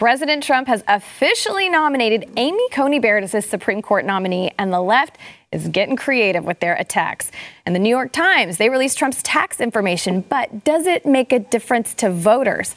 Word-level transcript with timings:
President 0.00 0.42
Trump 0.42 0.66
has 0.66 0.82
officially 0.88 1.68
nominated 1.68 2.30
Amy 2.38 2.66
Coney 2.70 2.98
Barrett 2.98 3.22
as 3.22 3.32
his 3.32 3.44
Supreme 3.44 3.82
Court 3.82 4.06
nominee, 4.06 4.50
and 4.58 4.72
the 4.72 4.80
left 4.80 5.18
is 5.52 5.68
getting 5.68 5.94
creative 5.94 6.42
with 6.42 6.58
their 6.60 6.72
attacks. 6.76 7.30
And 7.66 7.74
the 7.74 7.78
New 7.78 7.90
York 7.90 8.10
Times, 8.10 8.56
they 8.56 8.70
released 8.70 8.96
Trump's 8.96 9.22
tax 9.22 9.60
information, 9.60 10.22
but 10.22 10.64
does 10.64 10.86
it 10.86 11.04
make 11.04 11.34
a 11.34 11.38
difference 11.38 11.92
to 11.96 12.10
voters? 12.10 12.74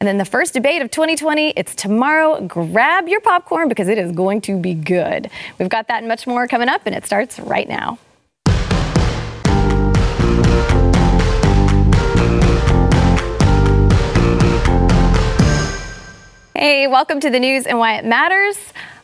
And 0.00 0.08
then 0.08 0.16
the 0.16 0.24
first 0.24 0.54
debate 0.54 0.80
of 0.80 0.90
2020, 0.90 1.50
it's 1.50 1.74
tomorrow. 1.74 2.40
Grab 2.40 3.06
your 3.06 3.20
popcorn 3.20 3.68
because 3.68 3.88
it 3.88 3.98
is 3.98 4.10
going 4.10 4.40
to 4.40 4.58
be 4.58 4.72
good. 4.72 5.28
We've 5.58 5.68
got 5.68 5.88
that 5.88 5.98
and 5.98 6.08
much 6.08 6.26
more 6.26 6.48
coming 6.48 6.70
up, 6.70 6.86
and 6.86 6.94
it 6.94 7.04
starts 7.04 7.38
right 7.38 7.68
now. 7.68 7.98
Hey, 16.62 16.86
welcome 16.86 17.18
to 17.18 17.28
the 17.28 17.40
news 17.40 17.66
and 17.66 17.76
why 17.76 17.94
it 17.94 18.04
matters. 18.04 18.56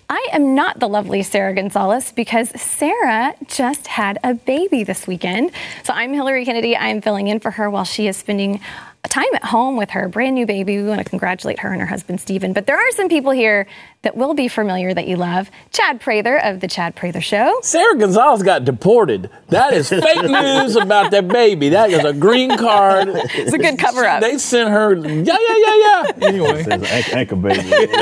I 0.08 0.28
am 0.30 0.54
not 0.54 0.78
the 0.78 0.88
lovely 0.88 1.24
Sarah 1.24 1.52
Gonzales 1.52 2.12
because 2.12 2.50
Sarah 2.50 3.34
just 3.48 3.88
had 3.88 4.16
a 4.22 4.34
baby 4.34 4.84
this 4.84 5.08
weekend. 5.08 5.50
So 5.82 5.92
I'm 5.92 6.12
Hillary 6.12 6.44
Kennedy. 6.44 6.76
I 6.76 6.86
am 6.86 7.00
filling 7.00 7.26
in 7.26 7.40
for 7.40 7.50
her 7.50 7.68
while 7.68 7.82
she 7.82 8.06
is 8.06 8.16
spending 8.16 8.60
time 9.08 9.34
at 9.34 9.44
home 9.44 9.76
with 9.76 9.90
her 9.90 10.08
brand 10.08 10.36
new 10.36 10.46
baby. 10.46 10.76
We 10.80 10.88
want 10.88 11.00
to 11.00 11.04
congratulate 11.04 11.58
her 11.58 11.72
and 11.72 11.80
her 11.80 11.86
husband, 11.88 12.20
Stephen. 12.20 12.52
But 12.52 12.66
there 12.66 12.76
are 12.76 12.92
some 12.92 13.08
people 13.08 13.32
here 13.32 13.66
that 14.02 14.16
will 14.16 14.34
be 14.34 14.46
familiar 14.48 14.94
that 14.94 15.08
you 15.08 15.16
love. 15.16 15.50
Chad 15.72 16.00
Prather 16.00 16.36
of 16.36 16.60
The 16.60 16.68
Chad 16.68 16.94
Prather 16.94 17.20
Show. 17.20 17.58
Sarah 17.62 17.96
Gonzales 17.98 18.42
got 18.44 18.64
deported. 18.64 19.28
That 19.48 19.72
is 19.74 19.88
fake 19.88 20.22
news 20.22 20.76
about 20.76 21.10
that 21.10 21.26
baby. 21.28 21.70
That 21.70 21.90
is 21.90 22.04
a 22.04 22.12
green 22.12 22.56
card. 22.56 23.08
It's 23.08 23.52
a 23.52 23.58
good 23.58 23.76
cover 23.78 24.04
up. 24.04 24.20
They 24.20 24.38
sent 24.38 24.70
her, 24.70 24.94
yeah, 24.94 25.24
yeah, 25.24 25.56
yeah, 25.56 25.76
yeah. 25.76 26.12
Anyway. 26.28 26.62
Says 26.62 27.08
anchor 27.12 27.34
baby. 27.36 27.60
it's 27.68 27.92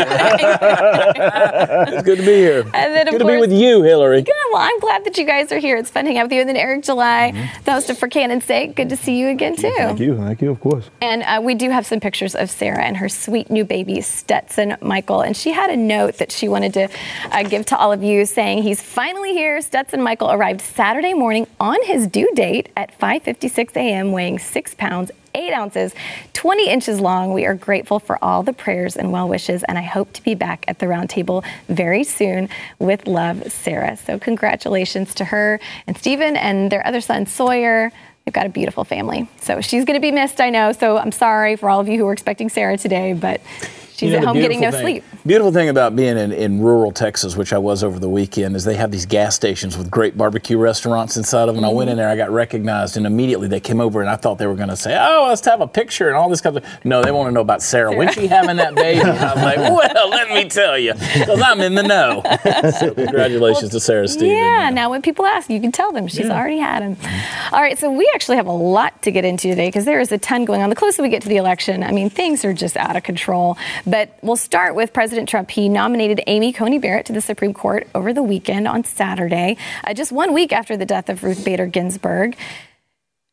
good 2.03 2.19
to 2.19 2.25
be 2.25 2.35
here. 2.35 2.61
And 2.75 2.95
then, 2.95 3.07
good 3.07 3.21
course, 3.23 3.23
to 3.23 3.27
be 3.27 3.37
with 3.41 3.53
you, 3.53 3.83
Hillary. 3.83 4.23
Good. 4.23 4.35
Well, 4.53 4.63
I'm 4.63 4.79
glad 4.81 5.05
that 5.05 5.17
you 5.19 5.25
guys 5.25 5.51
are 5.53 5.59
here. 5.59 5.77
It's 5.77 5.91
fun 5.91 6.07
hanging 6.07 6.19
out 6.21 6.25
with 6.25 6.33
you. 6.33 6.41
And 6.41 6.49
then 6.49 6.57
Eric 6.57 6.85
July, 6.85 7.33
Mm-hmm. 7.35 7.65
the 7.65 7.73
host 7.73 7.91
of 7.91 7.99
For 7.99 8.09
Canon's 8.09 8.45
Sake. 8.45 8.77
Good 8.77 8.89
to 8.91 8.97
see 8.97 9.19
you 9.19 9.29
again, 9.29 9.57
too. 9.57 9.73
Thank 9.77 10.01
you. 10.01 10.17
Thank 10.17 10.41
you, 10.43 10.51
of 10.51 10.61
course. 10.61 10.89
And 11.01 11.23
uh, 11.23 11.41
we 11.43 11.55
do 11.55 11.71
have 11.71 11.87
some 11.87 12.01
pictures 12.01 12.35
of 12.35 12.51
Sarah 12.51 12.83
and 12.85 12.97
her 12.99 13.09
sweet 13.09 13.51
new 13.51 13.65
baby, 13.65 14.01
Stetson 14.01 14.77
Michael. 14.81 15.23
And 15.23 15.37
she 15.37 15.53
had 15.53 15.71
a 15.71 15.77
note 15.87 16.19
that 16.19 16.33
she 16.33 16.49
wanted 16.49 16.75
to 16.75 16.89
uh, 17.31 17.43
give 17.43 17.67
to 17.67 17.77
all 17.77 17.93
of 17.93 18.03
you 18.03 18.27
saying 18.27 18.63
he's 18.63 18.81
finally 18.81 19.33
here. 19.33 19.61
Stetson 19.61 20.03
Michael 20.03 20.31
arrived 20.31 20.61
Saturday 20.61 21.15
morning 21.15 21.47
on 21.61 21.77
his 21.85 22.07
due 22.07 22.31
date 22.35 22.69
at 22.77 22.99
5.56 22.99 23.77
a.m., 23.77 24.13
weighing 24.13 24.39
six 24.39 24.75
pounds, 24.75 25.11
eight 25.35 25.53
ounces, 25.53 25.95
20 26.33 26.69
inches 26.69 27.01
long. 27.01 27.33
We 27.33 27.45
are 27.47 27.55
grateful 27.55 27.99
for 27.99 28.23
all 28.25 28.43
the 28.43 28.53
prayers 28.53 28.97
and 28.97 29.13
well 29.13 29.29
wishes, 29.29 29.63
and 29.65 29.79
I 29.79 29.83
hope 29.83 30.13
to 30.15 30.23
be 30.23 30.35
back 30.35 30.65
at 30.69 30.79
the 30.79 30.89
round 30.89 31.11
table 31.11 31.45
very 31.69 32.05
soon 32.05 32.49
with 32.79 33.07
love, 33.07 33.51
Sarah. 33.53 33.97
So 33.97 34.19
congratulations 34.19 35.15
to 35.17 35.25
her 35.27 35.61
and 35.87 35.97
Stephen 35.97 36.37
and 36.37 36.71
their 36.71 36.87
other 36.87 37.01
son, 37.01 37.27
Sawyer. 37.27 37.93
They've 38.25 38.33
got 38.33 38.47
a 38.47 38.51
beautiful 38.51 38.83
family. 38.83 39.29
So 39.41 39.61
she's 39.61 39.85
going 39.85 39.95
to 39.95 40.01
be 40.01 40.11
missed, 40.11 40.41
I 40.41 40.51
know. 40.51 40.73
So 40.73 40.99
I'm 40.99 41.13
sorry 41.13 41.55
for 41.55 41.71
all 41.71 41.79
of 41.79 41.89
you 41.89 41.97
who 41.97 42.05
were 42.05 42.13
expecting 42.13 42.49
Sarah 42.49 42.77
today, 42.77 43.13
but 43.13 43.41
she's 43.97 44.11
You 44.11 44.17
know, 44.17 44.19
at 44.19 44.25
home 44.25 44.37
getting 44.37 44.61
no 44.61 44.71
thing- 44.71 44.83
sleep. 44.83 45.05
Beautiful 45.25 45.53
thing 45.53 45.69
about 45.69 45.97
being 45.97 46.17
in, 46.17 46.33
in 46.33 46.61
rural 46.61 46.93
Texas, 46.93 47.37
which 47.37 47.53
I 47.53 47.59
was 47.59 47.83
over 47.83 47.99
the 47.99 48.09
weekend, 48.09 48.55
is 48.55 48.65
they 48.65 48.77
have 48.77 48.91
these 48.91 49.07
gas 49.07 49.35
stations 49.35 49.77
with 49.77 49.91
great 49.91 50.17
barbecue 50.17 50.59
restaurants 50.59 51.17
inside 51.17 51.49
of 51.49 51.55
them. 51.55 51.65
And 51.65 51.67
I 51.67 51.71
went 51.71 51.91
in 51.91 51.95
mm-hmm. 51.95 52.03
there, 52.03 52.09
I 52.09 52.17
got 52.17 52.31
recognized, 52.31 52.97
and 52.97 53.07
immediately 53.07 53.49
they 53.49 53.61
came 53.61 53.81
over, 53.81 54.01
and 54.01 54.11
I 54.11 54.17
thought 54.17 54.39
they 54.39 54.47
were 54.47 54.55
going 54.55 54.69
to 54.69 54.77
say, 54.77 54.97
"Oh, 54.97 55.27
let's 55.29 55.45
have 55.47 55.61
a 55.61 55.67
picture," 55.67 56.09
and 56.09 56.17
all 56.17 56.29
this 56.29 56.41
kind 56.41 56.57
of. 56.57 56.65
No, 56.85 57.03
they 57.03 57.11
want 57.11 57.29
to 57.29 57.33
know 57.33 57.41
about 57.41 57.63
Sarah. 57.63 57.95
When's 57.95 58.15
she 58.15 58.27
having 58.27 58.57
that 58.57 58.75
baby? 58.75 59.01
And 59.01 59.11
I 59.11 59.35
was 59.35 59.43
like, 59.43 59.57
"Well, 59.95 60.11
let 60.11 60.31
me 60.31 60.49
tell 60.49 60.79
you, 60.79 60.93
because 60.95 61.41
I'm 61.41 61.61
in 61.61 61.75
the 61.75 61.83
know." 61.83 62.23
so 62.79 62.95
congratulations 62.95 63.71
to 63.71 63.81
Sarah 63.81 64.09
Stevens. 64.09 64.33
Yeah, 64.33 64.71
now 64.71 64.91
when 64.91 65.03
people 65.03 65.27
ask, 65.27 65.51
you 65.51 65.61
can 65.61 65.73
tell 65.73 65.93
them 65.93 66.07
she's 66.07 66.31
already 66.31 66.59
had 66.59 66.83
him. 66.83 66.97
Mm-hmm. 66.97 67.55
All 67.55 67.61
right, 67.61 67.79
so 67.79 67.91
we 67.91 68.11
actually 68.15 68.37
have 68.37 68.47
a 68.47 68.53
lot 68.53 69.03
to 69.03 69.11
get 69.11 69.25
into 69.25 69.49
today 69.49 69.69
because 69.69 69.85
there 69.85 70.01
is 70.01 70.13
a 70.13 70.19
ton 70.19 70.45
going 70.45 70.63
on. 70.63 70.71
The 70.71 70.77
closer 70.77 71.03
we 71.03 71.09
get 71.09 71.23
to 71.23 71.29
the 71.29 71.37
election, 71.37 71.83
I 71.83 71.93
mean, 71.93 72.11
things 72.11 72.45
are 72.45 72.53
just 72.53 72.77
out 72.77 72.97
of 72.97 73.03
control. 73.03 73.57
But 73.87 74.19
we'll 74.21 74.37
start 74.37 74.75
with 74.75 74.93
President 74.93 75.29
Trump. 75.29 75.51
He 75.51 75.69
nominated 75.69 76.21
Amy 76.27 76.53
Coney 76.53 76.79
Barrett 76.79 77.07
to 77.07 77.13
the 77.13 77.21
Supreme 77.21 77.55
Court 77.55 77.87
over 77.95 78.13
the 78.13 78.23
weekend 78.23 78.67
on 78.67 78.83
Saturday, 78.83 79.57
uh, 79.85 79.95
just 79.95 80.11
one 80.11 80.33
week 80.33 80.53
after 80.53 80.77
the 80.77 80.87
death 80.87 81.09
of 81.09 81.23
Ruth 81.23 81.45
Bader 81.45 81.67
Ginsburg. 81.67 82.37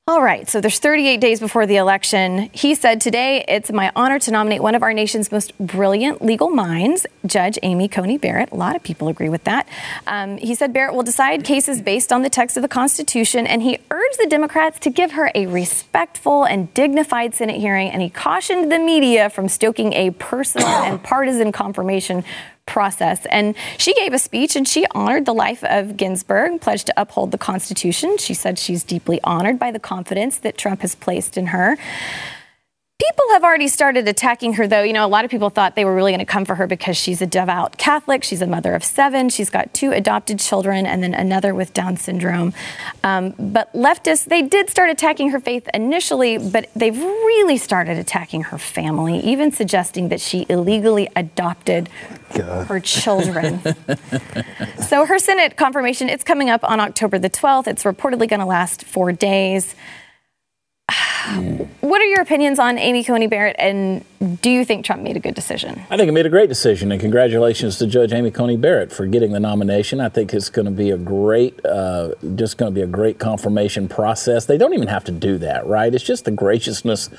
All 0.06 0.22
right, 0.22 0.50
so 0.50 0.59
there's 0.59 0.80
38 0.80 1.22
days 1.22 1.40
before 1.40 1.66
the 1.66 1.78
election. 1.78 2.50
He 2.52 2.75
said, 2.75 3.00
Today, 3.00 3.46
it's 3.47 3.72
my 3.72 3.90
honor 3.96 4.19
to 4.19 4.31
nominate 4.31 4.62
one 4.62 4.75
of 4.75 4.84
our 4.84 4.91
nation's 4.91 5.31
most 5.31 5.58
brilliant 5.58 6.22
legal 6.22 6.50
minds, 6.50 7.06
Judge 7.25 7.58
Amy 7.64 7.88
Coney 7.88 8.18
Barrett. 8.18 8.52
A 8.52 8.56
lot 8.56 8.75
of 8.75 8.84
people 8.84 9.08
agree 9.08 9.30
with 9.30 9.46
that. 9.46 9.66
Um, 10.06 10.36
he 10.40 10.56
said 10.56 10.74
Barrett 10.74 10.94
will 10.94 11.03
decide 11.03 11.46
cases 11.46 11.81
based 11.81 12.12
on 12.12 12.22
the 12.22 12.30
text 12.30 12.58
of 12.58 12.64
the 12.64 12.68
Constitution, 12.68 13.47
and 13.47 13.62
he 13.62 13.80
urged 13.91 14.19
the 14.19 14.28
Democrats 14.28 14.78
to 14.80 14.90
give 14.90 15.14
her 15.14 15.31
a 15.34 15.46
respectful 15.46 16.44
and 16.44 16.74
dignified 16.74 17.34
Senate 17.34 17.62
hearing, 17.62 17.90
and 17.90 18.02
he 18.02 18.09
cautioned 18.09 18.70
the 18.70 18.80
media 18.80 19.30
from 19.30 19.47
stoking 19.47 19.94
a 19.94 20.12
personal 20.12 20.68
and 20.68 21.02
partisan 21.02 21.53
confirmation 21.53 22.25
process. 22.66 23.25
And 23.28 23.56
she 23.78 23.94
gave 23.94 24.13
a 24.13 24.19
speech 24.19 24.56
and 24.56 24.68
she 24.68 24.85
honored 24.91 25.25
the 25.25 25.34
life 25.34 25.63
of 25.63 25.97
Ginsburg, 25.97 26.62
pledged 26.62 26.88
to 26.88 26.94
uphold 26.97 27.31
the 27.31 27.38
Constitution. 27.38 28.18
She 28.18 28.34
said 28.34 28.57
she's 28.57 28.84
deeply 28.84 29.19
honored 29.24 29.59
by 29.59 29.72
the 29.72 29.79
confidence 29.79 30.38
that 30.40 30.57
Trump 30.57 30.81
has 30.81 30.96
placed 30.96 31.38
in 31.38 31.47
her. 31.47 31.78
People 32.99 33.25
have 33.31 33.43
already 33.43 33.67
started 33.67 34.07
attacking 34.07 34.53
her, 34.53 34.67
though. 34.67 34.83
You 34.83 34.93
know, 34.93 35.05
a 35.05 35.07
lot 35.07 35.25
of 35.25 35.31
people 35.31 35.49
thought 35.49 35.75
they 35.75 35.83
were 35.83 35.95
really 35.95 36.11
going 36.11 36.19
to 36.19 36.31
come 36.31 36.45
for 36.45 36.55
her 36.55 36.67
because 36.67 36.95
she's 36.95 37.21
a 37.21 37.25
devout 37.25 37.77
Catholic. 37.77 38.23
She's 38.23 38.41
a 38.41 38.47
mother 38.47 38.75
of 38.75 38.83
seven. 38.83 39.29
She's 39.29 39.49
got 39.49 39.73
two 39.73 39.91
adopted 39.91 40.39
children 40.39 40.85
and 40.85 41.01
then 41.01 41.13
another 41.13 41.55
with 41.55 41.73
Down 41.73 41.97
syndrome. 41.97 42.53
Um, 43.03 43.31
but 43.39 43.73
leftists, 43.73 44.25
they 44.25 44.43
did 44.43 44.69
start 44.69 44.89
attacking 44.89 45.31
her 45.31 45.39
faith 45.39 45.67
initially, 45.73 46.37
but 46.37 46.69
they've 46.75 46.97
really 46.97 47.57
started 47.57 47.97
attacking 47.97 48.43
her 48.43 48.57
family, 48.59 49.19
even 49.19 49.51
suggesting 49.51 50.09
that 50.09 50.21
she 50.21 50.45
illegally 50.47 51.09
adopted 51.15 51.89
God. 52.35 52.67
her 52.67 52.79
children. 52.79 53.59
so 54.87 55.05
her 55.05 55.17
Senate 55.17 55.57
confirmation, 55.57 56.09
it's 56.09 56.23
coming 56.23 56.49
up 56.49 56.63
on 56.63 56.79
October 56.79 57.17
the 57.17 57.29
12th. 57.29 57.67
It's 57.67 57.83
reportedly 57.83 58.29
going 58.29 58.39
to 58.39 58.45
last 58.45 58.85
four 58.85 59.11
days. 59.11 59.75
What 61.81 62.01
are 62.01 62.05
your 62.05 62.21
opinions 62.21 62.59
on 62.59 62.77
Amy 62.77 63.03
Coney 63.03 63.27
Barrett, 63.27 63.55
and 63.57 64.03
do 64.41 64.49
you 64.49 64.66
think 64.66 64.85
Trump 64.85 65.03
made 65.03 65.16
a 65.16 65.19
good 65.19 65.35
decision? 65.35 65.81
I 65.89 65.95
think 65.95 66.07
he 66.07 66.11
made 66.11 66.25
a 66.25 66.29
great 66.29 66.49
decision, 66.49 66.91
and 66.91 66.99
congratulations 66.99 67.77
to 67.77 67.88
Judge 67.88 68.11
Amy 68.11 68.29
Coney 68.29 68.57
Barrett 68.57 68.91
for 68.91 69.05
getting 69.05 69.31
the 69.31 69.39
nomination. 69.39 70.01
I 70.01 70.09
think 70.09 70.33
it's 70.33 70.49
going 70.49 70.66
to 70.66 70.72
be 70.72 70.91
a 70.91 70.97
great, 70.97 71.66
uh, 71.66 72.13
just 72.35 72.57
going 72.57 72.73
to 72.73 72.75
be 72.75 72.81
a 72.81 72.88
great 72.88 73.19
confirmation 73.19 73.88
process. 73.88 74.45
They 74.45 74.57
don't 74.57 74.73
even 74.73 74.89
have 74.89 75.05
to 75.05 75.11
do 75.11 75.38
that, 75.39 75.66
right? 75.66 75.93
It's 75.93 76.03
just 76.03 76.25
the 76.25 76.31
graciousness 76.31 77.09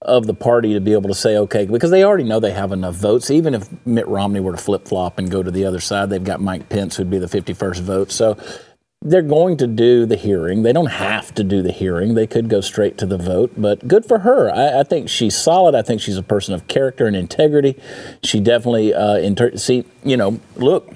of 0.00 0.26
the 0.26 0.34
party 0.34 0.74
to 0.74 0.80
be 0.80 0.92
able 0.92 1.08
to 1.08 1.14
say, 1.14 1.36
okay, 1.36 1.66
because 1.66 1.90
they 1.90 2.04
already 2.04 2.24
know 2.24 2.40
they 2.40 2.52
have 2.52 2.72
enough 2.72 2.94
votes. 2.94 3.30
Even 3.30 3.54
if 3.54 3.68
Mitt 3.86 4.06
Romney 4.08 4.40
were 4.40 4.52
to 4.52 4.58
flip 4.58 4.86
flop 4.86 5.18
and 5.18 5.30
go 5.30 5.42
to 5.42 5.50
the 5.50 5.64
other 5.64 5.80
side, 5.80 6.10
they've 6.10 6.22
got 6.22 6.40
Mike 6.40 6.68
Pence, 6.68 6.96
who'd 6.96 7.10
be 7.10 7.18
the 7.18 7.26
51st 7.26 7.80
vote. 7.80 8.12
So 8.12 8.36
they're 9.04 9.22
going 9.22 9.56
to 9.56 9.66
do 9.66 10.06
the 10.06 10.16
hearing. 10.16 10.62
They 10.62 10.72
don't 10.72 10.86
have 10.86 11.34
to 11.34 11.44
do 11.44 11.60
the 11.60 11.72
hearing. 11.72 12.14
They 12.14 12.26
could 12.26 12.48
go 12.48 12.60
straight 12.60 12.96
to 12.98 13.06
the 13.06 13.18
vote, 13.18 13.52
but 13.56 13.88
good 13.88 14.06
for 14.06 14.20
her. 14.20 14.50
I, 14.54 14.80
I 14.80 14.82
think 14.84 15.08
she's 15.08 15.36
solid. 15.36 15.74
I 15.74 15.82
think 15.82 16.00
she's 16.00 16.16
a 16.16 16.22
person 16.22 16.54
of 16.54 16.68
character 16.68 17.06
and 17.06 17.16
integrity. 17.16 17.78
She 18.22 18.40
definitely, 18.40 18.94
uh, 18.94 19.16
inter- 19.16 19.56
see, 19.56 19.84
you 20.04 20.16
know, 20.16 20.40
look, 20.56 20.94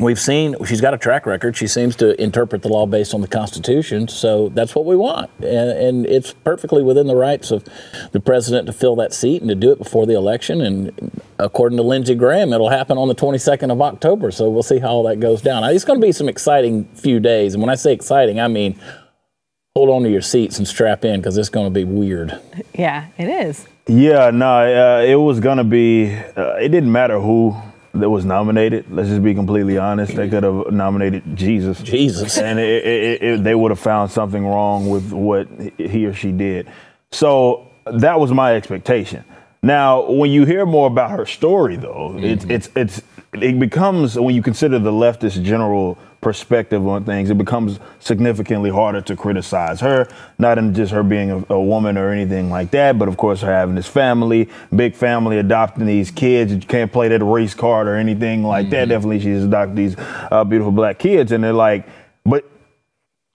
we've 0.00 0.18
seen 0.18 0.56
she's 0.64 0.80
got 0.80 0.94
a 0.94 0.98
track 0.98 1.26
record. 1.26 1.56
She 1.56 1.66
seems 1.66 1.96
to 1.96 2.20
interpret 2.20 2.62
the 2.62 2.68
law 2.68 2.86
based 2.86 3.14
on 3.14 3.20
the 3.20 3.28
Constitution, 3.28 4.08
so 4.08 4.48
that's 4.50 4.74
what 4.74 4.86
we 4.86 4.96
want, 4.96 5.30
and, 5.38 5.70
and 5.70 6.06
it's 6.06 6.32
perfectly 6.32 6.82
within 6.82 7.06
the 7.06 7.16
rights 7.16 7.50
of 7.50 7.64
the 8.12 8.20
president 8.20 8.66
to 8.66 8.72
fill 8.72 8.96
that 8.96 9.12
seat 9.12 9.42
and 9.42 9.48
to 9.48 9.54
do 9.54 9.70
it 9.70 9.78
before 9.78 10.06
the 10.06 10.14
election. 10.14 10.60
And 10.60 11.12
according 11.38 11.76
to 11.76 11.82
Lindsey 11.82 12.14
Graham, 12.14 12.52
it'll 12.52 12.70
happen 12.70 12.98
on 12.98 13.08
the 13.08 13.14
22nd 13.14 13.70
of 13.70 13.80
October. 13.80 14.30
So 14.30 14.48
we'll 14.48 14.62
see 14.62 14.78
how 14.78 14.88
all 14.88 15.02
that 15.04 15.20
goes 15.20 15.42
down. 15.42 15.64
It's 15.64 15.84
going 15.84 16.00
to 16.00 16.06
be 16.06 16.12
some 16.12 16.28
exciting 16.28 16.84
few 16.94 17.20
days, 17.20 17.54
and 17.54 17.62
when 17.62 17.70
I 17.70 17.74
say 17.74 17.92
exciting, 17.92 18.40
I 18.40 18.48
mean 18.48 18.78
hold 19.76 19.88
on 19.88 20.02
to 20.02 20.10
your 20.10 20.20
seats 20.20 20.58
and 20.58 20.66
strap 20.66 21.04
in 21.04 21.20
because 21.20 21.38
it's 21.38 21.48
going 21.48 21.66
to 21.66 21.70
be 21.70 21.84
weird. 21.84 22.38
Yeah, 22.74 23.06
it 23.16 23.28
is. 23.28 23.66
Yeah, 23.90 24.30
no, 24.30 24.46
uh, 24.46 25.02
it 25.02 25.16
was 25.16 25.40
gonna 25.40 25.64
be. 25.64 26.14
Uh, 26.14 26.54
it 26.54 26.68
didn't 26.68 26.92
matter 26.92 27.18
who 27.18 27.56
that 27.94 28.08
was 28.08 28.24
nominated. 28.24 28.86
Let's 28.90 29.08
just 29.08 29.22
be 29.22 29.34
completely 29.34 29.78
honest. 29.78 30.14
They 30.14 30.28
could 30.28 30.44
have 30.44 30.70
nominated 30.72 31.36
Jesus. 31.36 31.82
Jesus. 31.82 32.38
and 32.38 32.58
it, 32.58 32.86
it, 32.86 33.22
it, 33.22 33.44
they 33.44 33.54
would 33.54 33.70
have 33.70 33.80
found 33.80 34.10
something 34.10 34.46
wrong 34.46 34.88
with 34.88 35.12
what 35.12 35.48
he 35.76 36.06
or 36.06 36.14
she 36.14 36.32
did. 36.32 36.68
So 37.10 37.68
that 37.86 38.20
was 38.20 38.32
my 38.32 38.54
expectation. 38.54 39.24
Now, 39.62 40.08
when 40.10 40.30
you 40.30 40.44
hear 40.46 40.64
more 40.64 40.86
about 40.86 41.10
her 41.10 41.26
story, 41.26 41.76
though, 41.76 42.14
mm-hmm. 42.14 42.24
it's 42.24 42.44
it's 42.46 42.70
it's 42.74 43.02
it 43.34 43.58
becomes 43.58 44.18
when 44.18 44.34
you 44.34 44.42
consider 44.42 44.78
the 44.78 44.92
leftist 44.92 45.42
general 45.42 45.98
perspective 46.20 46.86
on 46.86 47.04
things, 47.04 47.30
it 47.30 47.38
becomes 47.38 47.78
significantly 47.98 48.70
harder 48.70 49.00
to 49.00 49.16
criticize 49.16 49.80
her, 49.80 50.08
not 50.38 50.58
in 50.58 50.74
just 50.74 50.92
her 50.92 51.02
being 51.02 51.30
a, 51.30 51.44
a, 51.50 51.60
woman 51.60 51.96
or 51.96 52.10
anything 52.10 52.50
like 52.50 52.70
that, 52.70 52.98
but 52.98 53.08
of 53.08 53.16
course 53.16 53.40
her 53.40 53.52
having 53.52 53.74
this 53.74 53.86
family, 53.86 54.48
big 54.74 54.94
family, 54.94 55.38
adopting 55.38 55.86
these 55.86 56.10
kids. 56.10 56.52
You 56.52 56.60
can't 56.60 56.92
play 56.92 57.08
that 57.08 57.24
race 57.24 57.54
card 57.54 57.88
or 57.88 57.96
anything 57.96 58.44
like 58.44 58.66
mm-hmm. 58.66 58.72
that. 58.72 58.88
Definitely, 58.88 59.20
she's 59.20 59.44
adopted 59.44 59.76
these 59.76 59.96
uh, 59.98 60.44
beautiful 60.44 60.72
black 60.72 60.98
kids, 60.98 61.32
and 61.32 61.42
they're 61.42 61.52
like, 61.52 61.86
but 62.24 62.44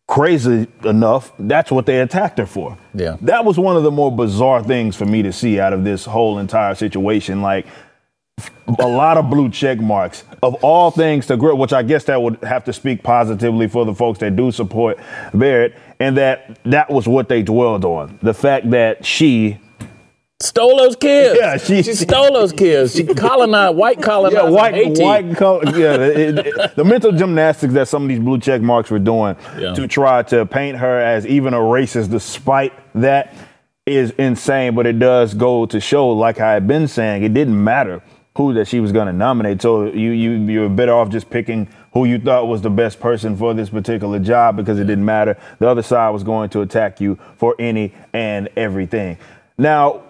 crazy 0.08 0.68
enough, 0.84 1.34
that's 1.40 1.72
what 1.72 1.86
they 1.86 2.00
attacked 2.02 2.38
her 2.38 2.46
for. 2.46 2.78
Yeah. 2.94 3.18
That 3.22 3.44
was 3.46 3.58
one 3.58 3.76
of 3.76 3.84
the 3.84 3.92
more 3.92 4.16
bizarre 4.16 4.64
things 4.64 4.96
for 4.96 5.06
me 5.06 5.24
to 5.24 5.34
see 5.34 5.60
out 5.60 5.74
of 5.74 5.84
this 5.84 6.06
whole 6.06 6.38
entire 6.38 6.76
situation. 6.76 7.42
Like, 7.42 7.66
a 8.80 8.88
lot 8.88 9.18
of 9.18 9.30
blue 9.30 9.50
check 9.50 9.80
marks 9.80 10.24
of 10.42 10.56
all 10.64 10.92
things 10.92 11.28
to 11.28 11.38
grip, 11.38 11.58
which 11.58 11.74
I 11.74 11.84
guess 11.84 12.06
that 12.06 12.22
would 12.22 12.44
have 12.44 12.64
to 12.66 12.74
speak 12.74 13.04
positively 13.04 13.68
for 13.68 13.86
the 13.86 13.94
folks 13.94 14.20
that 14.20 14.36
do 14.36 14.52
support 14.52 14.98
Barrett, 15.34 15.76
and 16.00 16.18
that 16.18 16.60
that 16.64 16.90
was 16.90 17.08
what 17.08 17.30
they 17.30 17.44
dwelled 17.44 17.86
on. 17.86 18.20
The 18.22 18.34
fact 18.34 18.72
that 18.72 19.06
she 19.06 19.60
stole 20.42 20.78
those 20.78 20.96
kids. 20.96 21.38
Yeah, 21.40 21.58
she, 21.58 21.84
she 21.84 21.94
stole 21.94 22.34
those 22.34 22.52
kids. 22.52 22.96
She 22.96 23.06
colonized 23.06 23.78
white 23.78 24.02
colonized. 24.02 24.36
Yeah, 24.36 24.50
white 24.50 24.98
white 24.98 25.38
color. 25.38 25.64
Yeah, 25.78 25.96
it, 25.96 26.40
it, 26.40 26.76
the 26.76 26.84
mental 26.84 27.12
gymnastics 27.12 27.74
that 27.74 27.88
some 27.88 28.04
of 28.04 28.10
these 28.10 28.20
blue 28.20 28.40
check 28.40 28.62
marks 28.62 28.90
were 28.90 29.00
doing 29.00 29.36
yeah. 29.58 29.74
to 29.74 29.88
try 29.88 30.24
to 30.24 30.46
paint 30.46 30.78
her 30.78 31.00
as 31.00 31.26
even 31.28 31.54
a 31.54 31.60
racist, 31.60 32.10
despite 32.10 32.74
that, 32.96 33.34
is 33.86 34.10
insane. 34.12 34.74
But 34.74 34.88
it 34.88 34.98
does 34.98 35.36
go 35.36 35.68
to 35.68 35.80
show, 35.80 36.10
like 36.10 36.40
I 36.40 36.54
had 36.54 36.68
been 36.68 36.88
saying, 36.88 37.24
it 37.24 37.34
didn't 37.34 37.64
matter 37.64 38.02
who 38.36 38.54
that 38.54 38.68
she 38.68 38.80
was 38.80 38.92
going 38.92 39.08
to 39.08 39.14
nominate. 39.14 39.62
So 39.62 39.86
you 39.86 40.12
you 40.12 40.32
you're 40.32 40.70
better 40.70 40.94
off 40.94 41.10
just 41.10 41.30
picking 41.30 41.68
who 41.94 42.06
you 42.06 42.20
thought 42.20 42.48
was 42.48 42.62
the 42.62 42.70
best 42.70 43.00
person 43.00 43.38
for 43.38 43.54
this 43.54 43.70
particular 43.70 44.20
job 44.20 44.58
because 44.58 44.80
it 44.80 44.86
didn't 44.86 45.06
matter. 45.06 45.38
The 45.60 45.68
other 45.68 45.82
side 45.82 46.10
was 46.10 46.24
going 46.24 46.50
to 46.50 46.62
attack 46.62 47.00
you 47.00 47.18
for 47.38 47.56
any 47.58 47.94
and 48.12 48.50
everything. 48.58 49.18
Now, 49.58 50.04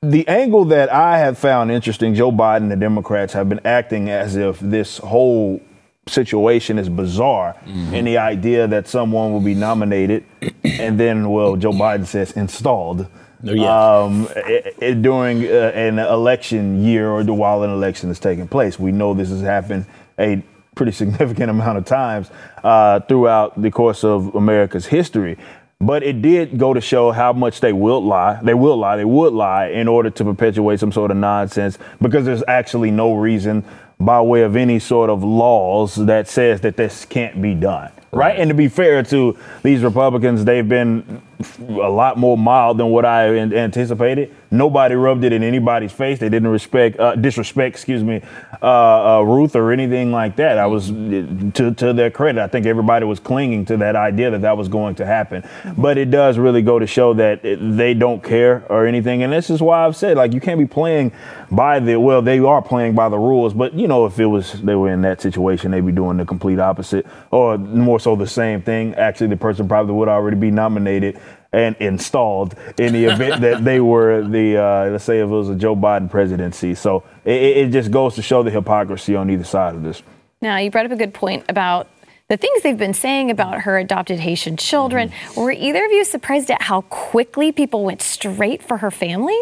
the 0.00 0.26
angle 0.28 0.64
that 0.66 0.90
I 0.90 1.18
have 1.18 1.36
found 1.36 1.70
interesting, 1.70 2.14
Joe 2.14 2.32
Biden 2.32 2.58
and 2.58 2.70
the 2.70 2.76
Democrats 2.76 3.34
have 3.34 3.48
been 3.48 3.60
acting 3.66 4.08
as 4.08 4.36
if 4.36 4.58
this 4.60 4.98
whole 4.98 5.60
situation 6.08 6.78
is 6.78 6.88
bizarre 6.88 7.54
mm-hmm. 7.66 7.94
and 7.94 8.06
the 8.06 8.16
idea 8.16 8.68
that 8.68 8.86
someone 8.86 9.32
will 9.32 9.40
be 9.40 9.56
nominated 9.56 10.24
and 10.62 11.00
then 11.00 11.28
well 11.28 11.56
Joe 11.56 11.72
Biden 11.72 12.06
says 12.06 12.30
installed 12.32 13.08
Oh, 13.44 13.52
yeah. 13.52 13.98
Um, 13.98 14.28
it, 14.36 14.76
it, 14.80 15.02
during 15.02 15.44
uh, 15.44 15.72
an 15.74 15.98
election 15.98 16.82
year 16.82 17.10
or 17.10 17.22
while 17.24 17.62
an 17.62 17.70
election 17.70 18.10
is 18.10 18.18
taking 18.18 18.48
place. 18.48 18.78
We 18.78 18.92
know 18.92 19.14
this 19.14 19.30
has 19.30 19.42
happened 19.42 19.86
a 20.18 20.42
pretty 20.74 20.92
significant 20.92 21.50
amount 21.50 21.78
of 21.78 21.84
times 21.84 22.30
uh, 22.64 23.00
throughout 23.00 23.60
the 23.60 23.70
course 23.70 24.04
of 24.04 24.34
America's 24.34 24.86
history. 24.86 25.36
But 25.78 26.02
it 26.02 26.22
did 26.22 26.58
go 26.58 26.72
to 26.72 26.80
show 26.80 27.12
how 27.12 27.34
much 27.34 27.60
they 27.60 27.72
will 27.72 28.02
lie. 28.02 28.40
They 28.42 28.54
will 28.54 28.78
lie. 28.78 28.96
They 28.96 29.04
would 29.04 29.34
lie 29.34 29.66
in 29.66 29.88
order 29.88 30.08
to 30.08 30.24
perpetuate 30.24 30.80
some 30.80 30.90
sort 30.90 31.10
of 31.10 31.18
nonsense 31.18 31.78
because 32.00 32.24
there's 32.24 32.42
actually 32.48 32.90
no 32.90 33.14
reason 33.14 33.62
by 34.00 34.20
way 34.22 34.42
of 34.42 34.56
any 34.56 34.78
sort 34.78 35.10
of 35.10 35.22
laws 35.22 35.94
that 35.94 36.28
says 36.28 36.62
that 36.62 36.76
this 36.76 37.04
can't 37.04 37.42
be 37.42 37.54
done. 37.54 37.90
Right. 38.10 38.38
And 38.38 38.48
to 38.48 38.54
be 38.54 38.68
fair 38.68 39.02
to 39.04 39.36
these 39.62 39.82
Republicans, 39.82 40.44
they've 40.46 40.66
been 40.66 41.20
a 41.60 41.90
lot 41.90 42.16
more 42.18 42.36
mild 42.38 42.78
than 42.78 42.90
what 42.90 43.04
I 43.04 43.36
anticipated. 43.36 44.34
Nobody 44.50 44.94
rubbed 44.94 45.24
it 45.24 45.32
in 45.32 45.42
anybody's 45.42 45.92
face. 45.92 46.18
They 46.18 46.28
didn't 46.28 46.48
respect, 46.48 46.98
uh, 47.00 47.16
disrespect, 47.16 47.74
excuse 47.74 48.02
me, 48.02 48.22
uh, 48.62 49.18
uh, 49.18 49.22
Ruth 49.22 49.56
or 49.56 49.72
anything 49.72 50.12
like 50.12 50.36
that. 50.36 50.58
I 50.58 50.66
was 50.66 50.88
to 50.88 51.74
to 51.76 51.92
their 51.92 52.10
credit. 52.10 52.40
I 52.40 52.46
think 52.46 52.66
everybody 52.66 53.04
was 53.04 53.18
clinging 53.18 53.64
to 53.66 53.76
that 53.78 53.96
idea 53.96 54.30
that 54.30 54.42
that 54.42 54.56
was 54.56 54.68
going 54.68 54.94
to 54.96 55.06
happen. 55.06 55.44
But 55.76 55.98
it 55.98 56.10
does 56.10 56.38
really 56.38 56.62
go 56.62 56.78
to 56.78 56.86
show 56.86 57.14
that 57.14 57.40
they 57.42 57.94
don't 57.94 58.22
care 58.22 58.64
or 58.68 58.86
anything. 58.86 59.22
And 59.22 59.32
this 59.32 59.50
is 59.50 59.60
why 59.60 59.84
I've 59.84 59.96
said 59.96 60.16
like 60.16 60.32
you 60.32 60.40
can't 60.40 60.58
be 60.58 60.66
playing 60.66 61.12
by 61.50 61.80
the 61.80 61.96
well, 61.96 62.22
they 62.22 62.38
are 62.38 62.62
playing 62.62 62.94
by 62.94 63.08
the 63.08 63.18
rules. 63.18 63.52
But 63.52 63.74
you 63.74 63.88
know, 63.88 64.06
if 64.06 64.18
it 64.18 64.26
was 64.26 64.52
they 64.62 64.74
were 64.74 64.92
in 64.92 65.02
that 65.02 65.20
situation, 65.20 65.72
they'd 65.72 65.84
be 65.84 65.92
doing 65.92 66.16
the 66.16 66.24
complete 66.24 66.58
opposite 66.58 67.06
or 67.30 67.58
more 67.58 67.98
so 67.98 68.16
the 68.16 68.26
same 68.26 68.62
thing. 68.62 68.94
Actually, 68.94 69.28
the 69.28 69.36
person 69.36 69.66
probably 69.68 69.94
would 69.94 70.08
already 70.08 70.36
be 70.36 70.50
nominated 70.50 71.20
and 71.52 71.76
installed 71.76 72.54
in 72.78 72.92
the 72.92 73.04
event 73.04 73.40
that 73.40 73.64
they 73.64 73.80
were 73.80 74.22
the 74.22 74.56
uh, 74.56 74.90
let's 74.90 75.04
say 75.04 75.20
if 75.20 75.24
it 75.24 75.30
was 75.30 75.48
a 75.48 75.54
Joe 75.54 75.76
Biden 75.76 76.10
presidency. 76.10 76.74
So 76.74 77.04
it, 77.24 77.56
it 77.56 77.70
just 77.70 77.90
goes 77.90 78.14
to 78.16 78.22
show 78.22 78.42
the 78.42 78.50
hypocrisy 78.50 79.16
on 79.16 79.30
either 79.30 79.44
side 79.44 79.74
of 79.74 79.82
this. 79.82 80.02
Now 80.42 80.58
you 80.58 80.70
brought 80.70 80.86
up 80.86 80.92
a 80.92 80.96
good 80.96 81.14
point 81.14 81.44
about 81.48 81.88
the 82.28 82.36
things 82.36 82.62
they've 82.62 82.76
been 82.76 82.94
saying 82.94 83.30
about 83.30 83.60
her 83.60 83.78
adopted 83.78 84.18
Haitian 84.18 84.56
children. 84.56 85.10
Mm-hmm. 85.10 85.40
Were 85.40 85.52
either 85.52 85.84
of 85.84 85.92
you 85.92 86.04
surprised 86.04 86.50
at 86.50 86.62
how 86.62 86.82
quickly 86.82 87.52
people 87.52 87.84
went 87.84 88.02
straight 88.02 88.62
for 88.62 88.78
her 88.78 88.90
family? 88.90 89.40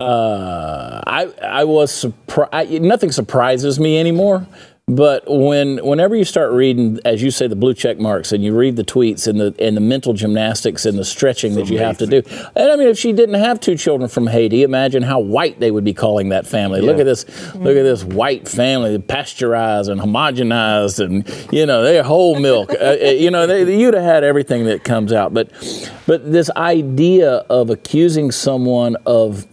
Uh, 0.00 1.02
I 1.06 1.26
I 1.42 1.64
was 1.64 1.92
surprised. 1.92 2.70
Nothing 2.80 3.12
surprises 3.12 3.78
me 3.78 3.98
anymore. 3.98 4.46
But 4.90 5.22
when 5.28 5.78
whenever 5.86 6.16
you 6.16 6.24
start 6.24 6.50
reading, 6.50 6.98
as 7.04 7.22
you 7.22 7.30
say, 7.30 7.46
the 7.46 7.54
blue 7.54 7.74
check 7.74 8.00
marks, 8.00 8.32
and 8.32 8.42
you 8.42 8.56
read 8.56 8.74
the 8.74 8.82
tweets 8.82 9.28
and 9.28 9.38
the 9.38 9.54
and 9.60 9.76
the 9.76 9.80
mental 9.80 10.14
gymnastics 10.14 10.84
and 10.84 10.98
the 10.98 11.04
stretching 11.04 11.54
that 11.54 11.70
you 11.70 11.78
have 11.78 11.96
to 11.98 12.08
do, 12.08 12.22
and 12.56 12.72
I 12.72 12.74
mean, 12.74 12.88
if 12.88 12.98
she 12.98 13.12
didn't 13.12 13.36
have 13.36 13.60
two 13.60 13.76
children 13.76 14.08
from 14.08 14.26
Haiti, 14.26 14.64
imagine 14.64 15.04
how 15.04 15.20
white 15.20 15.60
they 15.60 15.70
would 15.70 15.84
be 15.84 15.94
calling 15.94 16.30
that 16.30 16.44
family. 16.44 16.80
Yeah. 16.80 16.86
Look 16.86 16.98
at 16.98 17.04
this, 17.04 17.24
mm-hmm. 17.24 17.62
look 17.62 17.76
at 17.76 17.84
this 17.84 18.02
white 18.02 18.48
family, 18.48 18.98
pasteurized 18.98 19.88
and 19.88 20.00
homogenized, 20.00 20.98
and 20.98 21.52
you 21.52 21.66
know, 21.66 21.84
they're 21.84 22.02
whole 22.02 22.40
milk. 22.40 22.70
uh, 22.80 22.96
uh, 23.00 23.04
you 23.10 23.30
know, 23.30 23.46
they, 23.46 23.78
you'd 23.78 23.94
have 23.94 24.02
had 24.02 24.24
everything 24.24 24.64
that 24.64 24.82
comes 24.82 25.12
out. 25.12 25.32
But 25.32 25.52
but 26.08 26.32
this 26.32 26.50
idea 26.56 27.44
of 27.48 27.70
accusing 27.70 28.32
someone 28.32 28.96
of 29.06 29.46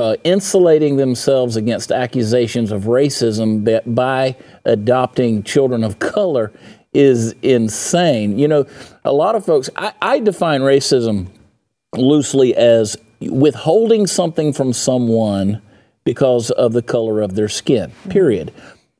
uh, 0.00 0.16
insulating 0.24 0.96
themselves 0.96 1.56
against 1.56 1.92
accusations 1.92 2.72
of 2.72 2.84
racism 2.84 3.82
by 3.94 4.34
adopting 4.70 5.42
children 5.42 5.84
of 5.84 5.98
color 5.98 6.52
is 6.92 7.34
insane. 7.42 8.38
You 8.38 8.48
know, 8.48 8.66
a 9.04 9.12
lot 9.12 9.34
of 9.34 9.44
folks, 9.44 9.70
I, 9.76 9.92
I 10.00 10.18
define 10.20 10.62
racism 10.62 11.28
loosely 11.96 12.54
as 12.54 12.96
withholding 13.20 14.06
something 14.06 14.52
from 14.52 14.72
someone 14.72 15.60
because 16.04 16.50
of 16.50 16.72
the 16.72 16.82
color 16.82 17.20
of 17.20 17.34
their 17.34 17.48
skin, 17.48 17.92
period. 18.08 18.52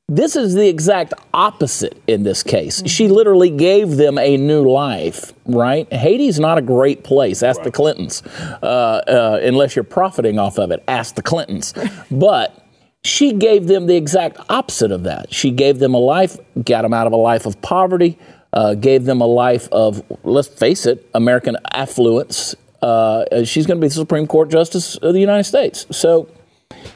This 0.09 0.35
is 0.35 0.55
the 0.55 0.69
exact 0.69 1.15
opposite 1.33 2.03
in 2.09 2.25
this 2.25 2.43
case. 2.43 2.79
Mm-hmm. 2.79 2.87
She 2.89 3.09
literally 3.09 3.51
gave 3.51 3.97
them 3.97 4.19
a 4.19 4.37
new 4.37 4.69
life, 4.69 5.33
right? 5.47 5.91
Haiti's 5.93 6.41
not 6.41 6.59
a 6.59 6.63
great 6.63 7.05
place. 7.05 7.45
Ask 7.45 7.59
right. 7.59 7.65
the 7.65 7.71
Clintons. 7.71 8.23
Uh, 8.61 8.67
uh, 8.67 9.41
unless 9.41 9.77
you're 9.77 9.85
profiting 9.85 10.39
off 10.39 10.59
of 10.59 10.73
it, 10.73 10.83
ask 10.89 11.15
the 11.15 11.23
Clintons. 11.23 11.75
but 12.11 12.67
she 13.03 13.33
gave 13.33 13.67
them 13.67 13.87
the 13.87 13.97
exact 13.97 14.39
opposite 14.49 14.93
of 14.93 15.05
that. 15.05 15.33
She 15.33 15.51
gave 15.51 15.79
them 15.79 15.95
a 15.95 15.99
life, 15.99 16.39
got 16.65 16.83
them 16.83 16.93
out 16.93 17.07
of 17.07 17.13
a 17.13 17.17
life 17.17 17.47
of 17.47 17.61
poverty, 17.63 18.19
uh, 18.53 18.75
gave 18.75 19.05
them 19.05 19.21
a 19.21 19.27
life 19.27 19.69
of, 19.73 20.03
let's 20.25 20.49
face 20.49 20.87
it, 20.87 21.09
American 21.15 21.57
affluence. 21.73 22.55
Uh, 22.83 23.45
she's 23.45 23.67
going 23.67 23.79
to 23.79 23.85
be 23.85 23.89
the 23.89 23.95
Supreme 23.95 24.27
Court 24.27 24.51
Justice 24.51 24.97
of 24.97 25.15
the 25.15 25.21
United 25.21 25.45
States. 25.45 25.87
So 25.91 26.29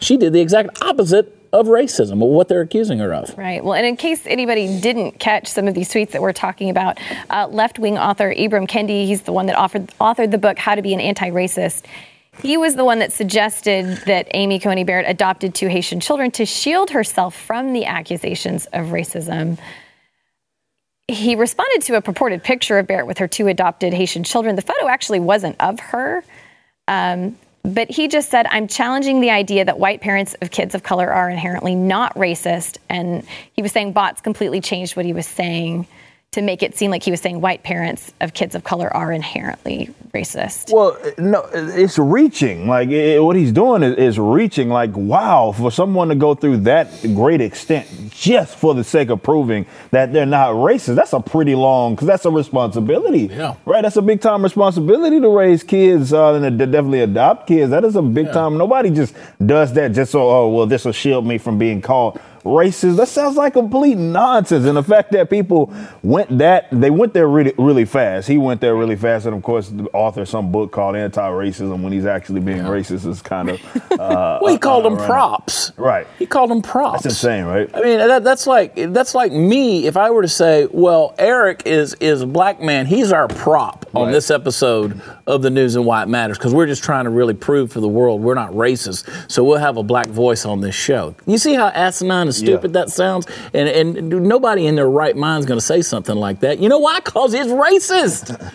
she 0.00 0.16
did 0.16 0.32
the 0.32 0.40
exact 0.40 0.82
opposite 0.82 1.30
of 1.52 1.66
racism, 1.68 2.18
what 2.18 2.48
they're 2.48 2.62
accusing 2.62 2.98
her 2.98 3.14
of. 3.14 3.36
Right. 3.38 3.64
Well, 3.64 3.74
and 3.74 3.86
in 3.86 3.96
case 3.96 4.26
anybody 4.26 4.80
didn't 4.80 5.20
catch 5.20 5.46
some 5.46 5.68
of 5.68 5.74
these 5.74 5.88
tweets 5.88 6.10
that 6.10 6.20
we're 6.20 6.32
talking 6.32 6.68
about, 6.68 6.98
uh, 7.30 7.46
left 7.46 7.78
wing 7.78 7.96
author 7.96 8.34
Ibram 8.34 8.66
Kendi, 8.66 9.06
he's 9.06 9.22
the 9.22 9.32
one 9.32 9.46
that 9.46 9.56
offered, 9.56 9.86
authored 10.00 10.32
the 10.32 10.38
book 10.38 10.58
How 10.58 10.74
to 10.74 10.82
Be 10.82 10.92
an 10.92 11.00
Anti 11.00 11.30
Racist. 11.30 11.84
He 12.42 12.56
was 12.56 12.74
the 12.74 12.84
one 12.84 12.98
that 12.98 13.12
suggested 13.12 13.86
that 14.06 14.28
Amy 14.34 14.58
Coney 14.58 14.84
Barrett 14.84 15.08
adopted 15.08 15.54
two 15.54 15.68
Haitian 15.68 16.00
children 16.00 16.30
to 16.32 16.44
shield 16.44 16.90
herself 16.90 17.34
from 17.34 17.72
the 17.72 17.86
accusations 17.86 18.66
of 18.66 18.88
racism. 18.88 19.58
He 21.08 21.36
responded 21.36 21.82
to 21.82 21.96
a 21.96 22.02
purported 22.02 22.42
picture 22.42 22.78
of 22.78 22.86
Barrett 22.86 23.06
with 23.06 23.18
her 23.18 23.28
two 23.28 23.46
adopted 23.46 23.92
Haitian 23.92 24.24
children. 24.24 24.56
The 24.56 24.62
photo 24.62 24.88
actually 24.88 25.20
wasn't 25.20 25.56
of 25.60 25.78
her. 25.80 26.24
Um, 26.88 27.38
but 27.62 27.90
he 27.90 28.08
just 28.08 28.30
said, 28.30 28.46
I'm 28.50 28.68
challenging 28.68 29.20
the 29.20 29.30
idea 29.30 29.64
that 29.64 29.78
white 29.78 30.02
parents 30.02 30.34
of 30.42 30.50
kids 30.50 30.74
of 30.74 30.82
color 30.82 31.10
are 31.10 31.30
inherently 31.30 31.74
not 31.74 32.14
racist. 32.14 32.76
And 32.90 33.26
he 33.54 33.62
was 33.62 33.72
saying 33.72 33.92
bots 33.92 34.20
completely 34.20 34.60
changed 34.60 34.96
what 34.96 35.06
he 35.06 35.14
was 35.14 35.26
saying 35.26 35.86
to 36.34 36.42
make 36.42 36.62
it 36.62 36.76
seem 36.76 36.90
like 36.90 37.02
he 37.02 37.10
was 37.10 37.20
saying 37.20 37.40
white 37.40 37.62
parents 37.62 38.12
of 38.20 38.34
kids 38.34 38.54
of 38.54 38.64
color 38.64 38.94
are 38.94 39.12
inherently 39.12 39.88
racist. 40.12 40.72
Well, 40.72 40.96
no, 41.18 41.48
it's 41.52 41.98
reaching. 41.98 42.68
Like 42.68 42.88
it, 42.88 43.22
what 43.22 43.36
he's 43.36 43.52
doing 43.52 43.82
is, 43.82 43.96
is, 43.96 44.18
reaching. 44.18 44.68
Like 44.68 44.96
wow, 44.96 45.52
for 45.56 45.70
someone 45.70 46.08
to 46.08 46.14
go 46.14 46.34
through 46.34 46.58
that 46.58 46.88
great 47.14 47.40
extent 47.40 47.88
just 48.10 48.56
for 48.56 48.74
the 48.74 48.84
sake 48.84 49.10
of 49.10 49.22
proving 49.22 49.66
that 49.90 50.12
they're 50.12 50.26
not 50.26 50.54
racist, 50.54 50.96
that's 50.96 51.12
a 51.12 51.20
pretty 51.20 51.54
long. 51.54 51.94
Because 51.94 52.08
that's 52.08 52.24
a 52.24 52.30
responsibility. 52.30 53.26
Yeah. 53.34 53.54
Right. 53.64 53.82
That's 53.82 53.96
a 53.96 54.02
big 54.02 54.20
time 54.20 54.42
responsibility 54.42 55.20
to 55.20 55.28
raise 55.28 55.62
kids 55.62 56.12
uh, 56.12 56.34
and 56.34 56.58
to 56.58 56.66
definitely 56.66 57.00
adopt 57.00 57.46
kids. 57.46 57.70
That 57.70 57.84
is 57.84 57.96
a 57.96 58.02
big 58.02 58.26
yeah. 58.26 58.32
time. 58.32 58.58
Nobody 58.58 58.90
just 58.90 59.14
does 59.44 59.72
that 59.74 59.92
just 59.92 60.12
so 60.12 60.28
oh 60.28 60.48
well 60.48 60.66
this 60.66 60.84
will 60.84 60.92
shield 60.92 61.26
me 61.26 61.38
from 61.38 61.58
being 61.58 61.80
called 61.80 62.20
racist. 62.44 62.96
That 62.96 63.08
sounds 63.08 63.36
like 63.36 63.54
complete 63.54 63.96
nonsense. 63.96 64.66
And 64.66 64.76
the 64.76 64.82
fact 64.82 65.12
that 65.12 65.30
people 65.30 65.72
went 66.02 66.38
that 66.38 66.68
they 66.70 66.90
went 66.90 67.14
there 67.14 67.28
really 67.28 67.54
really 67.58 67.84
fast. 67.84 68.28
He 68.28 68.38
went 68.38 68.60
there 68.60 68.74
really 68.74 68.96
fast, 68.96 69.26
and 69.26 69.34
of 69.34 69.42
course, 69.42 69.68
the 69.68 69.84
author 69.92 70.24
some 70.26 70.52
book 70.52 70.72
called 70.72 70.96
Anti-Racism 70.96 71.82
when 71.82 71.92
he's 71.92 72.06
actually 72.06 72.40
being 72.40 72.58
yeah. 72.58 72.68
racist 72.68 73.06
is 73.06 73.22
kind 73.22 73.50
of. 73.50 73.60
Uh, 73.94 74.40
well, 74.42 74.52
he 74.52 74.58
called 74.58 74.84
uh, 74.84 74.88
them 74.88 74.98
props. 74.98 75.70
Right. 75.76 76.06
He 76.18 76.26
called 76.26 76.50
them 76.50 76.62
props. 76.62 77.04
That's 77.04 77.14
insane, 77.14 77.44
right? 77.44 77.70
I 77.72 77.80
mean, 77.80 77.98
that, 77.98 78.24
that's 78.24 78.44
like 78.46 78.74
that's 78.74 79.14
like 79.14 79.30
me 79.30 79.86
if 79.86 79.96
I 79.96 80.10
were 80.10 80.22
to 80.22 80.28
say, 80.28 80.66
well, 80.72 81.14
Eric 81.16 81.62
is 81.64 81.94
is 82.00 82.22
a 82.22 82.26
black 82.26 82.60
man. 82.60 82.86
He's 82.86 83.12
our 83.12 83.28
prop 83.28 83.86
on 83.94 84.06
right. 84.06 84.12
this 84.12 84.32
episode 84.32 85.00
of 85.26 85.42
the 85.42 85.50
News 85.50 85.76
and 85.76 85.86
Why 85.86 86.02
It 86.02 86.08
Matters 86.08 86.38
because 86.38 86.52
we're 86.52 86.66
just 86.66 86.82
trying 86.82 87.04
to 87.04 87.10
really 87.10 87.34
prove 87.34 87.72
for 87.72 87.80
the 87.80 87.88
world 87.88 88.20
we're 88.20 88.34
not 88.34 88.50
racist. 88.50 89.30
So 89.30 89.44
we'll 89.44 89.58
have 89.58 89.76
a 89.76 89.82
black 89.82 90.08
voice 90.08 90.44
on 90.44 90.60
this 90.60 90.74
show. 90.74 91.14
You 91.26 91.38
see 91.38 91.54
how 91.54 91.68
asinine 91.68 92.26
stupid 92.34 92.70
yeah. 92.70 92.82
that 92.82 92.90
sounds? 92.90 93.26
And, 93.52 93.68
and 93.68 94.08
nobody 94.28 94.66
in 94.66 94.74
their 94.74 94.88
right 94.88 95.16
mind 95.16 95.40
is 95.40 95.46
going 95.46 95.58
to 95.58 95.64
say 95.64 95.82
something 95.82 96.16
like 96.16 96.40
that. 96.40 96.58
You 96.58 96.68
know 96.68 96.78
why? 96.78 97.00
Because 97.00 97.34
it's 97.34 97.50
racist. 97.50 98.52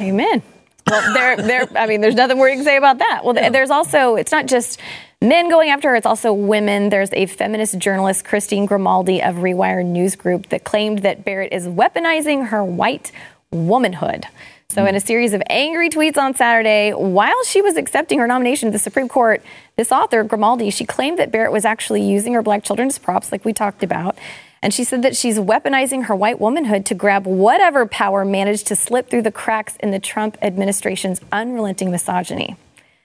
Amen. 0.00 0.42
Well, 0.88 1.14
there, 1.14 1.36
there. 1.36 1.68
I 1.76 1.86
mean, 1.86 2.00
there's 2.00 2.14
nothing 2.14 2.36
more 2.36 2.48
you 2.48 2.56
can 2.56 2.64
say 2.64 2.76
about 2.76 2.98
that. 2.98 3.22
Well, 3.24 3.34
yeah. 3.34 3.50
there's 3.50 3.70
also. 3.70 4.16
It's 4.16 4.32
not 4.32 4.46
just 4.46 4.80
men 5.20 5.48
going 5.48 5.70
after 5.70 5.90
her. 5.90 5.96
It's 5.96 6.06
also 6.06 6.32
women. 6.32 6.88
There's 6.88 7.12
a 7.12 7.26
feminist 7.26 7.78
journalist, 7.78 8.24
Christine 8.24 8.66
Grimaldi 8.66 9.22
of 9.22 9.36
Rewire 9.36 9.84
News 9.84 10.16
Group, 10.16 10.48
that 10.48 10.64
claimed 10.64 11.00
that 11.00 11.24
Barrett 11.24 11.52
is 11.52 11.66
weaponizing 11.68 12.48
her 12.48 12.64
white 12.64 13.12
womanhood. 13.52 14.26
So, 14.72 14.86
in 14.86 14.94
a 14.94 15.00
series 15.00 15.34
of 15.34 15.42
angry 15.50 15.90
tweets 15.90 16.16
on 16.16 16.32
Saturday, 16.32 16.92
while 16.94 17.44
she 17.44 17.60
was 17.60 17.76
accepting 17.76 18.18
her 18.20 18.26
nomination 18.26 18.68
to 18.68 18.72
the 18.72 18.78
Supreme 18.78 19.06
Court, 19.06 19.42
this 19.76 19.92
author, 19.92 20.24
Grimaldi, 20.24 20.70
she 20.70 20.86
claimed 20.86 21.18
that 21.18 21.30
Barrett 21.30 21.52
was 21.52 21.66
actually 21.66 22.00
using 22.00 22.32
her 22.32 22.40
black 22.40 22.64
children 22.64 22.88
as 22.88 22.98
props, 22.98 23.30
like 23.32 23.44
we 23.44 23.52
talked 23.52 23.82
about. 23.82 24.16
And 24.62 24.72
she 24.72 24.82
said 24.82 25.02
that 25.02 25.14
she's 25.14 25.38
weaponizing 25.38 26.06
her 26.06 26.16
white 26.16 26.40
womanhood 26.40 26.86
to 26.86 26.94
grab 26.94 27.26
whatever 27.26 27.84
power 27.84 28.24
managed 28.24 28.66
to 28.68 28.74
slip 28.74 29.10
through 29.10 29.20
the 29.20 29.30
cracks 29.30 29.76
in 29.76 29.90
the 29.90 29.98
Trump 29.98 30.38
administration's 30.40 31.20
unrelenting 31.30 31.90
misogyny. 31.90 32.56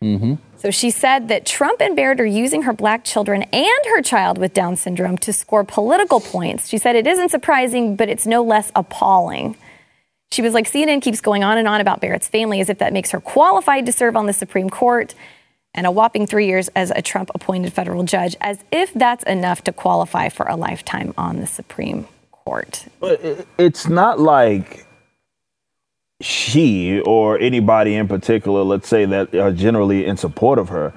Mm-hmm. 0.02 0.36
So 0.56 0.72
she 0.72 0.90
said 0.90 1.28
that 1.28 1.46
Trump 1.46 1.82
and 1.82 1.98
Barrett 1.98 2.22
are 2.22 2.26
using 2.26 2.62
her 2.62 2.72
black 2.72 3.04
children 3.04 3.44
and 3.44 3.86
her 3.88 4.02
child 4.02 4.38
with 4.38 4.54
Down 4.54 4.78
syndrome 4.78 5.18
to 5.18 5.34
score 5.34 5.66
political 5.66 6.22
points. 6.22 6.70
She 6.70 6.78
said 6.78 6.96
it 6.96 7.08
isn't 7.08 7.28
surprising, 7.28 7.98
but 7.98 8.08
it's 8.08 8.26
no 8.26 8.42
less 8.42 8.72
appalling. 8.74 9.58
She 10.32 10.42
was 10.42 10.54
like, 10.54 10.70
CNN 10.70 11.02
keeps 11.02 11.22
going 11.22 11.44
on 11.44 11.58
and 11.58 11.68
on 11.68 11.80
about 11.80 12.02
Barrett's 12.02 12.28
family 12.28 12.60
as 12.60 12.70
if 12.70 12.80
that 12.80 12.94
makes 12.94 13.12
her 13.12 13.20
qualified 13.20 13.86
to 13.86 13.92
serve 13.92 14.16
on 14.16 14.26
the 14.26 14.34
Supreme 14.34 14.70
Court 14.70 15.16
and 15.74 15.86
a 15.86 15.92
whopping 15.92 16.26
three 16.26 16.48
years 16.48 16.70
as 16.76 16.92
a 16.92 17.02
Trump 17.02 17.30
appointed 17.36 17.72
federal 17.72 18.04
judge, 18.04 18.36
as 18.42 18.60
if 18.72 18.94
that's 18.94 19.24
enough 19.26 19.64
to 19.64 19.72
qualify 19.72 20.28
for 20.28 20.48
a 20.48 20.56
lifetime 20.56 21.14
on 21.18 21.40
the 21.40 21.48
Supreme 21.48 22.08
Court. 22.32 22.86
But 23.00 23.22
it's 23.58 23.88
not 23.88 24.20
like 24.20 24.86
she 26.20 27.00
or 27.02 27.38
anybody 27.40 27.94
in 27.96 28.08
particular, 28.08 28.64
let's 28.64 28.88
say 28.88 29.06
that 29.06 29.36
are 29.36 29.52
generally 29.52 30.06
in 30.06 30.18
support 30.18 30.58
of 30.58 30.70
her, 30.70 30.94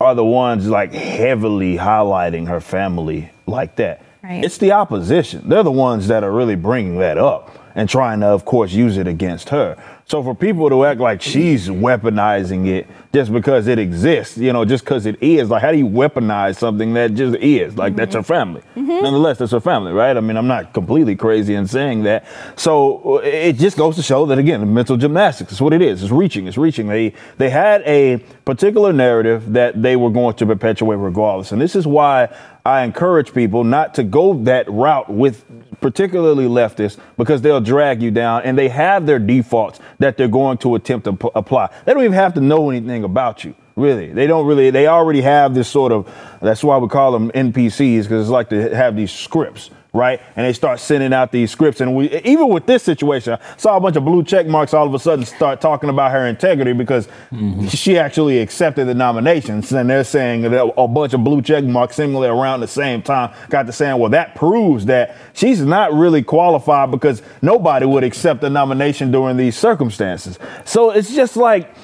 are 0.00 0.14
the 0.14 0.24
ones 0.24 0.68
like 0.68 0.92
heavily 0.92 1.76
highlighting 1.76 2.48
her 2.48 2.60
family 2.60 3.30
like 3.46 3.76
that. 3.76 4.02
Right. 4.22 4.44
It's 4.44 4.58
the 4.58 4.72
opposition. 4.72 5.48
They're 5.48 5.62
the 5.62 5.70
ones 5.70 6.08
that 6.08 6.24
are 6.24 6.32
really 6.32 6.56
bringing 6.56 6.98
that 6.98 7.16
up 7.16 7.56
and 7.76 7.88
trying 7.88 8.20
to, 8.20 8.26
of 8.26 8.44
course, 8.44 8.72
use 8.72 8.96
it 8.96 9.06
against 9.06 9.50
her. 9.50 9.76
So 10.06 10.22
for 10.22 10.34
people 10.34 10.68
to 10.70 10.84
act 10.84 11.00
like 11.00 11.20
she's 11.20 11.68
weaponizing 11.68 12.68
it 12.68 12.86
just 13.12 13.32
because 13.32 13.66
it 13.66 13.78
exists, 13.78 14.38
you 14.38 14.52
know, 14.52 14.64
just 14.64 14.84
because 14.84 15.04
it 15.04 15.20
is, 15.20 15.50
like, 15.50 15.62
how 15.62 15.72
do 15.72 15.78
you 15.78 15.88
weaponize 15.88 16.56
something 16.56 16.94
that 16.94 17.14
just 17.14 17.36
is? 17.36 17.76
Like, 17.76 17.92
mm-hmm. 17.92 17.98
that's 17.98 18.14
her 18.14 18.22
family. 18.22 18.62
Mm-hmm. 18.76 19.02
Nonetheless, 19.02 19.38
that's 19.38 19.52
her 19.52 19.60
family, 19.60 19.92
right? 19.92 20.16
I 20.16 20.20
mean, 20.20 20.36
I'm 20.36 20.46
not 20.46 20.72
completely 20.72 21.16
crazy 21.16 21.54
in 21.54 21.66
saying 21.66 22.04
that. 22.04 22.24
So 22.54 23.18
it 23.18 23.54
just 23.54 23.76
goes 23.76 23.96
to 23.96 24.02
show 24.02 24.26
that, 24.26 24.38
again, 24.38 24.72
mental 24.72 24.96
gymnastics 24.96 25.52
is 25.52 25.60
what 25.60 25.72
it 25.72 25.82
is. 25.82 26.02
It's 26.02 26.12
reaching. 26.12 26.46
It's 26.46 26.56
reaching. 26.56 26.86
They 26.86 27.12
they 27.36 27.50
had 27.50 27.82
a 27.82 28.18
particular 28.44 28.92
narrative 28.92 29.52
that 29.52 29.82
they 29.82 29.96
were 29.96 30.10
going 30.10 30.36
to 30.36 30.46
perpetuate 30.46 30.96
regardless, 30.96 31.52
and 31.52 31.60
this 31.60 31.74
is 31.76 31.86
why 31.86 32.28
I 32.66 32.82
encourage 32.82 33.32
people 33.32 33.62
not 33.64 33.94
to 33.94 34.02
go 34.02 34.34
that 34.44 34.68
route 34.68 35.08
with 35.08 35.44
particularly 35.80 36.46
leftists 36.46 36.98
because 37.16 37.40
they'll 37.40 37.60
drag 37.60 38.02
you 38.02 38.10
down 38.10 38.42
and 38.42 38.58
they 38.58 38.68
have 38.68 39.06
their 39.06 39.20
defaults 39.20 39.78
that 40.00 40.16
they're 40.16 40.26
going 40.26 40.58
to 40.58 40.74
attempt 40.74 41.04
to 41.04 41.12
p- 41.12 41.30
apply. 41.36 41.70
They 41.84 41.94
don't 41.94 42.02
even 42.02 42.14
have 42.14 42.34
to 42.34 42.40
know 42.40 42.70
anything 42.70 43.04
about 43.04 43.44
you. 43.44 43.54
Really, 43.76 44.12
they 44.12 44.26
don't 44.26 44.46
really. 44.46 44.70
They 44.70 44.88
already 44.88 45.20
have 45.20 45.54
this 45.54 45.68
sort 45.68 45.92
of. 45.92 46.12
That's 46.42 46.64
why 46.64 46.78
we 46.78 46.88
call 46.88 47.12
them 47.12 47.30
NPCs 47.30 48.02
because 48.02 48.22
it's 48.22 48.30
like 48.30 48.48
to 48.48 48.74
have 48.74 48.96
these 48.96 49.12
scripts 49.12 49.70
right? 49.96 50.20
And 50.36 50.46
they 50.46 50.52
start 50.52 50.78
sending 50.78 51.12
out 51.12 51.32
these 51.32 51.50
scripts. 51.50 51.80
And 51.80 51.96
we, 51.96 52.14
even 52.20 52.48
with 52.48 52.66
this 52.66 52.82
situation, 52.82 53.32
I 53.34 53.56
saw 53.56 53.76
a 53.76 53.80
bunch 53.80 53.96
of 53.96 54.04
blue 54.04 54.22
check 54.22 54.46
marks 54.46 54.74
all 54.74 54.86
of 54.86 54.94
a 54.94 54.98
sudden 54.98 55.24
start 55.24 55.60
talking 55.60 55.88
about 55.88 56.12
her 56.12 56.26
integrity 56.26 56.72
because 56.72 57.08
mm-hmm. 57.32 57.66
she 57.68 57.98
actually 57.98 58.38
accepted 58.38 58.86
the 58.86 58.94
nominations. 58.94 59.72
And 59.72 59.88
they're 59.90 60.04
saying 60.04 60.42
that 60.42 60.74
a 60.76 60.88
bunch 60.88 61.14
of 61.14 61.24
blue 61.24 61.42
check 61.42 61.64
marks 61.64 61.96
seemingly 61.96 62.28
around 62.28 62.60
the 62.60 62.68
same 62.68 63.02
time 63.02 63.34
got 63.48 63.66
to 63.66 63.72
saying, 63.72 63.98
well, 63.98 64.10
that 64.10 64.34
proves 64.34 64.86
that 64.86 65.16
she's 65.32 65.60
not 65.60 65.92
really 65.92 66.22
qualified 66.22 66.90
because 66.90 67.22
nobody 67.42 67.86
would 67.86 68.04
accept 68.04 68.44
a 68.44 68.50
nomination 68.50 69.10
during 69.10 69.36
these 69.36 69.56
circumstances. 69.56 70.38
So 70.64 70.90
it's 70.90 71.14
just 71.14 71.36
like, 71.36 71.74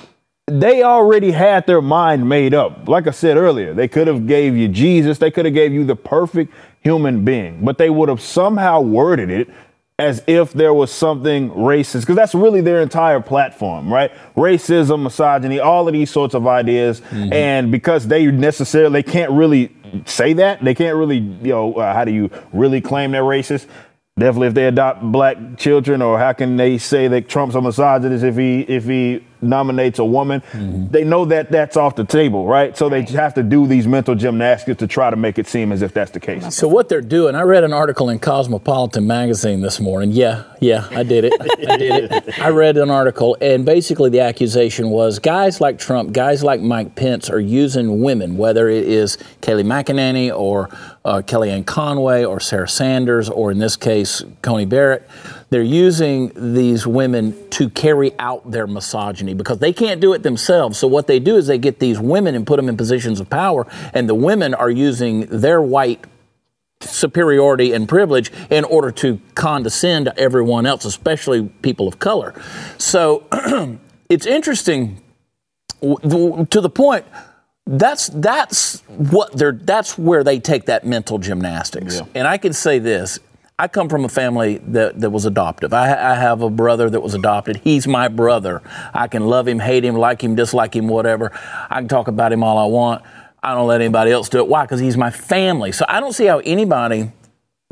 they 0.47 0.83
already 0.83 1.31
had 1.31 1.67
their 1.67 1.81
mind 1.81 2.29
made 2.29 2.53
up. 2.53 2.89
Like 2.89 3.07
I 3.07 3.13
said 3.13 3.37
earlier, 3.37 3.75
they 3.75 3.87
could 3.87 4.09
have 4.09 4.27
gave 4.27 4.57
you 4.57 4.69
Jesus. 4.69 5.19
They 5.19 5.31
could 5.31 5.45
have 5.45 5.55
gave 5.55 5.73
you 5.73 5.85
the 5.85 5.95
perfect 5.95 6.53
human 6.83 7.25
being, 7.25 7.65
but 7.65 7.79
they 7.79 7.91
would 7.91 8.09
have 8.09 8.21
somehow 8.21 8.81
worded 8.81 9.31
it 9.31 9.49
as 9.99 10.23
if 10.27 10.53
there 10.53 10.75
was 10.75 10.91
something 10.91 11.51
racist, 11.51 12.01
because 12.01 12.17
that's 12.17 12.35
really 12.35 12.61
their 12.61 12.81
entire 12.81 13.21
platform, 13.21 13.93
right? 13.93 14.11
Racism, 14.35 15.03
misogyny, 15.03 15.61
all 15.61 15.87
of 15.87 15.93
these 15.93 16.11
sorts 16.11 16.35
of 16.35 16.47
ideas. 16.47 17.01
Mm-hmm. 17.01 17.33
And 17.33 17.71
because 17.71 18.09
they 18.09 18.27
necessarily 18.27 19.03
they 19.03 19.11
can't 19.11 19.31
really 19.31 19.71
say 20.07 20.33
that, 20.33 20.65
they 20.65 20.75
can't 20.75 20.97
really, 20.97 21.19
you 21.19 21.51
know, 21.51 21.75
uh, 21.75 21.93
how 21.93 22.05
do 22.05 22.11
you 22.11 22.31
really 22.53 22.81
claim 22.81 23.13
they're 23.13 23.23
racist? 23.23 23.67
Definitely, 24.19 24.49
if 24.49 24.55
they 24.55 24.67
adopt 24.67 25.03
black 25.03 25.37
children, 25.57 26.03
or 26.03 26.19
how 26.19 26.33
can 26.33 26.57
they 26.57 26.79
say 26.79 27.07
that 27.09 27.29
Trump's 27.29 27.55
a 27.55 27.61
misogynist 27.61 28.25
if 28.25 28.37
he 28.37 28.61
if 28.63 28.85
he 28.85 29.25
nominates 29.43 29.99
a 29.99 30.05
woman, 30.05 30.41
mm-hmm. 30.53 30.89
they 30.89 31.05
know 31.05 31.25
that 31.25 31.51
that's 31.51 31.77
off 31.77 31.97
the 31.97 32.05
table, 32.05 32.47
right? 32.47 32.77
So 32.77 32.89
they 32.89 33.03
have 33.03 33.35
to 33.35 33.43
do 33.43 33.67
these 33.67 33.87
mental 33.87 34.15
gymnastics 34.15 34.79
to 34.79 34.87
try 34.87 35.11
to 35.11 35.17
make 35.17 35.39
it 35.39 35.47
seem 35.47 35.73
as 35.73 35.83
if 35.83 35.93
that's 35.93 36.11
the 36.11 36.21
case. 36.21 36.55
So 36.55 36.69
what 36.69 36.89
they're 36.89 37.01
doing, 37.01 37.35
I 37.35 37.43
read 37.43 37.65
an 37.65 37.73
article 37.73 38.09
in 38.09 38.19
Cosmopolitan 38.19 39.07
magazine 39.07 39.61
this 39.61 39.81
morning. 39.81 40.13
Yeah, 40.13 40.45
yeah, 40.61 40.89
I 40.91 41.03
did 41.03 41.25
it. 41.25 41.35
I 41.41 41.77
did 41.77 42.13
it. 42.13 42.39
I 42.39 42.51
read 42.51 42.77
an 42.77 42.91
article, 42.91 43.37
and 43.41 43.65
basically 43.65 44.11
the 44.11 44.21
accusation 44.21 44.91
was 44.91 45.19
guys 45.19 45.61
like 45.61 45.79
Trump, 45.79 46.13
guys 46.13 46.43
like 46.43 46.61
Mike 46.61 46.95
Pence 46.95 47.31
are 47.31 47.41
using 47.41 48.03
women, 48.03 48.37
whether 48.37 48.69
it 48.69 48.87
is 48.87 49.17
Kayleigh 49.41 49.65
McEnany 49.65 50.37
or 50.37 50.71
uh, 51.05 51.23
Kellyanne 51.23 51.67
Conway 51.67 52.25
or 52.25 52.41
Sarah 52.41 52.69
Sanders, 52.69 53.29
or 53.29 53.51
in 53.51 53.59
this 53.59 53.77
case, 53.77 54.23
Coney 54.43 54.67
Barrett 54.67 55.09
they're 55.53 55.63
using 55.63 56.33
these 56.55 56.87
women 56.87 57.37
to 57.51 57.69
carry 57.69 58.13
out 58.19 58.51
their 58.51 58.67
misogyny 58.67 59.35
because 59.35 59.59
they 59.59 59.73
can't 59.73 60.01
do 60.01 60.15
it 60.15 60.23
themselves. 60.23 60.79
So 60.79 60.89
what 60.89 61.07
they 61.07 61.21
do 61.21 61.37
is 61.37 61.47
they 61.47 61.59
get 61.59 61.79
these 61.79 62.01
women 62.01 62.35
and 62.35 62.47
put 62.47 62.57
them 62.57 62.71
in 62.71 62.77
positions 62.79 63.21
of 63.21 63.29
power, 63.29 63.67
and 63.93 64.09
the 64.09 64.15
women 64.15 64.55
are 64.55 64.71
using 64.71 65.27
their 65.27 65.61
white 65.61 66.07
superiority 66.81 67.75
and 67.75 67.87
privilege 67.87 68.33
in 68.49 68.65
order 68.65 68.91
to 68.91 69.21
condescend 69.35 70.07
to 70.07 70.19
everyone 70.19 70.65
else, 70.65 70.87
especially 70.87 71.47
people 71.61 71.87
of 71.87 71.99
color. 71.99 72.35
So 72.79 73.27
it's 74.09 74.25
interesting 74.25 75.03
to 75.83 76.61
the 76.61 76.71
point 76.71 77.05
that's 77.67 78.09
that's 78.09 78.81
what 78.89 79.37
they're 79.37 79.53
that's 79.53 79.99
where 79.99 80.25
they 80.25 80.41
take 80.41 80.65
that 80.67 80.87
mental 80.87 81.19
gymnastics. 81.19 81.97
Yeah. 81.97 82.07
And 82.15 82.27
I 82.27 82.39
can 82.39 82.55
say 82.55 82.79
this, 82.79 83.21
I 83.59 83.69
come 83.69 83.89
from 83.89 84.05
a 84.05 84.09
family 84.09 84.59
that, 84.69 85.01
that 85.01 85.11
was 85.11 85.25
adoptive. 85.25 85.73
I, 85.73 86.13
I, 86.13 86.15
have 86.15 86.43
a 86.43 86.51
brother 86.51 86.89
that 86.89 87.01
was 87.01 87.15
adopted. 87.15 87.59
He's 87.59 87.87
my 87.87 88.09
brother. 88.09 88.63
I 88.95 89.09
can 89.09 89.27
love 89.27 89.47
him, 89.47 89.59
hate 89.59 89.85
him, 89.85 89.95
like 89.95 90.23
him, 90.23 90.35
dislike 90.35 90.75
him, 90.75 90.89
whatever. 90.89 91.31
I 91.71 91.81
can 91.81 91.89
talk 91.89 92.09
about 92.09 92.33
him 92.33 92.43
all 92.43 92.59
I 92.59 92.65
want. 92.65 93.05
I 93.43 93.55
don't 93.55 93.67
let 93.67 93.81
anybody 93.81 94.11
else 94.11 94.29
do 94.29 94.39
it. 94.39 94.49
Why? 94.49 94.63
Because 94.65 94.81
he's 94.81 94.97
my 94.97 95.11
family. 95.11 95.71
So 95.71 95.85
I 95.89 96.01
don't 96.01 96.13
see 96.13 96.27
how 96.27 96.39
anybody 96.41 97.13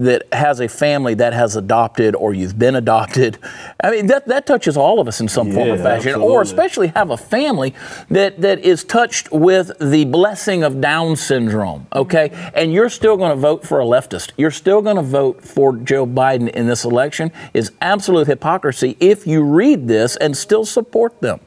that 0.01 0.27
has 0.33 0.61
a 0.61 0.69
family 0.69 1.15
that 1.15 1.35
has 1.35 1.57
adopted 1.57 2.17
or 2.17 2.33
you've 2.33 2.59
been 2.59 2.75
adopted. 2.75 3.39
I 3.83 3.91
mean, 3.91 4.07
that, 4.07 4.27
that 4.29 4.47
touches 4.47 4.77
all 4.77 4.99
of 4.99 5.07
us 5.07 5.21
in 5.21 5.29
some 5.29 5.53
form 5.53 5.69
or 5.69 5.77
fashion, 5.77 6.09
absolutely. 6.09 6.35
or 6.35 6.43
especially 6.43 6.87
have 6.89 7.11
a 7.11 7.19
family 7.19 7.75
that, 8.09 8.41
that 8.41 8.61
is 8.61 8.83
touched 8.83 9.31
with 9.31 9.71
the 9.79 10.07
blessing 10.07 10.63
of 10.63 10.81
Down 10.81 11.17
syndrome, 11.17 11.87
okay? 11.95 12.31
And 12.55 12.73
you're 12.73 12.89
still 12.89 13.19
going 13.19 13.31
to 13.31 13.37
vote 13.37 13.67
for 13.67 13.81
a 13.81 13.85
leftist. 13.85 14.33
You're 14.39 14.51
still 14.51 14.81
going 14.81 14.97
to 14.97 15.03
vote 15.03 15.45
for 15.45 15.77
Joe 15.77 16.07
Biden 16.07 16.49
in 16.49 16.67
this 16.67 16.85
election 16.85 17.31
is 17.53 17.71
absolute 17.83 18.27
hypocrisy 18.27 18.97
if 19.01 19.27
you 19.27 19.43
read 19.43 19.87
this 19.87 20.17
and 20.17 20.35
still 20.35 20.65
support 20.65 21.21
them 21.21 21.41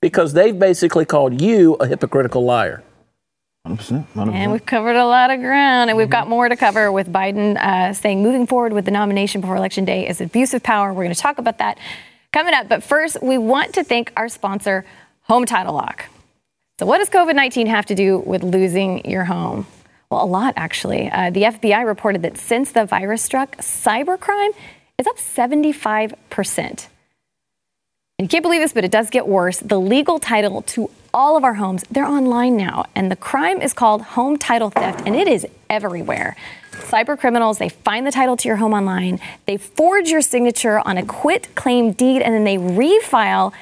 because 0.00 0.32
they've 0.32 0.58
basically 0.58 1.04
called 1.04 1.42
you 1.42 1.74
a 1.74 1.86
hypocritical 1.86 2.44
liar. 2.44 2.82
100%, 3.66 4.06
100%. 4.14 4.32
And 4.32 4.52
we've 4.52 4.64
covered 4.64 4.96
a 4.96 5.04
lot 5.04 5.30
of 5.30 5.40
ground, 5.40 5.90
and 5.90 5.96
we've 5.96 6.08
got 6.08 6.28
more 6.28 6.48
to 6.48 6.56
cover 6.56 6.90
with 6.90 7.12
Biden 7.12 7.56
uh, 7.56 7.92
saying 7.92 8.22
moving 8.22 8.46
forward 8.46 8.72
with 8.72 8.86
the 8.86 8.90
nomination 8.90 9.42
before 9.42 9.56
Election 9.56 9.84
Day 9.84 10.08
is 10.08 10.20
abuse 10.20 10.54
of 10.54 10.62
power. 10.62 10.94
We're 10.94 11.04
going 11.04 11.14
to 11.14 11.20
talk 11.20 11.38
about 11.38 11.58
that 11.58 11.78
coming 12.32 12.54
up. 12.54 12.68
But 12.68 12.82
first, 12.82 13.22
we 13.22 13.36
want 13.36 13.74
to 13.74 13.84
thank 13.84 14.12
our 14.16 14.28
sponsor, 14.28 14.86
Home 15.22 15.44
Title 15.44 15.74
Lock. 15.74 16.06
So, 16.78 16.86
what 16.86 16.98
does 16.98 17.10
COVID 17.10 17.34
19 17.34 17.66
have 17.66 17.84
to 17.86 17.94
do 17.94 18.18
with 18.18 18.42
losing 18.42 19.08
your 19.08 19.24
home? 19.24 19.66
Well, 20.10 20.24
a 20.24 20.26
lot, 20.26 20.54
actually. 20.56 21.10
Uh, 21.10 21.30
the 21.30 21.42
FBI 21.42 21.86
reported 21.86 22.22
that 22.22 22.38
since 22.38 22.72
the 22.72 22.86
virus 22.86 23.22
struck, 23.22 23.56
cybercrime 23.58 24.50
is 24.96 25.06
up 25.06 25.18
75 25.18 26.14
percent. 26.30 26.88
And 28.20 28.26
you 28.26 28.28
can't 28.28 28.42
believe 28.42 28.60
this, 28.60 28.74
but 28.74 28.84
it 28.84 28.90
does 28.90 29.08
get 29.08 29.26
worse. 29.26 29.60
The 29.60 29.80
legal 29.80 30.18
title 30.18 30.60
to 30.60 30.90
all 31.14 31.38
of 31.38 31.42
our 31.42 31.54
homes, 31.54 31.84
they're 31.90 32.04
online 32.04 32.54
now. 32.54 32.84
And 32.94 33.10
the 33.10 33.16
crime 33.16 33.62
is 33.62 33.72
called 33.72 34.02
home 34.02 34.36
title 34.36 34.68
theft, 34.68 35.04
and 35.06 35.16
it 35.16 35.26
is 35.26 35.46
everywhere. 35.70 36.36
Cyber 36.72 37.18
criminals, 37.18 37.56
they 37.56 37.70
find 37.70 38.06
the 38.06 38.12
title 38.12 38.36
to 38.36 38.46
your 38.46 38.58
home 38.58 38.74
online, 38.74 39.20
they 39.46 39.56
forge 39.56 40.10
your 40.10 40.20
signature 40.20 40.86
on 40.86 40.98
a 40.98 41.06
quit 41.06 41.54
claim 41.54 41.92
deed, 41.92 42.20
and 42.20 42.34
then 42.34 42.44
they 42.44 42.58
refile 42.58 43.54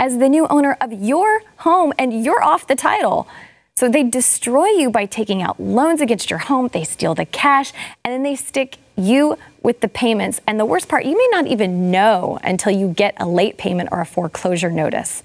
as 0.00 0.16
the 0.16 0.30
new 0.30 0.46
owner 0.46 0.78
of 0.80 0.94
your 0.94 1.42
home, 1.58 1.92
and 1.98 2.24
you're 2.24 2.42
off 2.42 2.66
the 2.66 2.74
title. 2.74 3.28
So 3.76 3.86
they 3.86 4.02
destroy 4.02 4.68
you 4.68 4.88
by 4.88 5.04
taking 5.04 5.42
out 5.42 5.60
loans 5.60 6.00
against 6.00 6.30
your 6.30 6.38
home, 6.38 6.70
they 6.72 6.84
steal 6.84 7.14
the 7.14 7.26
cash, 7.26 7.70
and 8.02 8.14
then 8.14 8.22
they 8.22 8.34
stick 8.34 8.78
you 8.96 9.38
with 9.62 9.80
the 9.80 9.88
payments. 9.88 10.40
And 10.46 10.58
the 10.58 10.64
worst 10.64 10.88
part, 10.88 11.04
you 11.04 11.16
may 11.16 11.28
not 11.30 11.46
even 11.46 11.90
know 11.90 12.38
until 12.42 12.72
you 12.72 12.88
get 12.88 13.14
a 13.18 13.26
late 13.26 13.58
payment 13.58 13.90
or 13.92 14.00
a 14.00 14.06
foreclosure 14.06 14.70
notice. 14.70 15.22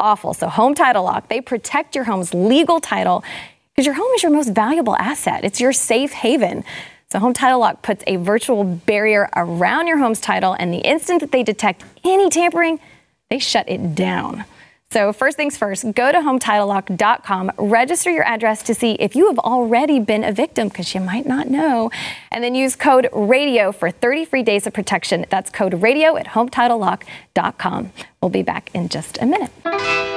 Awful. 0.00 0.34
So, 0.34 0.48
Home 0.48 0.74
Title 0.74 1.04
Lock, 1.04 1.28
they 1.28 1.40
protect 1.40 1.94
your 1.94 2.04
home's 2.04 2.34
legal 2.34 2.80
title 2.80 3.22
because 3.72 3.86
your 3.86 3.94
home 3.94 4.10
is 4.14 4.22
your 4.22 4.32
most 4.32 4.48
valuable 4.48 4.96
asset. 4.96 5.44
It's 5.44 5.60
your 5.60 5.72
safe 5.72 6.12
haven. 6.12 6.64
So, 7.10 7.18
Home 7.18 7.32
Title 7.32 7.60
Lock 7.60 7.82
puts 7.82 8.02
a 8.06 8.16
virtual 8.16 8.64
barrier 8.64 9.28
around 9.36 9.86
your 9.86 9.98
home's 9.98 10.20
title, 10.20 10.56
and 10.58 10.72
the 10.72 10.78
instant 10.78 11.20
that 11.20 11.30
they 11.30 11.42
detect 11.42 11.84
any 12.04 12.30
tampering, 12.30 12.80
they 13.30 13.38
shut 13.38 13.68
it 13.68 13.94
down. 13.94 14.44
So, 14.92 15.10
first 15.10 15.38
things 15.38 15.56
first, 15.56 15.90
go 15.94 16.12
to 16.12 16.18
HometitleLock.com, 16.18 17.52
register 17.56 18.10
your 18.10 18.24
address 18.24 18.62
to 18.64 18.74
see 18.74 18.92
if 19.00 19.16
you 19.16 19.28
have 19.28 19.38
already 19.38 20.00
been 20.00 20.22
a 20.22 20.32
victim, 20.32 20.68
because 20.68 20.94
you 20.94 21.00
might 21.00 21.24
not 21.24 21.48
know. 21.48 21.90
And 22.30 22.44
then 22.44 22.54
use 22.54 22.76
code 22.76 23.08
RADIO 23.10 23.72
for 23.72 23.90
30 23.90 24.26
free 24.26 24.42
days 24.42 24.66
of 24.66 24.74
protection. 24.74 25.24
That's 25.30 25.48
code 25.48 25.80
RADIO 25.80 26.16
at 26.16 26.26
HometitleLock.com. 26.26 27.90
We'll 28.20 28.28
be 28.28 28.42
back 28.42 28.68
in 28.74 28.90
just 28.90 29.16
a 29.22 29.24
minute. 29.24 30.11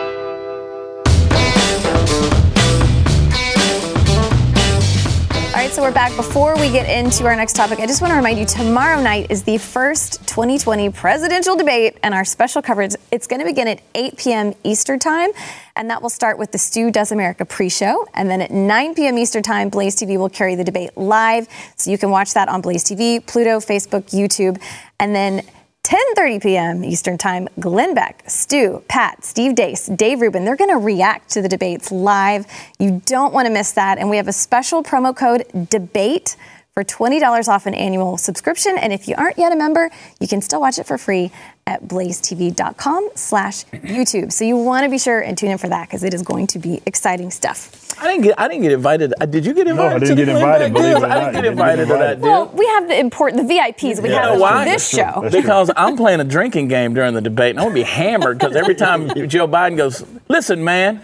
So 5.76 5.82
we're 5.82 5.92
back. 5.92 6.16
Before 6.16 6.56
we 6.56 6.72
get 6.72 6.90
into 6.90 7.26
our 7.26 7.36
next 7.36 7.54
topic, 7.54 7.80
I 7.80 7.86
just 7.86 8.02
want 8.02 8.12
to 8.12 8.16
remind 8.16 8.40
you 8.40 8.46
tomorrow 8.46 9.02
night 9.02 9.30
is 9.30 9.44
the 9.44 9.58
first 9.58 10.26
2020 10.26 10.90
presidential 10.92 11.58
debate, 11.58 11.98
and 12.02 12.14
our 12.14 12.24
special 12.24 12.62
coverage. 12.62 12.96
It's 13.12 13.28
going 13.28 13.42
to 13.42 13.46
begin 13.46 13.68
at 13.68 13.82
8 13.94 14.18
p.m. 14.18 14.54
Eastern 14.64 15.00
Time, 15.00 15.32
and 15.76 15.90
that 15.90 16.02
will 16.02 16.10
start 16.10 16.38
with 16.38 16.54
the 16.54 16.58
Stu 16.58 16.92
Does 16.92 17.12
America 17.12 17.44
pre 17.44 17.68
show. 17.68 18.08
And 18.14 18.30
then 18.30 18.42
at 18.42 18.52
9 18.52 18.96
p.m. 18.96 19.18
Eastern 19.18 19.44
Time, 19.44 19.68
Blaze 19.68 19.98
TV 19.98 20.18
will 20.18 20.30
carry 20.30 20.56
the 20.56 20.64
debate 20.64 20.96
live. 20.96 21.50
So 21.76 21.92
you 21.92 21.98
can 21.98 22.10
watch 22.10 22.34
that 22.36 22.48
on 22.48 22.62
Blaze 22.62 22.86
TV, 22.86 23.26
Pluto, 23.26 23.60
Facebook, 23.60 24.12
YouTube. 24.12 24.62
And 25.02 25.14
then 25.14 25.46
10:30 25.86 26.42
p.m. 26.42 26.84
Eastern 26.84 27.16
Time, 27.16 27.48
Glenn 27.60 27.94
Beck, 27.94 28.24
Stu, 28.26 28.84
Pat, 28.88 29.24
Steve 29.24 29.54
Deace, 29.54 29.96
Dave 29.96 30.20
Rubin, 30.20 30.44
they're 30.44 30.56
going 30.56 30.72
to 30.72 30.84
react 30.84 31.30
to 31.30 31.44
the 31.44 31.48
debates 31.48 31.92
live. 31.92 32.48
You 32.80 33.04
don't 33.06 33.32
want 33.36 33.46
to 33.46 33.54
miss 33.54 33.72
that. 33.74 34.00
And 34.00 34.10
we 34.10 34.18
have 34.18 34.28
a 34.28 34.34
special 34.34 34.84
promo 34.84 35.16
code 35.16 35.46
DEBATE 35.54 36.38
for 36.76 36.84
$20 36.84 37.48
off 37.48 37.66
an 37.68 37.74
annual 37.74 38.18
subscription. 38.18 38.78
And 38.78 38.92
if 38.92 39.08
you 39.08 39.16
aren't 39.18 39.38
yet 39.38 39.54
a 39.54 39.56
member, 39.56 39.90
you 40.20 40.28
can 40.28 40.42
still 40.42 40.60
watch 40.60 40.78
it 40.78 40.86
for 40.86 40.98
free 40.98 41.32
at 41.66 41.84
blazetv.com 41.88 43.12
slash 43.16 43.64
YouTube. 43.72 44.34
So 44.34 44.44
you 44.44 44.58
want 44.58 44.84
to 44.84 44.90
be 44.90 44.98
sure 44.98 45.22
and 45.22 45.38
tune 45.38 45.52
in 45.52 45.58
for 45.58 45.70
that 45.70 45.88
because 45.88 46.04
it 46.04 46.14
is 46.14 46.22
going 46.22 46.48
to 46.48 46.60
be 46.60 46.82
exciting 46.86 47.32
stuff. 47.32 47.98
I 47.98 48.08
didn't 48.08 48.24
get 48.24 48.38
I 48.38 48.50
didn't 48.50 48.64
get 48.64 48.74
invited. 48.74 49.14
Uh, 49.22 49.26
did 49.26 49.46
you 49.46 49.54
get 49.54 49.68
invited? 49.68 49.90
No, 49.90 49.96
I 49.96 50.00
didn't 50.00 50.18
get 50.18 50.28
invited. 50.28 50.74
Believe 50.74 50.92
it 50.92 50.98
or 50.98 51.00
not. 51.00 51.12
I 51.12 51.20
didn't 51.22 51.36
get 51.36 51.46
invited, 51.46 51.88
to 51.88 51.94
that 51.94 52.22
deal. 52.22 52.30
Well, 52.30 52.48
we 52.48 52.66
have 52.66 52.90
the 52.90 53.00
important 53.00 53.48
the 53.48 53.54
VIPs 53.54 54.04
we 54.04 54.10
yeah. 54.10 54.32
have 54.32 54.42
on 54.42 54.66
this 54.66 54.90
show. 54.90 55.30
Because 55.32 55.72
I'm 55.78 55.96
playing 55.96 56.20
a 56.20 56.26
drinking 56.26 56.68
game 56.68 56.94
during 56.94 57.14
the 57.14 57.22
debate 57.22 57.52
and 57.52 57.60
I'm 57.60 57.68
gonna 57.68 57.76
be 57.76 57.84
hammered 57.84 58.38
because 58.38 58.58
every 58.58 58.76
time 58.76 59.08
Joe 59.30 59.48
Biden 59.48 59.78
goes, 59.78 60.04
Listen, 60.28 60.62
man, 60.62 61.02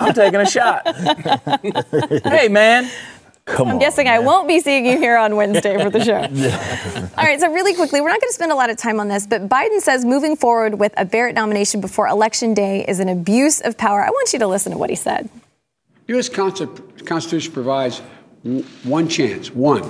I'm 0.00 0.12
taking 0.12 0.40
a 0.40 0.46
shot. 0.46 0.82
hey 2.24 2.48
man. 2.48 2.90
Come 3.46 3.68
I'm 3.68 3.74
on, 3.74 3.80
guessing 3.80 4.06
man. 4.06 4.14
I 4.14 4.18
won't 4.20 4.48
be 4.48 4.58
seeing 4.60 4.86
you 4.86 4.98
here 4.98 5.18
on 5.18 5.36
Wednesday 5.36 5.76
for 5.82 5.90
the 5.90 6.02
show. 6.02 6.16
All 7.18 7.24
right, 7.24 7.38
so 7.38 7.52
really 7.52 7.74
quickly, 7.74 8.00
we're 8.00 8.08
not 8.08 8.20
going 8.20 8.30
to 8.30 8.34
spend 8.34 8.52
a 8.52 8.54
lot 8.54 8.70
of 8.70 8.78
time 8.78 8.98
on 9.00 9.08
this, 9.08 9.26
but 9.26 9.48
Biden 9.48 9.80
says 9.80 10.04
moving 10.04 10.34
forward 10.34 10.78
with 10.78 10.94
a 10.96 11.04
Barrett 11.04 11.34
nomination 11.34 11.80
before 11.82 12.08
Election 12.08 12.54
Day 12.54 12.86
is 12.86 13.00
an 13.00 13.08
abuse 13.10 13.60
of 13.60 13.76
power. 13.76 14.02
I 14.02 14.08
want 14.08 14.32
you 14.32 14.38
to 14.38 14.46
listen 14.46 14.72
to 14.72 14.78
what 14.78 14.88
he 14.88 14.96
said. 14.96 15.28
U.S. 16.08 16.28
Constitution 16.28 17.52
provides 17.52 18.00
one 18.82 19.08
chance, 19.08 19.50
one, 19.50 19.82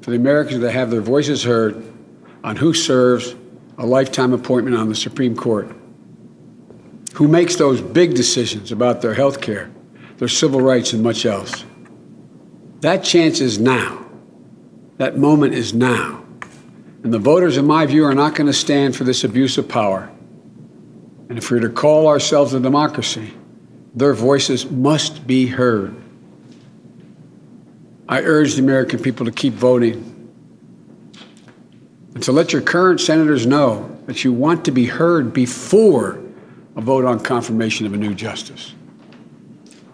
for 0.00 0.10
the 0.10 0.16
Americans 0.16 0.60
to 0.60 0.70
have 0.70 0.90
their 0.90 1.00
voices 1.00 1.44
heard 1.44 1.84
on 2.42 2.56
who 2.56 2.74
serves 2.74 3.36
a 3.78 3.86
lifetime 3.86 4.32
appointment 4.32 4.76
on 4.76 4.88
the 4.88 4.94
Supreme 4.94 5.36
Court, 5.36 5.74
who 7.14 7.28
makes 7.28 7.56
those 7.56 7.80
big 7.80 8.14
decisions 8.14 8.72
about 8.72 9.02
their 9.02 9.14
health 9.14 9.40
care, 9.40 9.70
their 10.18 10.28
civil 10.28 10.60
rights, 10.60 10.92
and 10.92 11.02
much 11.02 11.24
else. 11.26 11.64
That 12.82 13.04
chance 13.04 13.40
is 13.40 13.60
now. 13.60 14.04
That 14.96 15.16
moment 15.16 15.54
is 15.54 15.72
now. 15.72 16.24
And 17.04 17.14
the 17.14 17.18
voters, 17.20 17.56
in 17.56 17.64
my 17.64 17.86
view, 17.86 18.04
are 18.04 18.14
not 18.14 18.34
going 18.34 18.48
to 18.48 18.52
stand 18.52 18.96
for 18.96 19.04
this 19.04 19.22
abuse 19.22 19.56
of 19.56 19.68
power. 19.68 20.10
And 21.28 21.38
if 21.38 21.48
we're 21.48 21.60
to 21.60 21.68
call 21.68 22.08
ourselves 22.08 22.54
a 22.54 22.60
democracy, 22.60 23.34
their 23.94 24.14
voices 24.14 24.68
must 24.68 25.28
be 25.28 25.46
heard. 25.46 25.94
I 28.08 28.20
urge 28.22 28.54
the 28.54 28.62
American 28.62 28.98
people 28.98 29.26
to 29.26 29.32
keep 29.32 29.54
voting 29.54 30.08
and 32.16 32.22
to 32.24 32.32
let 32.32 32.52
your 32.52 32.62
current 32.62 33.00
senators 33.00 33.46
know 33.46 33.96
that 34.06 34.24
you 34.24 34.32
want 34.32 34.64
to 34.64 34.72
be 34.72 34.86
heard 34.86 35.32
before 35.32 36.20
a 36.74 36.80
vote 36.80 37.04
on 37.04 37.20
confirmation 37.20 37.86
of 37.86 37.94
a 37.94 37.96
new 37.96 38.12
justice. 38.12 38.74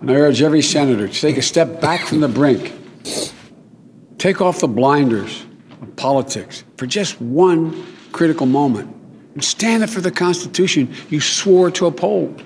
And 0.01 0.11
I 0.11 0.15
urge 0.15 0.41
every 0.41 0.63
senator 0.63 1.07
to 1.07 1.21
take 1.21 1.37
a 1.37 1.43
step 1.43 1.83
back 1.83 2.07
from 2.07 2.21
the 2.21 2.29
brink 2.29 2.78
Take 4.19 4.41
off 4.41 4.61
the 4.61 4.69
blinders 4.69 5.45
of 5.81 5.95
politics 5.97 6.65
for 6.77 6.87
just 6.87 7.21
one 7.21 7.87
critical 8.13 8.47
moment 8.47 8.95
and 9.35 9.45
stand 9.45 9.83
up 9.83 9.91
for 9.91 10.01
the 10.01 10.11
Constitution 10.11 10.93
you 11.09 11.21
swore 11.21 11.71
to 11.73 11.87
uphold. 11.87 12.43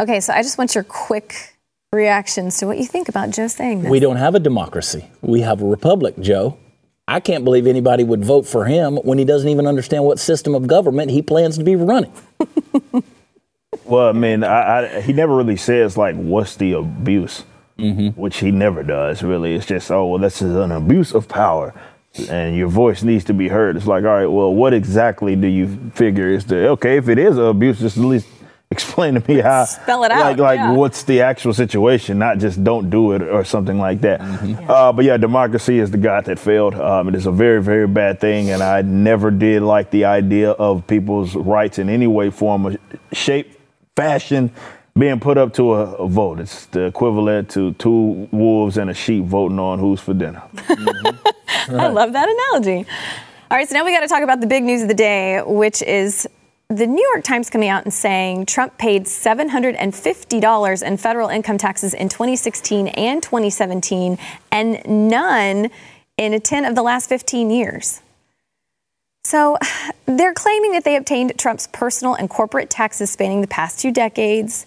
Okay, 0.00 0.20
so 0.20 0.32
I 0.32 0.42
just 0.42 0.58
want 0.58 0.74
your 0.74 0.84
quick 0.84 1.56
reactions 1.92 2.58
to 2.58 2.66
what 2.66 2.78
you 2.78 2.84
think 2.84 3.08
about 3.08 3.30
Joe 3.30 3.48
saying 3.48 3.82
this. 3.82 3.90
We 3.90 4.00
don't 4.00 4.16
have 4.16 4.34
a 4.34 4.40
democracy. 4.40 5.10
We 5.20 5.42
have 5.42 5.62
a 5.62 5.66
republic, 5.66 6.18
Joe. 6.18 6.58
I 7.06 7.20
can't 7.20 7.44
believe 7.44 7.66
anybody 7.66 8.04
would 8.04 8.24
vote 8.24 8.46
for 8.46 8.64
him 8.64 8.96
when 8.96 9.18
he 9.18 9.24
doesn't 9.24 9.48
even 9.48 9.66
understand 9.66 10.04
what 10.04 10.18
system 10.18 10.54
of 10.54 10.66
government 10.66 11.10
he 11.10 11.20
plans 11.20 11.58
to 11.58 11.64
be 11.64 11.76
running. 11.76 12.12
well, 13.84 14.08
I 14.08 14.12
mean, 14.12 14.44
I, 14.44 14.96
I, 14.96 15.00
he 15.00 15.12
never 15.12 15.36
really 15.36 15.56
says, 15.56 15.96
like, 15.96 16.16
what's 16.16 16.56
the 16.56 16.72
abuse? 16.72 17.44
Mm-hmm. 17.78 18.20
which 18.20 18.38
he 18.38 18.50
never 18.50 18.82
does. 18.82 19.22
Really, 19.22 19.54
it's 19.54 19.66
just 19.66 19.90
oh 19.90 20.06
well, 20.06 20.18
this 20.18 20.42
is 20.42 20.54
an 20.54 20.72
abuse 20.72 21.12
of 21.12 21.28
power, 21.28 21.74
and 22.28 22.56
your 22.56 22.68
voice 22.68 23.02
needs 23.02 23.24
to 23.24 23.34
be 23.34 23.48
heard. 23.48 23.76
It's 23.76 23.86
like 23.86 24.04
all 24.04 24.10
right, 24.10 24.26
well, 24.26 24.54
what 24.54 24.74
exactly 24.74 25.36
do 25.36 25.46
you 25.46 25.90
figure 25.94 26.28
is 26.28 26.44
the 26.46 26.68
okay? 26.70 26.96
If 26.96 27.08
it 27.08 27.18
is 27.18 27.36
an 27.36 27.44
abuse, 27.44 27.80
just 27.80 27.96
at 27.96 28.04
least 28.04 28.26
explain 28.72 29.14
to 29.14 29.32
me 29.32 29.40
how 29.40 29.64
spell 29.66 30.02
it 30.04 30.10
out. 30.10 30.20
Like, 30.20 30.38
like 30.38 30.58
yeah. 30.58 30.72
what's 30.72 31.02
the 31.02 31.20
actual 31.20 31.52
situation, 31.52 32.18
not 32.18 32.38
just 32.38 32.64
don't 32.64 32.88
do 32.88 33.12
it 33.12 33.22
or 33.22 33.44
something 33.44 33.78
like 33.78 34.00
that. 34.00 34.20
Mm-hmm. 34.20 34.70
Uh, 34.70 34.92
but 34.92 35.04
yeah, 35.04 35.18
democracy 35.18 35.78
is 35.78 35.90
the 35.90 35.98
god 35.98 36.24
that 36.24 36.38
failed. 36.38 36.74
Um, 36.74 37.08
it 37.08 37.14
is 37.14 37.26
a 37.26 37.32
very, 37.32 37.62
very 37.62 37.86
bad 37.86 38.20
thing, 38.20 38.50
and 38.50 38.62
I 38.62 38.82
never 38.82 39.30
did 39.30 39.62
like 39.62 39.90
the 39.90 40.06
idea 40.06 40.52
of 40.52 40.86
people's 40.86 41.34
rights 41.36 41.78
in 41.78 41.88
any 41.88 42.06
way, 42.06 42.30
form, 42.30 42.66
or 42.66 42.76
shape, 43.12 43.58
fashion 43.94 44.50
being 44.98 45.20
put 45.20 45.38
up 45.38 45.54
to 45.54 45.74
a, 45.74 45.94
a, 45.94 46.08
vote. 46.08 46.40
It's 46.40 46.66
the 46.66 46.84
equivalent 46.84 47.50
to 47.50 47.72
two 47.74 48.28
wolves 48.30 48.76
and 48.76 48.90
a 48.90 48.94
sheep 48.94 49.24
voting 49.24 49.58
on 49.58 49.78
who's 49.78 50.00
for 50.00 50.14
dinner. 50.14 50.42
Mm-hmm. 50.54 51.76
I 51.80 51.88
love 51.88 52.12
that 52.12 52.28
analogy. 52.28 52.86
All 53.50 53.56
right, 53.56 53.68
so 53.68 53.74
now 53.74 53.84
we 53.84 53.92
got 53.92 54.00
to 54.00 54.08
talk 54.08 54.22
about 54.22 54.40
the 54.40 54.46
big 54.46 54.64
news 54.64 54.82
of 54.82 54.88
the 54.88 54.94
day, 54.94 55.42
which 55.44 55.82
is 55.82 56.28
the 56.68 56.86
New 56.86 57.06
York 57.12 57.24
Times 57.24 57.50
coming 57.50 57.68
out 57.68 57.84
and 57.84 57.92
saying 57.92 58.46
Trump 58.46 58.78
paid 58.78 59.04
$750 59.04 60.86
in 60.86 60.96
federal 60.96 61.28
income 61.28 61.58
taxes 61.58 61.94
in 61.94 62.08
2016 62.08 62.88
and 62.88 63.22
2017, 63.22 64.18
and 64.50 64.82
none 64.86 65.70
in 66.16 66.40
10 66.40 66.64
of 66.64 66.74
the 66.74 66.82
last 66.82 67.08
15 67.08 67.50
years. 67.50 68.00
So 69.24 69.58
they're 70.06 70.34
claiming 70.34 70.72
that 70.72 70.84
they 70.84 70.96
obtained 70.96 71.38
Trump's 71.38 71.66
personal 71.66 72.14
and 72.14 72.28
corporate 72.28 72.70
taxes 72.70 73.10
spanning 73.10 73.40
the 73.40 73.46
past 73.46 73.78
two 73.80 73.92
decades 73.92 74.66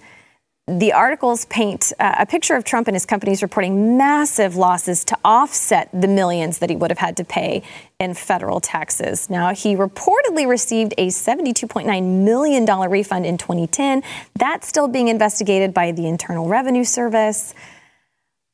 the 0.68 0.94
articles 0.94 1.46
paint 1.46 1.94
uh, 2.00 2.16
a 2.18 2.26
picture 2.26 2.56
of 2.56 2.64
Trump 2.64 2.88
and 2.88 2.96
his 2.96 3.06
companies 3.06 3.44
reporting 3.44 3.98
massive 3.98 4.56
losses 4.56 5.06
to 5.06 5.18
offset 5.24 5.90
the 5.94 6.08
millions 6.08 6.58
that 6.58 6.72
he 6.72 6.76
would 6.76 6.90
have 6.90 6.98
had 6.98 7.16
to 7.18 7.24
pay 7.24 7.62
in 8.00 8.16
federal 8.16 8.60
taxes. 8.60 9.30
Now, 9.30 9.54
he 9.54 9.76
reportedly 9.76 10.48
received 10.48 10.96
a 10.98 11.08
$72.9 11.08 12.24
million 12.24 12.66
refund 12.90 13.28
in 13.28 13.38
2010. 13.38 14.02
That's 14.40 14.68
still 14.68 14.88
being 14.88 15.08
investigated 15.08 15.72
by 15.72 15.92
the 15.92 16.08
Internal 16.08 16.48
Revenue 16.48 16.84
Service. 16.84 17.54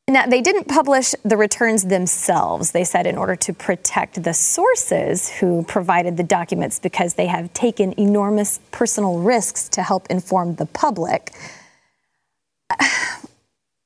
Now, 0.10 0.26
they 0.26 0.42
didn't 0.42 0.68
publish 0.68 1.16
the 1.24 1.38
returns 1.38 1.86
themselves, 1.86 2.72
they 2.72 2.84
said, 2.84 3.08
in 3.08 3.18
order 3.18 3.38
to 3.38 3.54
protect 3.54 4.22
the 4.22 4.34
sources 4.34 5.30
who 5.30 5.64
provided 5.64 6.18
the 6.18 6.24
documents 6.24 6.78
because 6.78 7.14
they 7.14 7.28
have 7.28 7.54
taken 7.54 7.98
enormous 7.98 8.60
personal 8.72 9.20
risks 9.20 9.70
to 9.70 9.82
help 9.82 10.08
inform 10.08 10.56
the 10.56 10.66
public. 10.66 11.32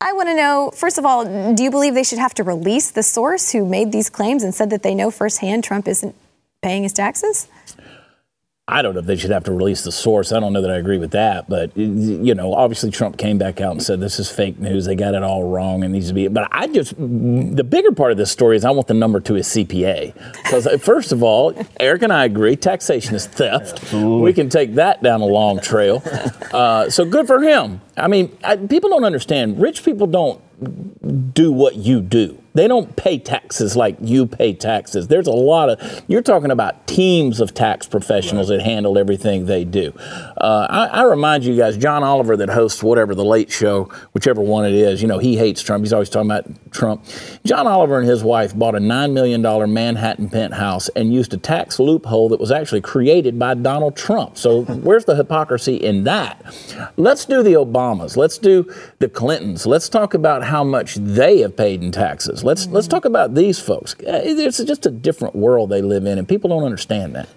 I 0.05 0.13
want 0.13 0.29
to 0.29 0.35
know, 0.35 0.69
first 0.75 0.99
of 0.99 1.05
all, 1.05 1.25
do 1.55 1.63
you 1.63 1.71
believe 1.71 1.95
they 1.95 2.03
should 2.03 2.19
have 2.19 2.35
to 2.35 2.43
release 2.43 2.91
the 2.91 3.01
source 3.01 3.51
who 3.51 3.65
made 3.65 3.91
these 3.91 4.07
claims 4.07 4.43
and 4.43 4.53
said 4.53 4.69
that 4.69 4.83
they 4.83 4.93
know 4.93 5.09
firsthand 5.09 5.63
Trump 5.63 5.87
isn't 5.87 6.13
paying 6.61 6.83
his 6.83 6.93
taxes? 6.93 7.47
I 8.67 8.81
don't 8.81 8.95
know 8.95 9.01
if 9.01 9.05
they 9.05 9.15
should 9.15 9.29
have 9.29 9.43
to 9.43 9.51
release 9.51 9.83
the 9.83 9.91
source. 9.91 10.31
I 10.31 10.39
don't 10.39 10.51
know 10.51 10.61
that 10.61 10.71
I 10.71 10.77
agree 10.77 10.97
with 10.97 11.11
that, 11.11 11.47
but 11.47 11.77
you 11.77 12.33
know, 12.33 12.55
obviously 12.55 12.89
Trump 12.89 13.15
came 13.15 13.37
back 13.37 13.61
out 13.61 13.73
and 13.73 13.83
said 13.83 13.99
this 13.99 14.19
is 14.19 14.31
fake 14.31 14.57
news. 14.57 14.85
They 14.85 14.95
got 14.95 15.13
it 15.13 15.21
all 15.21 15.43
wrong 15.43 15.83
and 15.83 15.93
needs 15.93 16.07
to 16.07 16.15
be. 16.15 16.27
But 16.29 16.47
I 16.51 16.65
just 16.65 16.95
the 16.97 17.63
bigger 17.63 17.91
part 17.91 18.11
of 18.11 18.17
this 18.17 18.31
story 18.31 18.55
is 18.55 18.65
I 18.65 18.71
want 18.71 18.87
the 18.87 18.95
number 18.95 19.19
to 19.19 19.35
his 19.35 19.47
CPA 19.49 20.15
because 20.43 20.65
uh, 20.65 20.79
first 20.79 21.11
of 21.11 21.21
all, 21.21 21.53
Eric 21.79 22.01
and 22.01 22.11
I 22.11 22.25
agree 22.25 22.55
taxation 22.55 23.13
is 23.13 23.27
theft. 23.27 23.93
We 23.93 24.33
can 24.33 24.49
take 24.49 24.73
that 24.75 25.03
down 25.03 25.21
a 25.21 25.25
long 25.25 25.59
trail. 25.59 26.01
Uh, 26.51 26.89
so 26.89 27.05
good 27.05 27.27
for 27.27 27.41
him. 27.41 27.81
I 27.97 28.07
mean, 28.07 28.35
I, 28.43 28.55
people 28.55 28.89
don't 28.89 29.03
understand. 29.03 29.61
Rich 29.61 29.83
people 29.83 30.07
don't 30.07 31.33
do 31.33 31.51
what 31.51 31.75
you 31.75 32.01
do. 32.01 32.41
They 32.55 32.67
don't 32.67 32.95
pay 32.95 33.19
taxes 33.19 33.75
like 33.75 33.97
you 34.01 34.25
pay 34.25 34.53
taxes. 34.53 35.07
There's 35.07 35.27
a 35.27 35.31
lot 35.31 35.69
of, 35.69 36.03
you're 36.07 36.21
talking 36.21 36.51
about 36.51 36.87
teams 36.87 37.39
of 37.39 37.53
tax 37.53 37.85
professionals 37.85 38.49
right. 38.49 38.57
that 38.57 38.63
handle 38.63 38.97
everything 38.97 39.45
they 39.45 39.65
do. 39.65 39.93
Uh, 39.99 40.67
I, 40.69 40.85
I, 40.87 41.03
remind 41.03 41.43
you 41.43 41.55
guys, 41.55 41.77
John 41.77 42.03
Oliver, 42.03 42.37
that 42.37 42.49
hosts 42.49 42.81
whatever 42.81 43.13
the 43.13 43.25
late 43.25 43.51
show, 43.51 43.91
whichever 44.13 44.41
one 44.41 44.65
it 44.65 44.73
is, 44.73 45.01
you 45.01 45.07
know, 45.07 45.19
he 45.19 45.37
hates 45.37 45.61
Trump. 45.61 45.83
He's 45.83 45.93
always 45.93 46.09
talking 46.09 46.31
about 46.31 46.64
Trump. 46.75 47.05
John 47.45 47.67
Oliver 47.67 47.99
and 47.99 48.07
his 48.07 48.23
wife 48.23 48.55
bought 48.55 48.75
a 48.75 48.79
$9 48.79 49.13
million 49.13 49.41
Manhattan 49.73 50.29
penthouse 50.29 50.89
and 50.89 51.13
used 51.13 51.33
a 51.33 51.37
tax 51.37 51.79
loophole 51.79 52.29
that 52.29 52.39
was 52.39 52.51
actually 52.51 52.81
created 52.81 53.39
by 53.39 53.53
Donald 53.53 53.95
Trump. 53.95 54.37
So 54.37 54.63
where's 54.63 55.05
the 55.05 55.15
hypocrisy 55.15 55.75
in 55.77 56.03
that? 56.03 56.43
Let's 56.97 57.25
do 57.25 57.41
the 57.41 57.53
Obamas. 57.53 58.17
Let's 58.17 58.37
do 58.37 58.71
the 58.99 59.09
Clintons. 59.09 59.65
Let's 59.65 59.89
talk 59.89 60.13
about 60.13 60.43
how 60.43 60.63
much 60.63 60.95
they 60.95 61.39
have 61.39 61.55
paid 61.55 61.81
in 61.81 61.91
taxes. 61.91 62.43
Let's 62.43 62.65
mm-hmm. 62.65 62.75
let's 62.75 62.87
talk 62.87 63.05
about 63.05 63.33
these 63.35 63.59
folks. 63.59 63.93
Uh, 63.95 64.21
it's 64.23 64.63
just 64.63 64.85
a 64.85 64.91
different 64.91 65.35
world 65.35 65.69
they 65.69 65.81
live 65.81 66.05
in, 66.05 66.17
and 66.17 66.27
people 66.27 66.49
don't 66.49 66.63
understand 66.63 67.15
that. 67.15 67.29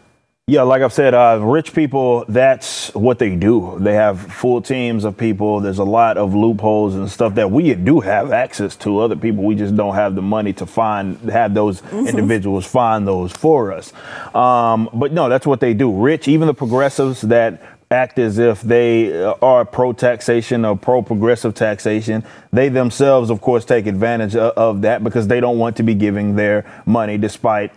Yeah, 0.49 0.63
like 0.63 0.81
I've 0.81 0.95
said, 0.95 1.13
uh, 1.13 1.41
rich 1.43 1.75
people, 1.75 2.25
that's 2.27 2.89
what 2.95 3.19
they 3.19 3.37
do. 3.37 3.77
They 3.81 3.93
have 3.93 4.19
full 4.19 4.63
teams 4.63 5.05
of 5.05 5.15
people. 5.15 5.61
There's 5.61 5.79
a 5.79 5.85
lot 5.85 6.17
of 6.17 6.35
loopholes 6.35 6.95
and 6.95 7.11
stuff 7.11 7.35
that 7.35 7.51
we 7.51 7.75
do 7.75 8.01
have 8.01 8.33
access 8.33 8.75
to. 8.77 9.01
Other 9.01 9.15
people, 9.15 9.45
we 9.45 9.57
just 9.57 9.77
don't 9.77 9.95
have 9.95 10.15
the 10.15 10.23
money 10.23 10.55
to 10.55 10.65
find, 10.65 11.19
have 11.29 11.53
those 11.53 11.83
mm-hmm. 11.83 12.07
individuals 12.07 12.65
find 12.65 13.07
those 13.07 13.31
for 13.31 13.75
us. 13.75 13.93
Um, 14.35 14.89
but 14.95 15.13
no, 15.13 15.29
that's 15.29 15.47
what 15.47 15.61
they 15.61 15.75
do. 15.75 15.93
Rich, 15.93 16.29
even 16.29 16.47
the 16.47 16.55
progressives 16.55 17.21
that 17.21 17.61
act 17.91 18.19
as 18.19 18.39
if 18.39 18.63
they 18.63 19.23
uh, 19.23 19.35
are 19.43 19.67
pro 19.67 19.93
taxation 19.93 20.65
or 20.65 20.77
pro 20.77 21.03
progressive 21.03 21.55
taxation. 21.55 22.25
They 22.53 22.71
themselves, 22.71 23.29
of 23.29 23.43
course, 23.43 23.67
take 23.67 23.87
advantage 23.87 24.35
of, 24.35 24.83
that 24.83 25.05
because 25.05 25.29
they 25.29 25.41
don't 25.41 25.59
want 25.59 25.77
to 25.77 25.83
be 25.83 25.95
giving 25.95 26.37
their 26.37 26.65
money 26.87 27.19
despite 27.19 27.73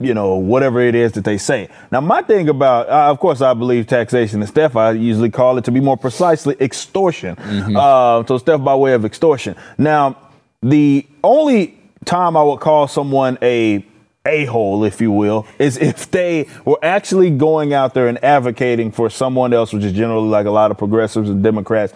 you 0.00 0.12
know, 0.12 0.34
whatever 0.34 0.80
it 0.80 0.94
is 0.94 1.12
that 1.12 1.24
they 1.24 1.38
say. 1.38 1.68
Now, 1.92 2.00
my 2.00 2.22
thing 2.22 2.48
about, 2.48 2.88
uh, 2.88 3.10
of 3.10 3.20
course, 3.20 3.40
I 3.40 3.54
believe 3.54 3.86
taxation 3.86 4.42
and 4.42 4.50
theft. 4.50 4.74
I 4.74 4.90
usually 4.92 5.30
call 5.30 5.56
it, 5.56 5.64
to 5.64 5.70
be 5.70 5.80
more 5.80 5.96
precisely, 5.96 6.56
extortion. 6.60 7.36
Mm-hmm. 7.36 7.76
Uh, 7.76 8.26
so, 8.26 8.38
theft 8.38 8.64
by 8.64 8.74
way 8.74 8.94
of 8.94 9.04
extortion. 9.04 9.54
Now, 9.78 10.16
the 10.62 11.06
only 11.22 11.78
time 12.04 12.36
I 12.36 12.42
would 12.42 12.60
call 12.60 12.88
someone 12.88 13.38
a 13.40 13.84
a 14.26 14.46
hole, 14.46 14.84
if 14.84 15.02
you 15.02 15.10
will, 15.10 15.46
is 15.58 15.76
if 15.76 16.10
they 16.10 16.48
were 16.64 16.78
actually 16.82 17.28
going 17.28 17.74
out 17.74 17.92
there 17.92 18.08
and 18.08 18.22
advocating 18.24 18.90
for 18.90 19.10
someone 19.10 19.52
else, 19.52 19.70
which 19.70 19.84
is 19.84 19.92
generally 19.92 20.28
like 20.28 20.46
a 20.46 20.50
lot 20.50 20.70
of 20.70 20.78
progressives 20.78 21.28
and 21.28 21.42
Democrats, 21.42 21.92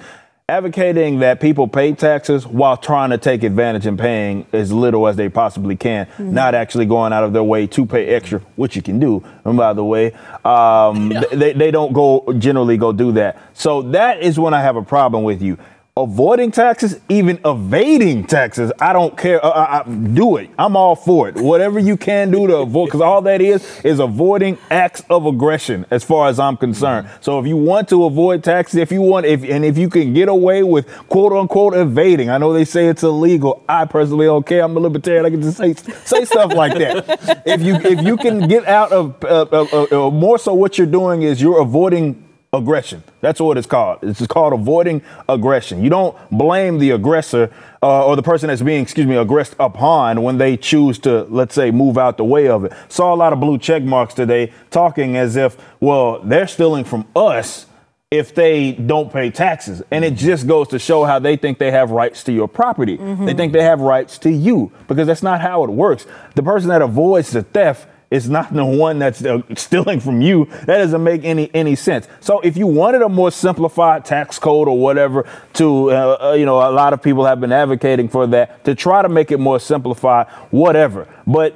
advocating 0.48 1.18
that 1.18 1.40
people 1.40 1.68
pay 1.68 1.92
taxes 1.92 2.46
while 2.46 2.76
trying 2.76 3.10
to 3.10 3.18
take 3.18 3.42
advantage 3.42 3.84
and 3.84 3.98
paying 3.98 4.46
as 4.52 4.72
little 4.72 5.06
as 5.06 5.14
they 5.16 5.28
possibly 5.28 5.76
can, 5.76 6.06
mm-hmm. 6.06 6.32
not 6.32 6.54
actually 6.54 6.86
going 6.86 7.12
out 7.12 7.22
of 7.22 7.34
their 7.34 7.44
way 7.44 7.66
to 7.66 7.84
pay 7.84 8.06
extra, 8.06 8.38
which 8.56 8.74
you 8.74 8.80
can 8.80 8.98
do. 8.98 9.22
And 9.44 9.58
by 9.58 9.74
the 9.74 9.84
way, 9.84 10.12
um, 10.46 11.12
yeah. 11.12 11.22
they, 11.32 11.52
they 11.52 11.70
don't 11.70 11.92
go 11.92 12.24
generally 12.38 12.78
go 12.78 12.92
do 12.92 13.12
that. 13.12 13.38
So 13.52 13.82
that 13.82 14.22
is 14.22 14.38
when 14.38 14.54
I 14.54 14.62
have 14.62 14.76
a 14.76 14.82
problem 14.82 15.22
with 15.22 15.42
you 15.42 15.58
avoiding 16.02 16.50
taxes, 16.50 17.00
even 17.08 17.38
evading 17.44 18.24
taxes, 18.24 18.72
I 18.80 18.92
don't 18.92 19.16
care. 19.16 19.44
Uh, 19.44 19.50
I, 19.50 19.78
I, 19.80 19.88
do 19.88 20.36
it. 20.36 20.50
I'm 20.58 20.76
all 20.76 20.96
for 20.96 21.28
it. 21.28 21.36
Whatever 21.36 21.78
you 21.78 21.96
can 21.96 22.30
do 22.30 22.46
to 22.46 22.58
avoid, 22.58 22.86
because 22.86 23.00
all 23.00 23.22
that 23.22 23.40
is 23.40 23.64
is 23.84 23.98
avoiding 23.98 24.58
acts 24.70 25.02
of 25.10 25.26
aggression, 25.26 25.86
as 25.90 26.04
far 26.04 26.28
as 26.28 26.38
I'm 26.38 26.56
concerned. 26.56 27.08
So 27.20 27.38
if 27.38 27.46
you 27.46 27.56
want 27.56 27.88
to 27.90 28.04
avoid 28.04 28.44
taxes, 28.44 28.76
if 28.76 28.92
you 28.92 29.02
want, 29.02 29.26
if 29.26 29.42
and 29.44 29.64
if 29.64 29.76
you 29.78 29.88
can 29.88 30.12
get 30.14 30.28
away 30.28 30.62
with 30.62 30.86
quote 31.08 31.32
unquote 31.32 31.74
evading, 31.74 32.30
I 32.30 32.38
know 32.38 32.52
they 32.52 32.64
say 32.64 32.88
it's 32.88 33.02
illegal. 33.02 33.64
I 33.68 33.84
personally 33.84 34.26
don't 34.26 34.46
care. 34.46 34.62
I'm 34.62 34.76
a 34.76 34.80
libertarian. 34.80 35.26
I 35.26 35.30
can 35.30 35.42
just 35.42 35.56
say 35.56 35.74
say 35.74 36.24
stuff 36.24 36.52
like 36.52 36.78
that. 36.78 37.42
If 37.46 37.62
you 37.62 37.74
if 37.76 38.04
you 38.04 38.16
can 38.16 38.48
get 38.48 38.66
out 38.66 38.92
of 38.92 39.22
uh, 39.24 39.46
uh, 39.52 40.06
uh, 40.06 40.10
more 40.10 40.38
so, 40.38 40.54
what 40.54 40.78
you're 40.78 40.86
doing 40.86 41.22
is 41.22 41.40
you're 41.40 41.60
avoiding 41.60 42.27
aggression. 42.52 43.02
That's 43.20 43.40
what 43.40 43.58
it's 43.58 43.66
called. 43.66 43.98
It's 44.02 44.26
called 44.26 44.52
avoiding 44.52 45.02
aggression. 45.28 45.82
You 45.84 45.90
don't 45.90 46.16
blame 46.30 46.78
the 46.78 46.92
aggressor 46.92 47.52
uh, 47.82 48.06
or 48.06 48.16
the 48.16 48.22
person 48.22 48.48
that's 48.48 48.62
being, 48.62 48.82
excuse 48.82 49.06
me, 49.06 49.16
aggressed 49.16 49.54
upon 49.60 50.22
when 50.22 50.38
they 50.38 50.56
choose 50.56 50.98
to, 51.00 51.24
let's 51.24 51.54
say, 51.54 51.70
move 51.70 51.98
out 51.98 52.16
the 52.16 52.24
way 52.24 52.48
of 52.48 52.64
it. 52.64 52.72
Saw 52.88 53.14
a 53.14 53.16
lot 53.16 53.32
of 53.32 53.40
blue 53.40 53.58
check 53.58 53.82
marks 53.82 54.14
today 54.14 54.52
talking 54.70 55.16
as 55.16 55.36
if, 55.36 55.56
well, 55.80 56.20
they're 56.20 56.46
stealing 56.46 56.84
from 56.84 57.06
us 57.14 57.66
if 58.10 58.34
they 58.34 58.72
don't 58.72 59.12
pay 59.12 59.30
taxes. 59.30 59.82
And 59.90 60.02
it 60.02 60.14
just 60.14 60.46
goes 60.46 60.68
to 60.68 60.78
show 60.78 61.04
how 61.04 61.18
they 61.18 61.36
think 61.36 61.58
they 61.58 61.70
have 61.70 61.90
rights 61.90 62.24
to 62.24 62.32
your 62.32 62.48
property. 62.48 62.96
Mm-hmm. 62.96 63.26
They 63.26 63.34
think 63.34 63.52
they 63.52 63.62
have 63.62 63.80
rights 63.80 64.16
to 64.18 64.30
you 64.30 64.72
because 64.86 65.06
that's 65.06 65.22
not 65.22 65.42
how 65.42 65.64
it 65.64 65.70
works. 65.70 66.06
The 66.34 66.42
person 66.42 66.70
that 66.70 66.80
avoids 66.80 67.30
the 67.32 67.42
theft 67.42 67.86
it's 68.10 68.26
not 68.26 68.52
the 68.52 68.64
one 68.64 68.98
that's 68.98 69.24
uh, 69.24 69.42
stealing 69.54 70.00
from 70.00 70.20
you. 70.20 70.46
That 70.66 70.78
doesn't 70.78 71.02
make 71.02 71.24
any 71.24 71.50
any 71.54 71.74
sense. 71.74 72.08
So 72.20 72.40
if 72.40 72.56
you 72.56 72.66
wanted 72.66 73.02
a 73.02 73.08
more 73.08 73.30
simplified 73.30 74.04
tax 74.04 74.38
code 74.38 74.68
or 74.68 74.78
whatever, 74.78 75.28
to 75.54 75.90
uh, 75.90 76.18
uh, 76.20 76.32
you 76.32 76.46
know, 76.46 76.56
a 76.56 76.72
lot 76.72 76.92
of 76.92 77.02
people 77.02 77.24
have 77.26 77.40
been 77.40 77.52
advocating 77.52 78.08
for 78.08 78.26
that 78.28 78.64
to 78.64 78.74
try 78.74 79.02
to 79.02 79.08
make 79.08 79.30
it 79.30 79.38
more 79.38 79.60
simplified, 79.60 80.28
whatever. 80.50 81.06
But 81.26 81.54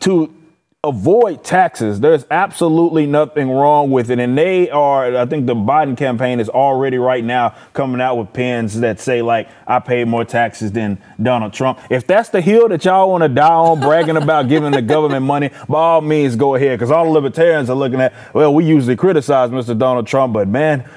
to 0.00 0.34
avoid 0.82 1.44
taxes. 1.44 2.00
There's 2.00 2.24
absolutely 2.30 3.04
nothing 3.04 3.50
wrong 3.50 3.90
with 3.90 4.10
it. 4.10 4.18
And 4.18 4.36
they 4.36 4.70
are, 4.70 5.14
I 5.14 5.26
think 5.26 5.44
the 5.44 5.54
Biden 5.54 5.94
campaign 5.94 6.40
is 6.40 6.48
already 6.48 6.96
right 6.96 7.22
now 7.22 7.54
coming 7.74 8.00
out 8.00 8.16
with 8.16 8.32
pens 8.32 8.80
that 8.80 8.98
say, 8.98 9.20
like, 9.20 9.50
I 9.66 9.80
paid 9.80 10.08
more 10.08 10.24
taxes 10.24 10.72
than 10.72 10.98
Donald 11.22 11.52
Trump. 11.52 11.80
If 11.90 12.06
that's 12.06 12.30
the 12.30 12.40
hill 12.40 12.68
that 12.68 12.82
y'all 12.86 13.10
want 13.10 13.24
to 13.24 13.28
die 13.28 13.52
on, 13.52 13.80
bragging 13.80 14.16
about 14.16 14.48
giving 14.48 14.72
the 14.72 14.80
government 14.80 15.26
money, 15.26 15.50
by 15.68 15.78
all 15.78 16.00
means, 16.00 16.34
go 16.34 16.54
ahead. 16.54 16.78
Because 16.78 16.90
all 16.90 17.04
the 17.04 17.10
libertarians 17.10 17.68
are 17.68 17.76
looking 17.76 18.00
at, 18.00 18.14
well, 18.34 18.54
we 18.54 18.64
usually 18.64 18.96
criticize 18.96 19.50
Mr. 19.50 19.76
Donald 19.76 20.06
Trump, 20.06 20.32
but 20.32 20.48
man, 20.48 20.88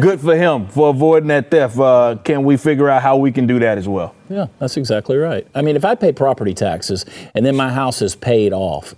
good 0.00 0.18
for 0.18 0.34
him 0.34 0.66
for 0.66 0.88
avoiding 0.88 1.28
that 1.28 1.50
theft. 1.50 1.78
Uh, 1.78 2.16
can 2.24 2.42
we 2.42 2.56
figure 2.56 2.88
out 2.88 3.02
how 3.02 3.18
we 3.18 3.30
can 3.30 3.46
do 3.46 3.58
that 3.58 3.76
as 3.76 3.86
well? 3.86 4.14
Yeah, 4.30 4.46
that's 4.58 4.78
exactly 4.78 5.18
right. 5.18 5.46
I 5.54 5.60
mean, 5.60 5.76
if 5.76 5.84
I 5.84 5.94
pay 5.94 6.12
property 6.12 6.54
taxes 6.54 7.04
and 7.34 7.44
then 7.44 7.54
my 7.54 7.70
house 7.70 8.00
is 8.00 8.16
paid 8.16 8.54
off, 8.54 8.94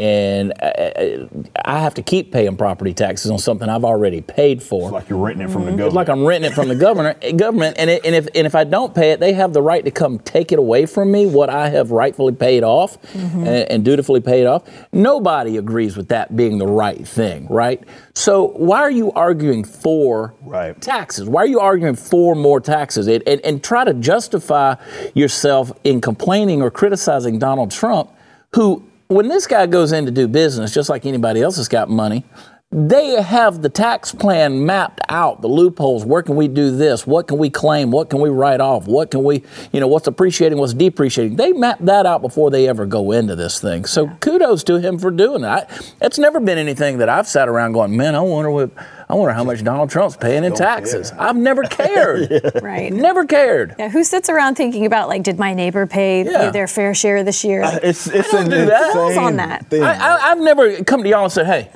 and 0.00 0.54
uh, 0.62 0.64
uh, 0.64 1.26
I 1.62 1.78
have 1.80 1.92
to 1.94 2.02
keep 2.02 2.32
paying 2.32 2.56
property 2.56 2.94
taxes 2.94 3.30
on 3.30 3.38
something 3.38 3.68
I've 3.68 3.84
already 3.84 4.22
paid 4.22 4.62
for. 4.62 4.84
It's 4.84 4.92
like 4.92 5.10
you're 5.10 5.18
renting 5.18 5.46
it 5.46 5.50
from 5.50 5.66
the 5.66 5.72
mm-hmm. 5.72 5.76
government. 5.76 5.88
It's 5.88 5.94
like 5.94 6.08
I'm 6.08 6.24
renting 6.24 6.50
it 6.50 6.54
from 6.54 6.68
the 6.68 6.74
government. 6.74 7.18
Eh, 7.20 7.32
government, 7.32 7.76
and, 7.78 7.90
it, 7.90 8.06
and 8.06 8.14
if 8.14 8.26
and 8.34 8.46
if 8.46 8.54
I 8.54 8.64
don't 8.64 8.94
pay 8.94 9.10
it, 9.10 9.20
they 9.20 9.34
have 9.34 9.52
the 9.52 9.60
right 9.60 9.84
to 9.84 9.90
come 9.90 10.18
take 10.20 10.52
it 10.52 10.58
away 10.58 10.86
from 10.86 11.12
me, 11.12 11.26
what 11.26 11.50
I 11.50 11.68
have 11.68 11.90
rightfully 11.90 12.34
paid 12.34 12.64
off 12.64 13.00
mm-hmm. 13.12 13.40
and, 13.40 13.70
and 13.70 13.84
dutifully 13.84 14.22
paid 14.22 14.46
off. 14.46 14.62
Nobody 14.90 15.58
agrees 15.58 15.98
with 15.98 16.08
that 16.08 16.34
being 16.34 16.56
the 16.56 16.66
right 16.66 17.06
thing, 17.06 17.46
right? 17.48 17.84
So 18.14 18.52
why 18.56 18.80
are 18.80 18.90
you 18.90 19.12
arguing 19.12 19.64
for 19.64 20.34
right. 20.40 20.80
taxes? 20.80 21.28
Why 21.28 21.42
are 21.42 21.46
you 21.46 21.60
arguing 21.60 21.96
for 21.96 22.34
more 22.34 22.60
taxes? 22.60 23.06
And, 23.06 23.22
and, 23.26 23.42
and 23.42 23.62
try 23.62 23.84
to 23.84 23.92
justify 23.92 24.76
yourself 25.12 25.72
in 25.84 26.00
complaining 26.00 26.62
or 26.62 26.70
criticizing 26.70 27.38
Donald 27.38 27.70
Trump, 27.70 28.10
who 28.54 28.89
when 29.10 29.26
this 29.26 29.48
guy 29.48 29.66
goes 29.66 29.90
in 29.90 30.06
to 30.06 30.12
do 30.12 30.28
business, 30.28 30.72
just 30.72 30.88
like 30.88 31.04
anybody 31.04 31.42
else 31.42 31.56
has 31.56 31.66
got 31.66 31.90
money, 31.90 32.24
they 32.72 33.20
have 33.20 33.62
the 33.62 33.68
tax 33.68 34.12
plan 34.12 34.64
mapped 34.64 35.00
out, 35.08 35.42
the 35.42 35.48
loopholes. 35.48 36.04
Where 36.04 36.22
can 36.22 36.36
we 36.36 36.46
do 36.46 36.76
this? 36.76 37.04
What 37.04 37.26
can 37.26 37.36
we 37.36 37.50
claim? 37.50 37.90
What 37.90 38.10
can 38.10 38.20
we 38.20 38.28
write 38.28 38.60
off? 38.60 38.86
What 38.86 39.10
can 39.10 39.24
we, 39.24 39.42
you 39.72 39.80
know, 39.80 39.88
what's 39.88 40.06
appreciating, 40.06 40.56
what's 40.56 40.72
depreciating? 40.72 41.34
They 41.34 41.52
map 41.52 41.78
that 41.80 42.06
out 42.06 42.22
before 42.22 42.48
they 42.48 42.68
ever 42.68 42.86
go 42.86 43.10
into 43.10 43.34
this 43.34 43.60
thing. 43.60 43.86
So 43.86 44.06
kudos 44.20 44.62
to 44.64 44.78
him 44.78 45.00
for 45.00 45.10
doing 45.10 45.42
that. 45.42 45.92
It's 46.00 46.16
never 46.16 46.38
been 46.38 46.58
anything 46.58 46.98
that 46.98 47.08
I've 47.08 47.26
sat 47.26 47.48
around 47.48 47.72
going, 47.72 47.96
man, 47.96 48.14
I 48.14 48.20
wonder 48.20 48.52
what, 48.52 48.70
I 49.08 49.14
wonder 49.14 49.32
how 49.34 49.42
much 49.42 49.64
Donald 49.64 49.90
Trump's 49.90 50.16
paying 50.16 50.44
in 50.44 50.54
taxes. 50.54 51.10
I've 51.18 51.34
never 51.34 51.64
cared. 51.64 52.30
yeah. 52.30 52.50
Right. 52.62 52.92
Never 52.92 53.24
cared. 53.24 53.74
Yeah. 53.80 53.88
Who 53.88 54.04
sits 54.04 54.28
around 54.28 54.54
thinking 54.54 54.86
about 54.86 55.08
like, 55.08 55.24
did 55.24 55.40
my 55.40 55.54
neighbor 55.54 55.88
pay 55.88 56.22
yeah. 56.22 56.52
their 56.52 56.68
fair 56.68 56.94
share 56.94 57.24
this 57.24 57.42
year? 57.42 57.64
Uh, 57.64 57.80
it's 57.82 58.06
it's 58.06 58.32
I 58.32 58.42
don't 58.42 58.50
do 58.50 58.66
that. 58.66 59.18
on 59.18 59.36
that. 59.36 59.66
I, 59.72 60.28
have 60.28 60.38
never 60.38 60.84
come 60.84 61.02
to 61.02 61.08
y'all 61.08 61.24
and 61.24 61.32
said, 61.32 61.46
hey. 61.46 61.68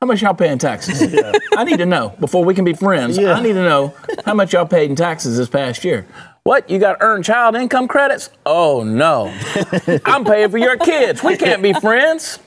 How 0.00 0.06
much 0.06 0.22
y'all 0.22 0.32
pay 0.32 0.50
in 0.50 0.58
taxes? 0.58 1.00
Yeah. 1.12 1.32
I 1.56 1.64
need 1.64 1.76
to 1.78 1.86
know 1.86 2.14
before 2.20 2.44
we 2.44 2.54
can 2.54 2.64
be 2.64 2.72
friends. 2.72 3.18
Yeah. 3.18 3.32
I 3.34 3.42
need 3.42 3.52
to 3.52 3.62
know 3.62 3.94
how 4.24 4.32
much 4.32 4.52
y'all 4.52 4.64
paid 4.64 4.88
in 4.88 4.96
taxes 4.96 5.36
this 5.36 5.48
past 5.48 5.84
year. 5.84 6.06
What? 6.44 6.70
You 6.70 6.78
got 6.78 6.98
earned 7.00 7.24
child 7.24 7.54
income 7.54 7.86
credits? 7.88 8.30
Oh 8.46 8.82
no. 8.82 9.34
I'm 10.06 10.24
paying 10.24 10.50
for 10.50 10.56
your 10.56 10.76
kids. 10.78 11.22
We 11.22 11.36
can't 11.36 11.62
be 11.62 11.74
friends. 11.74 12.38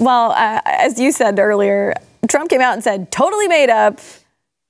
Well, 0.00 0.32
uh, 0.32 0.60
as 0.64 0.98
you 0.98 1.12
said 1.12 1.38
earlier, 1.38 1.94
Trump 2.28 2.50
came 2.50 2.60
out 2.60 2.72
and 2.74 2.82
said, 2.82 3.12
totally 3.12 3.46
made 3.46 3.70
up. 3.70 4.00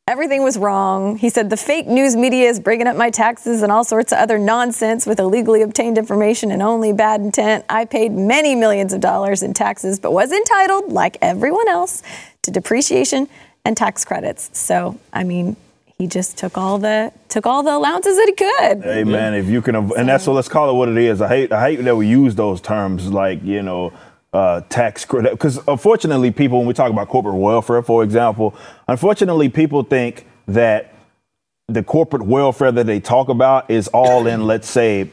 Everything 0.08 0.42
was 0.42 0.58
wrong. 0.58 1.16
He 1.16 1.30
said 1.30 1.48
the 1.48 1.56
fake 1.56 1.86
news 1.86 2.16
media 2.16 2.48
is 2.48 2.58
bringing 2.58 2.88
up 2.88 2.96
my 2.96 3.08
taxes 3.08 3.62
and 3.62 3.70
all 3.70 3.84
sorts 3.84 4.10
of 4.10 4.18
other 4.18 4.36
nonsense 4.36 5.06
with 5.06 5.20
illegally 5.20 5.62
obtained 5.62 5.96
information 5.96 6.50
and 6.50 6.60
only 6.60 6.92
bad 6.92 7.20
intent. 7.20 7.64
I 7.68 7.84
paid 7.84 8.10
many 8.10 8.56
millions 8.56 8.92
of 8.92 9.00
dollars 9.00 9.44
in 9.44 9.54
taxes, 9.54 10.00
but 10.00 10.12
was 10.12 10.32
entitled, 10.32 10.90
like 10.90 11.18
everyone 11.22 11.68
else, 11.68 12.02
to 12.42 12.50
depreciation 12.50 13.28
and 13.64 13.76
tax 13.76 14.04
credits. 14.04 14.50
So, 14.58 14.98
I 15.12 15.22
mean, 15.22 15.54
he 15.98 16.08
just 16.08 16.36
took 16.36 16.58
all 16.58 16.78
the 16.78 17.12
took 17.28 17.46
all 17.46 17.62
the 17.62 17.76
allowances 17.76 18.16
that 18.16 18.26
he 18.26 18.34
could. 18.34 18.82
Hey 18.82 19.04
man, 19.04 19.34
if 19.34 19.46
you 19.46 19.62
can, 19.62 19.76
and 19.76 20.08
that's 20.08 20.24
so 20.24 20.32
let's 20.32 20.48
call 20.48 20.68
it 20.68 20.72
what 20.72 20.88
it 20.88 20.98
is. 20.98 21.22
I 21.22 21.28
hate 21.28 21.52
I 21.52 21.70
hate 21.70 21.76
that 21.84 21.94
we 21.94 22.08
use 22.08 22.34
those 22.34 22.60
terms 22.60 23.08
like 23.12 23.44
you 23.44 23.62
know 23.62 23.92
uh, 24.32 24.62
tax 24.68 25.04
credit. 25.04 25.32
Because 25.32 25.58
unfortunately, 25.68 26.30
people, 26.30 26.58
when 26.58 26.66
we 26.66 26.74
talk 26.74 26.90
about 26.90 27.08
corporate 27.08 27.34
welfare, 27.34 27.82
for 27.82 28.02
example, 28.02 28.54
unfortunately, 28.88 29.48
people 29.48 29.82
think 29.82 30.26
that 30.48 30.94
the 31.68 31.82
corporate 31.82 32.22
welfare 32.22 32.72
that 32.72 32.86
they 32.86 33.00
talk 33.00 33.28
about 33.28 33.70
is 33.70 33.88
all 33.88 34.26
in, 34.26 34.46
let's 34.46 34.68
say, 34.68 35.10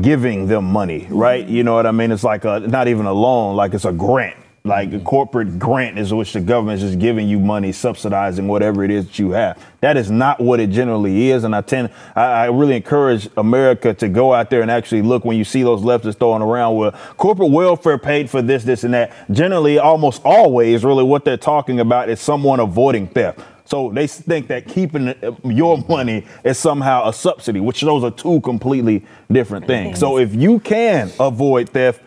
giving 0.00 0.46
them 0.46 0.64
money, 0.64 1.06
right? 1.10 1.46
You 1.46 1.64
know 1.64 1.74
what 1.74 1.86
I 1.86 1.90
mean? 1.90 2.12
It's 2.12 2.24
like 2.24 2.44
a, 2.44 2.60
not 2.60 2.88
even 2.88 3.06
a 3.06 3.12
loan, 3.12 3.56
like 3.56 3.74
it's 3.74 3.84
a 3.84 3.92
grant 3.92 4.36
like 4.62 4.88
a 4.88 4.96
mm-hmm. 4.96 5.04
corporate 5.04 5.58
grant 5.58 5.98
is 5.98 6.12
which 6.12 6.34
the 6.34 6.40
government 6.40 6.82
is 6.82 6.90
just 6.90 6.98
giving 6.98 7.26
you 7.26 7.38
money, 7.38 7.72
subsidizing 7.72 8.46
whatever 8.46 8.84
it 8.84 8.90
is 8.90 9.06
that 9.06 9.18
you 9.18 9.30
have. 9.30 9.62
That 9.80 9.96
is 9.96 10.10
not 10.10 10.38
what 10.38 10.60
it 10.60 10.68
generally 10.68 11.30
is. 11.30 11.44
And 11.44 11.56
I 11.56 11.62
tend, 11.62 11.90
I, 12.14 12.24
I 12.24 12.44
really 12.46 12.76
encourage 12.76 13.28
America 13.38 13.94
to 13.94 14.08
go 14.08 14.34
out 14.34 14.50
there 14.50 14.60
and 14.60 14.70
actually 14.70 15.00
look 15.00 15.24
when 15.24 15.38
you 15.38 15.44
see 15.44 15.62
those 15.62 15.80
leftists 15.80 16.18
throwing 16.18 16.42
around 16.42 16.76
where 16.76 16.90
corporate 17.16 17.50
welfare 17.50 17.96
paid 17.96 18.28
for 18.28 18.42
this, 18.42 18.62
this, 18.64 18.84
and 18.84 18.92
that. 18.92 19.12
Generally, 19.30 19.78
almost 19.78 20.20
always, 20.24 20.84
really, 20.84 21.04
what 21.04 21.24
they're 21.24 21.38
talking 21.38 21.80
about 21.80 22.10
is 22.10 22.20
someone 22.20 22.60
avoiding 22.60 23.06
theft. 23.06 23.40
So 23.64 23.90
they 23.90 24.08
think 24.08 24.48
that 24.48 24.66
keeping 24.66 25.08
uh, 25.08 25.36
your 25.44 25.78
money 25.88 26.26
is 26.44 26.58
somehow 26.58 27.08
a 27.08 27.12
subsidy, 27.14 27.60
which 27.60 27.80
those 27.80 28.04
are 28.04 28.10
two 28.10 28.40
completely 28.42 29.06
different 29.30 29.66
things. 29.66 29.98
So 30.00 30.18
if 30.18 30.34
you 30.34 30.58
can 30.58 31.10
avoid 31.18 31.70
theft, 31.70 32.02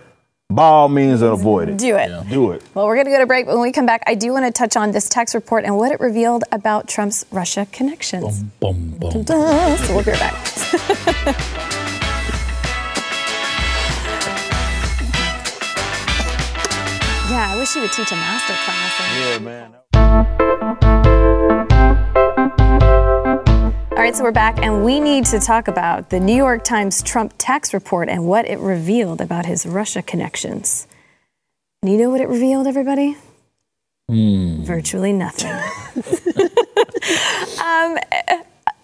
by 0.56 0.63
all 0.63 0.89
means 0.89 1.22
avoid 1.22 1.70
it. 1.70 1.78
Do 1.78 1.96
it. 1.96 2.10
Yeah. 2.10 2.24
Do 2.30 2.52
it. 2.52 2.63
Well, 2.74 2.86
we're 2.86 2.96
going 2.96 3.06
to 3.06 3.12
go 3.12 3.20
to 3.20 3.26
break, 3.26 3.46
but 3.46 3.56
when 3.56 3.63
we 3.63 3.72
come 3.72 3.86
back, 3.86 4.04
I 4.06 4.16
do 4.16 4.32
want 4.32 4.46
to 4.46 4.52
touch 4.52 4.76
on 4.76 4.92
this 4.92 5.10
tax 5.10 5.34
report 5.34 5.66
and 5.66 5.78
what 5.78 5.92
it 5.92 6.00
revealed 6.00 6.44
about 6.52 6.88
Trump's 6.88 7.26
Russia 7.32 7.68
connections. 7.72 8.44
Boom, 8.60 8.92
boom, 9.00 9.12
boom. 9.12 9.26
So 9.26 9.96
we'll 9.96 10.04
be 10.04 10.12
right 10.12 10.20
back. 10.20 10.34
yeah, 17.30 17.54
I 17.54 17.56
wish 17.58 17.76
you 17.76 17.82
would 17.82 17.92
teach 17.92 18.12
a 18.12 18.16
master 18.16 18.54
class. 18.54 19.00
Yeah, 19.18 19.39
man. 19.39 19.83
All 24.04 24.10
right, 24.10 24.18
so 24.18 24.26
we're 24.26 24.34
back, 24.34 24.60
and 24.62 24.84
we 24.84 25.00
need 25.00 25.26
to 25.28 25.39
talk 25.39 25.70
about 25.70 26.10
the 26.10 26.20
New 26.20 26.36
York 26.36 26.66
Times 26.66 27.02
Trump 27.02 27.36
tax 27.38 27.74
report 27.74 28.10
and 28.10 28.26
what 28.26 28.46
it 28.46 28.60
revealed 28.60 29.22
about 29.22 29.46
his 29.46 29.66
Russia 29.66 30.02
connections. 30.02 30.88
And 31.82 31.89
you 31.89 31.98
know 31.98 32.10
what 32.10 32.20
it 32.20 32.28
revealed, 32.28 32.68
everybody? 32.68 33.16
Mm. 34.12 34.66
Virtually 34.66 35.13
nothing. 35.13 35.54
um, 37.63 37.98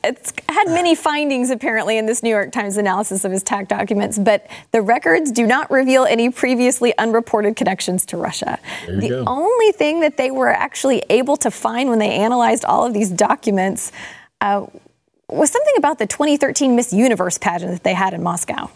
it's 0.06 0.32
had 0.48 0.68
many 0.70 0.96
findings 0.96 1.50
apparently 1.50 1.98
in 1.98 2.06
this 2.06 2.24
New 2.24 2.30
York 2.30 2.54
Times 2.54 2.78
analysis 2.78 3.26
of 3.26 3.34
his 3.34 3.44
tax 3.44 3.68
documents, 3.68 4.18
but 4.18 4.48
the 4.72 4.82
records 4.82 5.34
do 5.34 5.46
not 5.46 5.70
reveal 5.70 6.06
any 6.06 6.30
previously 6.30 6.98
unreported 6.98 7.58
connections 7.58 8.06
to 8.06 8.16
Russia. 8.16 8.58
The 8.88 9.10
go. 9.10 9.24
only 9.28 9.74
thing 9.74 10.00
that 10.00 10.16
they 10.16 10.32
were 10.32 10.48
actually 10.48 11.04
able 11.10 11.36
to 11.36 11.52
find 11.52 11.90
when 11.90 12.00
they 12.00 12.12
analyzed 12.12 12.64
all 12.64 12.86
of 12.86 12.94
these 12.94 13.10
documents 13.10 13.92
uh, 14.40 14.66
was 15.30 15.52
something 15.52 15.74
about 15.78 16.00
the 16.00 16.08
2013 16.08 16.76
Miss 16.76 16.94
Universe 16.94 17.38
pageant 17.38 17.72
that 17.72 17.84
they 17.84 17.94
had 17.94 18.14
in 18.14 18.24
Moscow. 18.24 18.70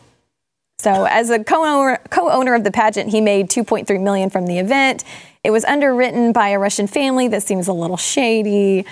So, 0.80 1.06
as 1.06 1.30
a 1.30 1.44
co-owner, 1.44 2.00
co-owner 2.10 2.56
of 2.56 2.64
the 2.64 2.72
pageant, 2.72 3.10
he 3.10 3.22
made 3.22 3.50
2.3 3.50 4.02
million 4.02 4.30
from 4.30 4.48
the 4.48 4.60
event. 4.60 5.04
It 5.44 5.52
was 5.52 5.64
underwritten 5.66 6.34
by 6.34 6.50
a 6.50 6.60
Russian 6.60 6.88
family 6.88 7.28
that 7.30 7.44
seems 7.44 7.68
a 7.68 7.74
little 7.74 7.98
shady. 7.98 8.86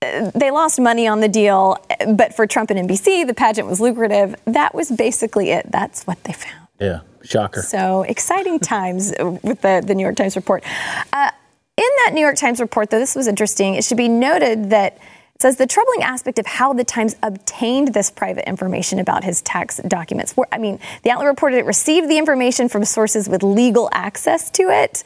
They 0.00 0.50
lost 0.50 0.78
money 0.78 1.06
on 1.06 1.20
the 1.20 1.28
deal, 1.28 1.84
but 2.08 2.34
for 2.34 2.46
Trump 2.46 2.70
and 2.70 2.88
NBC, 2.88 3.26
the 3.26 3.34
pageant 3.34 3.66
was 3.66 3.80
lucrative. 3.80 4.34
That 4.44 4.74
was 4.74 4.90
basically 4.90 5.50
it. 5.50 5.70
That's 5.70 6.06
what 6.06 6.22
they 6.24 6.32
found. 6.32 6.68
Yeah, 6.80 7.00
shocker. 7.22 7.62
So 7.62 8.02
exciting 8.02 8.58
times 8.58 9.12
with 9.18 9.62
the, 9.62 9.82
the 9.84 9.94
New 9.94 10.02
York 10.02 10.16
Times 10.16 10.36
report. 10.36 10.64
Uh, 11.12 11.30
in 11.76 11.88
that 12.04 12.12
New 12.14 12.20
York 12.20 12.36
Times 12.36 12.60
report, 12.60 12.90
though, 12.90 12.98
this 12.98 13.14
was 13.14 13.26
interesting. 13.26 13.74
It 13.74 13.84
should 13.84 13.98
be 13.98 14.08
noted 14.08 14.70
that 14.70 14.98
says 15.40 15.56
the 15.56 15.66
troubling 15.66 16.02
aspect 16.02 16.38
of 16.38 16.46
how 16.46 16.72
the 16.72 16.84
Times 16.84 17.16
obtained 17.22 17.94
this 17.94 18.10
private 18.10 18.48
information 18.48 18.98
about 18.98 19.24
his 19.24 19.42
tax 19.42 19.78
documents. 19.86 20.34
I 20.50 20.58
mean, 20.58 20.78
the 21.02 21.10
outlet 21.10 21.28
reported 21.28 21.58
it 21.58 21.66
received 21.66 22.08
the 22.08 22.18
information 22.18 22.68
from 22.68 22.84
sources 22.84 23.28
with 23.28 23.42
legal 23.42 23.88
access 23.92 24.50
to 24.52 24.64
it, 24.70 25.04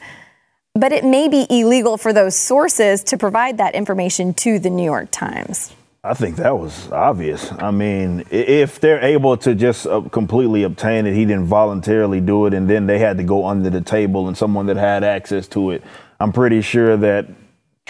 but 0.73 0.91
it 0.91 1.03
may 1.03 1.27
be 1.27 1.45
illegal 1.49 1.97
for 1.97 2.13
those 2.13 2.35
sources 2.35 3.03
to 3.05 3.17
provide 3.17 3.57
that 3.57 3.75
information 3.75 4.33
to 4.35 4.59
the 4.59 4.69
New 4.69 4.85
York 4.85 5.09
Times. 5.11 5.73
I 6.03 6.15
think 6.15 6.37
that 6.37 6.57
was 6.57 6.91
obvious. 6.91 7.51
I 7.51 7.69
mean, 7.69 8.23
if 8.31 8.79
they're 8.79 9.03
able 9.03 9.37
to 9.37 9.53
just 9.53 9.85
uh, 9.85 10.01
completely 10.11 10.63
obtain 10.63 11.05
it, 11.05 11.13
he 11.13 11.25
didn't 11.25 11.45
voluntarily 11.45 12.19
do 12.19 12.47
it, 12.47 12.55
and 12.55 12.67
then 12.67 12.87
they 12.87 12.97
had 12.97 13.17
to 13.17 13.23
go 13.23 13.45
under 13.45 13.69
the 13.69 13.81
table 13.81 14.27
and 14.27 14.35
someone 14.35 14.65
that 14.65 14.77
had 14.77 15.03
access 15.03 15.47
to 15.49 15.69
it. 15.69 15.83
I'm 16.19 16.31
pretty 16.31 16.61
sure 16.61 16.97
that 16.97 17.27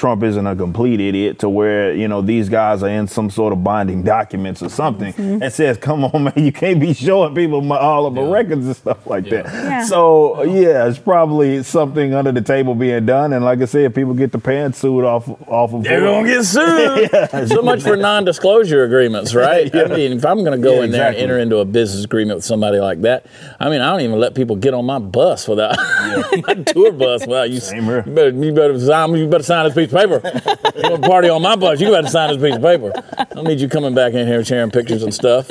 Trump 0.02 0.24
isn't 0.24 0.48
a 0.48 0.56
complete 0.56 1.00
idiot 1.00 1.38
to 1.38 1.48
where, 1.48 1.94
you 1.94 2.08
know, 2.08 2.24
these 2.24 2.50
guys 2.50 2.82
are 2.82 2.90
in 2.90 3.08
some 3.08 3.30
sort 3.30 3.54
of 3.54 3.64
binding 3.64 4.02
documents 4.02 4.64
or 4.64 4.70
something 4.70 5.14
mm-hmm. 5.14 5.38
that 5.38 5.54
says, 5.54 5.78
come 5.78 6.04
on, 6.04 6.24
man, 6.24 6.34
you 6.38 6.52
can't 6.52 6.80
be 6.80 6.92
showing 6.92 7.36
people 7.36 7.62
my, 7.62 7.78
all 7.78 8.08
of 8.08 8.14
my 8.16 8.24
yeah. 8.24 8.34
records 8.34 8.66
and 8.66 8.76
stuff 8.76 9.06
like 9.06 9.28
yeah. 9.28 9.44
that. 9.44 9.54
Yeah. 9.54 9.84
So, 9.86 10.42
yeah, 10.42 10.88
it's 10.88 10.98
probably 10.98 11.62
something 11.62 12.16
under 12.16 12.32
the 12.32 12.42
table 12.42 12.74
being 12.74 13.06
done. 13.06 13.32
And 13.32 13.46
like 13.46 13.62
I 13.62 13.66
said, 13.66 13.94
people 13.94 14.16
get 14.16 14.32
the 14.32 14.40
pantsuit 14.40 15.06
off, 15.06 15.30
off 15.48 15.72
of 15.72 15.84
They're 15.84 16.02
going 16.02 16.26
to 16.26 16.32
get 16.32 16.46
sued. 16.46 17.48
so 17.50 17.62
much 17.62 17.84
for 17.84 17.96
non 17.96 18.26
disclosure 18.26 18.84
agreements, 18.84 19.36
right? 19.36 19.70
I 19.76 19.86
mean, 19.86 20.14
if 20.14 20.26
I'm 20.26 20.44
going 20.44 20.60
to 20.60 20.64
go 20.68 20.82
in 20.82 20.90
there 20.90 21.10
and 21.10 21.16
enter 21.16 21.38
into 21.38 21.58
a 21.58 21.66
business 21.66 22.06
agreement 22.06 22.38
with 22.38 22.46
somebody 22.46 22.80
like 22.80 23.02
that, 23.02 23.28
I 23.60 23.70
mean, 23.70 23.82
I 23.82 23.92
don't 23.92 24.02
even 24.02 24.20
let 24.20 24.34
people 24.34 24.56
get 24.56 24.74
on 24.74 24.88
my 24.88 24.98
bus 24.98 25.48
without, 25.48 25.78
my 25.78 26.56
tour 26.56 26.92
bus 26.92 27.28
without 27.28 27.52
you. 27.52 27.60
Same 27.60 27.84
here. 27.84 28.04
You 28.04 28.16
better, 28.16 28.30
you 28.32 28.52
better 28.52 28.80
sign, 28.80 29.14
you 29.14 29.28
better 29.28 29.44
sign 29.44 29.66
this 29.66 29.76
piece 29.76 29.91
piece 29.92 30.04
of 30.04 30.24
paper. 30.24 30.72
you 30.76 30.90
want 30.90 31.04
to 31.04 31.10
party 31.10 31.30
on 31.30 31.42
my 31.42 31.56
bus? 31.56 31.80
You 31.80 31.90
got 31.90 32.02
to 32.02 32.10
sign 32.10 32.30
this 32.30 32.42
piece 32.42 32.56
of 32.56 32.62
paper. 32.62 32.92
I 33.18 33.24
don't 33.26 33.46
need 33.46 33.60
you 33.60 33.68
coming 33.68 33.94
back 33.94 34.14
in 34.14 34.28
here 34.28 34.44
sharing 34.44 34.72
pictures 34.72 35.04
and 35.04 35.14
stuff. 35.14 35.50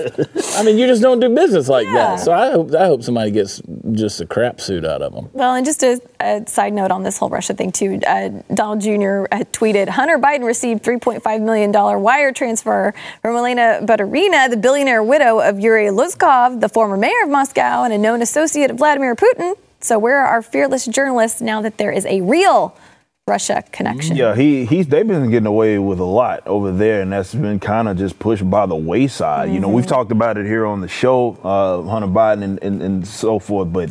I 0.57 0.63
mean, 0.63 0.79
you 0.79 0.87
just 0.87 1.03
don't 1.03 1.21
do 1.21 1.35
business 1.35 1.69
like 1.69 1.87
yeah. 1.87 1.93
that. 1.93 2.21
So 2.21 2.33
I 2.33 2.51
hope 2.51 2.75
I 2.75 2.87
hope 2.87 3.03
somebody 3.03 3.31
gets 3.31 3.63
just 3.93 4.21
a 4.21 4.27
crap 4.27 4.61
suit 4.61 4.85
out 4.85 5.03
of 5.03 5.13
them. 5.15 5.29
Well, 5.33 5.55
and 5.55 5.65
just 5.65 5.83
a, 5.83 6.01
a 6.21 6.45
side 6.47 6.73
note 6.73 6.91
on 6.91 7.03
this 7.03 7.19
whole 7.19 7.31
Russia 7.31 7.55
thing 7.55 7.73
too. 7.73 8.01
Uh, 8.07 8.31
Donald 8.53 8.81
Jr. 8.81 9.27
Uh, 9.31 9.45
tweeted 9.53 9.89
Hunter 9.89 10.19
Biden 10.19 10.45
received 10.45 10.83
3.5 10.83 11.43
million 11.43 11.73
dollar 11.73 11.99
wire 11.99 12.33
transfer 12.33 12.95
from 13.23 13.37
Elena 13.37 13.81
Baturina, 13.83 14.49
the 14.51 14.57
billionaire 14.57 15.03
widow 15.03 15.41
of 15.41 15.61
Yuri 15.61 15.87
Luzhkov, 15.87 16.61
the 16.61 16.69
former 16.69 16.97
mayor 16.97 17.25
of 17.25 17.31
Moscow 17.31 17.85
and 17.85 17.93
a 17.93 17.99
known 17.99 18.23
associate 18.23 18.71
of 18.71 18.79
Vladimir 18.79 19.15
Putin. 19.15 19.55
So 19.81 19.99
where 19.99 20.19
are 20.19 20.27
our 20.27 20.43
fearless 20.43 20.85
journalists 20.87 21.41
now 21.41 21.63
that 21.63 21.79
there 21.79 21.91
is 21.91 22.05
a 22.05 22.21
real 22.21 22.77
Russia 23.27 23.63
connection. 23.71 24.17
Yeah, 24.17 24.35
he 24.35 24.65
he's 24.65 24.89
they've 24.89 25.07
been 25.07 25.31
getting 25.31 25.47
away 25.47 25.79
with 25.79 26.01
a 26.01 26.05
lot 26.05 26.47
over 26.47 26.73
there, 26.73 27.01
and 27.03 27.13
that's 27.13 27.35
been 27.35 27.61
kind 27.61 27.89
of 27.89 27.97
just 27.97 28.19
pushed 28.19 28.49
by 28.49 28.67
the 28.67 28.75
wayside. 28.75 29.47
Mm-hmm. 29.47 29.55
You 29.55 29.61
know, 29.61 29.69
we've 29.69 29.85
mm-hmm. 29.85 29.95
talked 29.95 30.13
about 30.13 30.37
it 30.37 30.47
here 30.47 30.67
on 30.67 30.81
the 30.81 30.89
show, 30.89 31.39
uh, 31.45 31.83
Hunter 31.89 32.09
Biden 32.09 32.43
and, 32.43 32.63
and, 32.63 32.83
and 32.83 33.07
so 33.07 33.39
forth, 33.39 33.73
but 33.73 33.91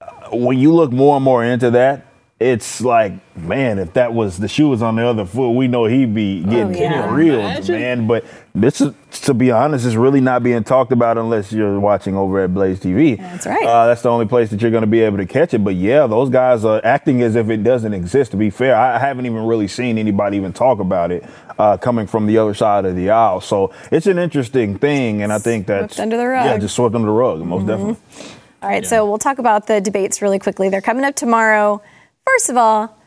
uh, 0.00 0.36
when 0.36 0.58
you 0.58 0.74
look 0.74 0.92
more 0.92 1.16
and 1.16 1.24
more 1.24 1.44
into 1.44 1.70
that, 1.70 2.11
it's 2.42 2.80
like, 2.80 3.12
man, 3.36 3.78
if 3.78 3.92
that 3.94 4.12
was 4.12 4.38
the 4.38 4.48
shoe 4.48 4.68
was 4.68 4.82
on 4.82 4.96
the 4.96 5.06
other 5.06 5.24
foot, 5.24 5.50
we 5.50 5.68
know 5.68 5.86
he'd 5.86 6.14
be 6.14 6.42
oh, 6.46 6.50
getting 6.50 6.76
oh, 6.76 6.78
yeah. 6.78 7.14
real, 7.14 7.62
man. 7.68 8.06
But 8.06 8.24
this 8.54 8.80
is, 8.80 8.92
to 9.22 9.34
be 9.34 9.50
honest, 9.50 9.86
is 9.86 9.96
really 9.96 10.20
not 10.20 10.42
being 10.42 10.64
talked 10.64 10.92
about 10.92 11.18
unless 11.18 11.52
you're 11.52 11.80
watching 11.80 12.16
over 12.16 12.42
at 12.44 12.52
Blaze 12.52 12.80
TV. 12.80 13.16
That's 13.16 13.46
right. 13.46 13.64
Uh, 13.64 13.86
that's 13.86 14.02
the 14.02 14.10
only 14.10 14.26
place 14.26 14.50
that 14.50 14.60
you're 14.60 14.70
going 14.70 14.82
to 14.82 14.86
be 14.86 15.00
able 15.00 15.18
to 15.18 15.26
catch 15.26 15.54
it. 15.54 15.64
But 15.64 15.74
yeah, 15.74 16.06
those 16.06 16.30
guys 16.30 16.64
are 16.64 16.80
acting 16.84 17.22
as 17.22 17.36
if 17.36 17.48
it 17.48 17.62
doesn't 17.62 17.94
exist. 17.94 18.32
To 18.32 18.36
be 18.36 18.50
fair, 18.50 18.76
I 18.76 18.98
haven't 18.98 19.26
even 19.26 19.44
really 19.44 19.68
seen 19.68 19.98
anybody 19.98 20.36
even 20.36 20.52
talk 20.52 20.80
about 20.80 21.10
it 21.10 21.24
uh, 21.58 21.76
coming 21.76 22.06
from 22.06 22.26
the 22.26 22.38
other 22.38 22.54
side 22.54 22.84
of 22.84 22.96
the 22.96 23.10
aisle. 23.10 23.40
So 23.40 23.72
it's 23.90 24.06
an 24.06 24.18
interesting 24.18 24.78
thing, 24.78 25.22
and 25.22 25.32
I 25.32 25.38
think 25.38 25.66
that's 25.66 25.98
under 25.98 26.16
the 26.16 26.26
rug. 26.26 26.44
Yeah, 26.44 26.58
just 26.58 26.76
swept 26.76 26.94
under 26.94 27.06
the 27.06 27.12
rug, 27.12 27.40
most 27.40 27.60
mm-hmm. 27.60 27.68
definitely. 27.68 28.36
All 28.62 28.68
right, 28.68 28.84
yeah. 28.84 28.88
so 28.88 29.08
we'll 29.08 29.18
talk 29.18 29.38
about 29.38 29.66
the 29.66 29.80
debates 29.80 30.22
really 30.22 30.38
quickly. 30.38 30.68
They're 30.68 30.80
coming 30.80 31.04
up 31.04 31.16
tomorrow. 31.16 31.82
First 32.26 32.48
of 32.48 32.56
all, 32.56 32.98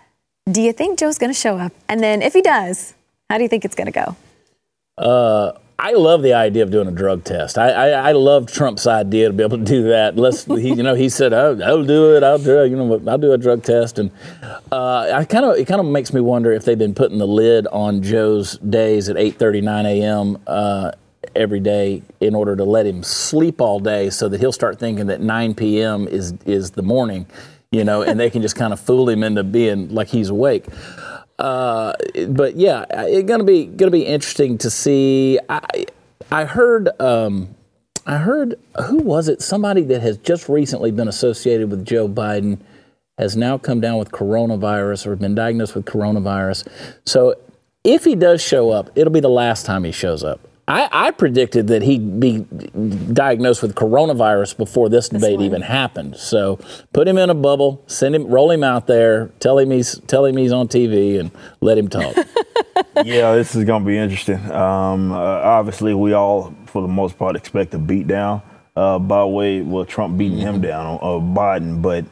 do 0.52 0.62
you 0.62 0.72
think 0.72 1.00
Joe's 1.00 1.18
going 1.18 1.32
to 1.32 1.40
show 1.40 1.58
up? 1.58 1.74
And 1.90 2.02
then 2.02 2.22
if 2.22 2.34
he 2.34 2.42
does, 2.42 2.94
how 3.30 3.38
do 3.38 3.44
you 3.44 3.50
think 3.50 3.66
it's 3.66 3.76
going 3.76 3.92
to 3.92 3.92
go? 3.92 4.16
Uh, 4.98 5.58
I 5.78 5.92
love 5.94 6.22
the 6.22 6.34
idea 6.34 6.64
of 6.64 6.72
doing 6.72 6.88
a 6.88 6.92
drug 6.92 7.24
test. 7.24 7.58
I, 7.58 7.70
I, 7.70 8.10
I 8.10 8.12
love 8.14 8.52
Trump's 8.52 8.88
idea 8.88 9.28
to 9.28 9.34
be 9.34 9.44
able 9.44 9.58
to 9.58 9.64
do 9.64 9.84
that. 9.90 10.16
He, 10.48 10.70
you 10.70 10.84
know, 10.84 10.96
he 10.96 11.10
said, 11.10 11.34
oh, 11.34 11.60
I'll 11.64 11.84
do 11.84 12.16
it. 12.16 12.24
I'll 12.24 12.38
do 12.38 12.62
it. 12.62 12.70
You 12.70 12.78
know, 12.78 13.02
I'll 13.08 13.18
do 13.18 13.34
a 13.34 13.38
drug 13.38 13.64
test. 13.64 14.00
And 14.00 14.12
uh, 14.72 15.12
I 15.14 15.26
kind 15.26 15.46
of, 15.46 15.58
it 15.58 15.66
kind 15.66 15.82
of 15.82 15.88
makes 15.88 16.14
me 16.14 16.22
wonder 16.22 16.52
if 16.52 16.64
they've 16.64 16.78
been 16.78 16.96
putting 16.96 17.18
the 17.18 17.28
lid 17.28 17.68
on 17.68 18.02
Joe's 18.02 18.58
days 18.60 19.10
at 19.10 19.18
8:39 19.18 19.86
a.m. 19.86 20.38
Uh, 20.48 20.92
every 21.36 21.60
day 21.60 22.02
in 22.22 22.36
order 22.36 22.56
to 22.56 22.64
let 22.64 22.86
him 22.86 23.04
sleep 23.04 23.60
all 23.60 23.80
day, 23.80 24.10
so 24.10 24.30
that 24.30 24.40
he'll 24.40 24.54
start 24.54 24.80
thinking 24.80 25.08
that 25.08 25.20
9 25.20 25.56
p.m. 25.56 26.08
is 26.08 26.34
is 26.46 26.72
the 26.72 26.84
morning 26.84 27.26
you 27.76 27.84
know, 27.84 28.02
and 28.02 28.20
they 28.20 28.30
can 28.30 28.42
just 28.42 28.56
kind 28.56 28.72
of 28.72 28.80
fool 28.80 29.10
him 29.10 29.24
into 29.24 29.44
being 29.44 29.94
like 29.94 30.08
he's 30.08 30.30
awake. 30.30 30.66
Uh, 31.38 31.94
but 32.30 32.56
yeah, 32.56 32.86
it's 32.90 33.28
gonna 33.28 33.44
be 33.44 33.66
gonna 33.66 33.92
be 33.92 34.06
interesting 34.06 34.58
to 34.60 34.70
see. 34.70 35.38
I 35.50 35.86
I 36.32 36.46
heard 36.46 36.90
um, 37.02 37.54
I 38.06 38.18
heard 38.18 38.56
who 38.88 38.98
was 38.98 39.28
it? 39.28 39.42
Somebody 39.42 39.82
that 39.84 40.02
has 40.02 40.18
just 40.18 40.48
recently 40.48 40.92
been 40.92 41.10
associated 41.10 41.70
with 41.70 41.86
Joe 41.86 42.08
Biden 42.08 42.60
has 43.18 43.36
now 43.36 43.58
come 43.58 43.82
down 43.82 43.98
with 43.98 44.12
coronavirus 44.12 45.08
or 45.08 45.16
been 45.16 45.36
diagnosed 45.36 45.76
with 45.76 45.86
coronavirus. 45.86 46.68
So 47.06 47.36
if 47.84 48.04
he 48.04 48.16
does 48.16 48.42
show 48.42 48.72
up, 48.72 48.90
it'll 48.96 49.14
be 49.14 49.20
the 49.20 49.30
last 49.30 49.66
time 49.66 49.84
he 49.84 49.92
shows 49.92 50.24
up. 50.24 50.40
I, 50.68 50.90
I, 50.92 51.12
predicted 51.12 51.68
that 51.68 51.84
he'd 51.84 52.20
be 52.20 52.40
diagnosed 53.14 53.62
with 53.62 53.76
coronavirus 53.76 54.58
before 54.58 54.90
this 54.90 55.10
debate 55.10 55.40
even 55.40 55.62
happened. 55.62 56.18
So 56.18 56.60
put 56.92 57.08
him 57.08 57.20
in 57.20 57.30
a 57.30 57.36
bubble, 57.36 57.84
send 57.86 58.16
him, 58.16 58.26
roll 58.26 58.50
him 58.50 58.64
out 58.64 58.88
there, 58.88 59.28
tell 59.40 59.60
him 59.60 59.70
he's 59.70 60.00
tell 60.08 60.26
him 60.26 60.38
he's 60.38 60.52
on 60.52 60.68
TV, 60.68 61.20
and 61.20 61.30
let 61.62 61.78
him 61.78 61.88
talk. 61.88 62.16
yeah, 63.06 63.36
this 63.36 63.54
is 63.56 63.64
going 63.64 63.84
to 63.84 63.88
be 63.88 63.98
interesting. 63.98 64.40
Um, 64.52 65.12
uh, 65.12 65.16
obviously, 65.16 65.94
we 65.94 66.14
all, 66.14 66.56
for 66.66 66.82
the 66.82 66.88
most 66.88 67.20
part, 67.20 67.36
expect 67.36 67.76
a 67.76 67.80
beatdown 67.80 68.42
uh, 68.76 68.98
by 68.98 69.24
way 69.24 69.62
well 69.62 69.86
Trump 69.86 70.18
beating 70.18 70.40
mm-hmm. 70.40 70.56
him 70.56 70.62
down 70.62 70.98
on 70.98 71.00
uh, 71.02 71.40
Biden, 71.40 71.82
but. 71.82 72.06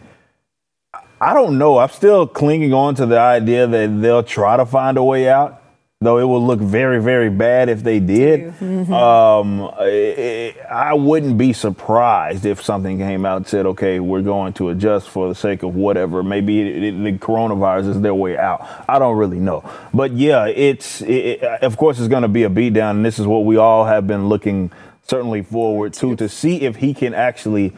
I 1.22 1.34
don't 1.34 1.58
know. 1.58 1.78
I'm 1.78 1.88
still 1.88 2.28
clinging 2.28 2.74
on 2.74 2.96
to 2.96 3.06
the 3.06 3.18
idea 3.18 3.66
that 3.66 4.02
they'll 4.02 4.24
try 4.24 4.58
to 4.58 4.66
find 4.66 4.98
a 4.98 5.04
way 5.04 5.30
out 5.30 5.62
though 6.04 6.20
it 6.20 6.28
would 6.28 6.39
look 6.39 6.60
very, 6.60 7.02
very 7.02 7.30
bad 7.30 7.70
if 7.70 7.84
they 7.84 8.00
did. 8.00 8.54
Mm-hmm. 8.54 8.94
Um, 9.04 9.72
it, 9.80 10.58
I 10.70 10.94
wouldn't 10.94 11.38
be 11.38 11.52
surprised 11.52 12.46
if 12.46 12.62
something 12.62 12.98
came 13.00 13.26
out 13.26 13.38
and 13.38 13.48
said, 13.48 13.66
okay, 13.66 14.00
we're 14.00 14.22
going 14.22 14.54
to 14.54 14.70
adjust 14.70 15.10
for 15.10 15.28
the 15.28 15.36
sake 15.36 15.63
of 15.63 15.76
whatever. 15.76 16.24
Maybe 16.24 16.62
it, 16.62 16.84
it, 16.84 17.04
the 17.04 17.18
coronavirus 17.18 17.89
is 17.89 18.02
their 18.02 18.13
way 18.13 18.38
out. 18.38 18.66
I 18.88 19.00
don't 19.00 19.18
really 19.18 19.39
know. 19.39 19.70
But 19.94 20.13
yeah, 20.13 20.48
it's, 20.48 21.02
of 21.02 21.78
course, 21.78 22.00
it's 22.00 22.08
going 22.08 22.22
to 22.22 22.28
be 22.28 22.44
a 22.44 22.50
beatdown. 22.50 22.92
And 22.92 23.06
this 23.06 23.20
is 23.20 23.28
what 23.28 23.46
we 23.46 23.58
all 23.58 23.86
have 23.86 24.08
been 24.08 24.30
looking 24.30 24.72
certainly 25.04 25.42
forward 25.42 25.94
to, 25.96 26.16
to 26.16 26.30
see 26.30 26.62
if 26.62 26.78
he 26.78 26.94
can 26.94 27.13
actually 27.13 27.74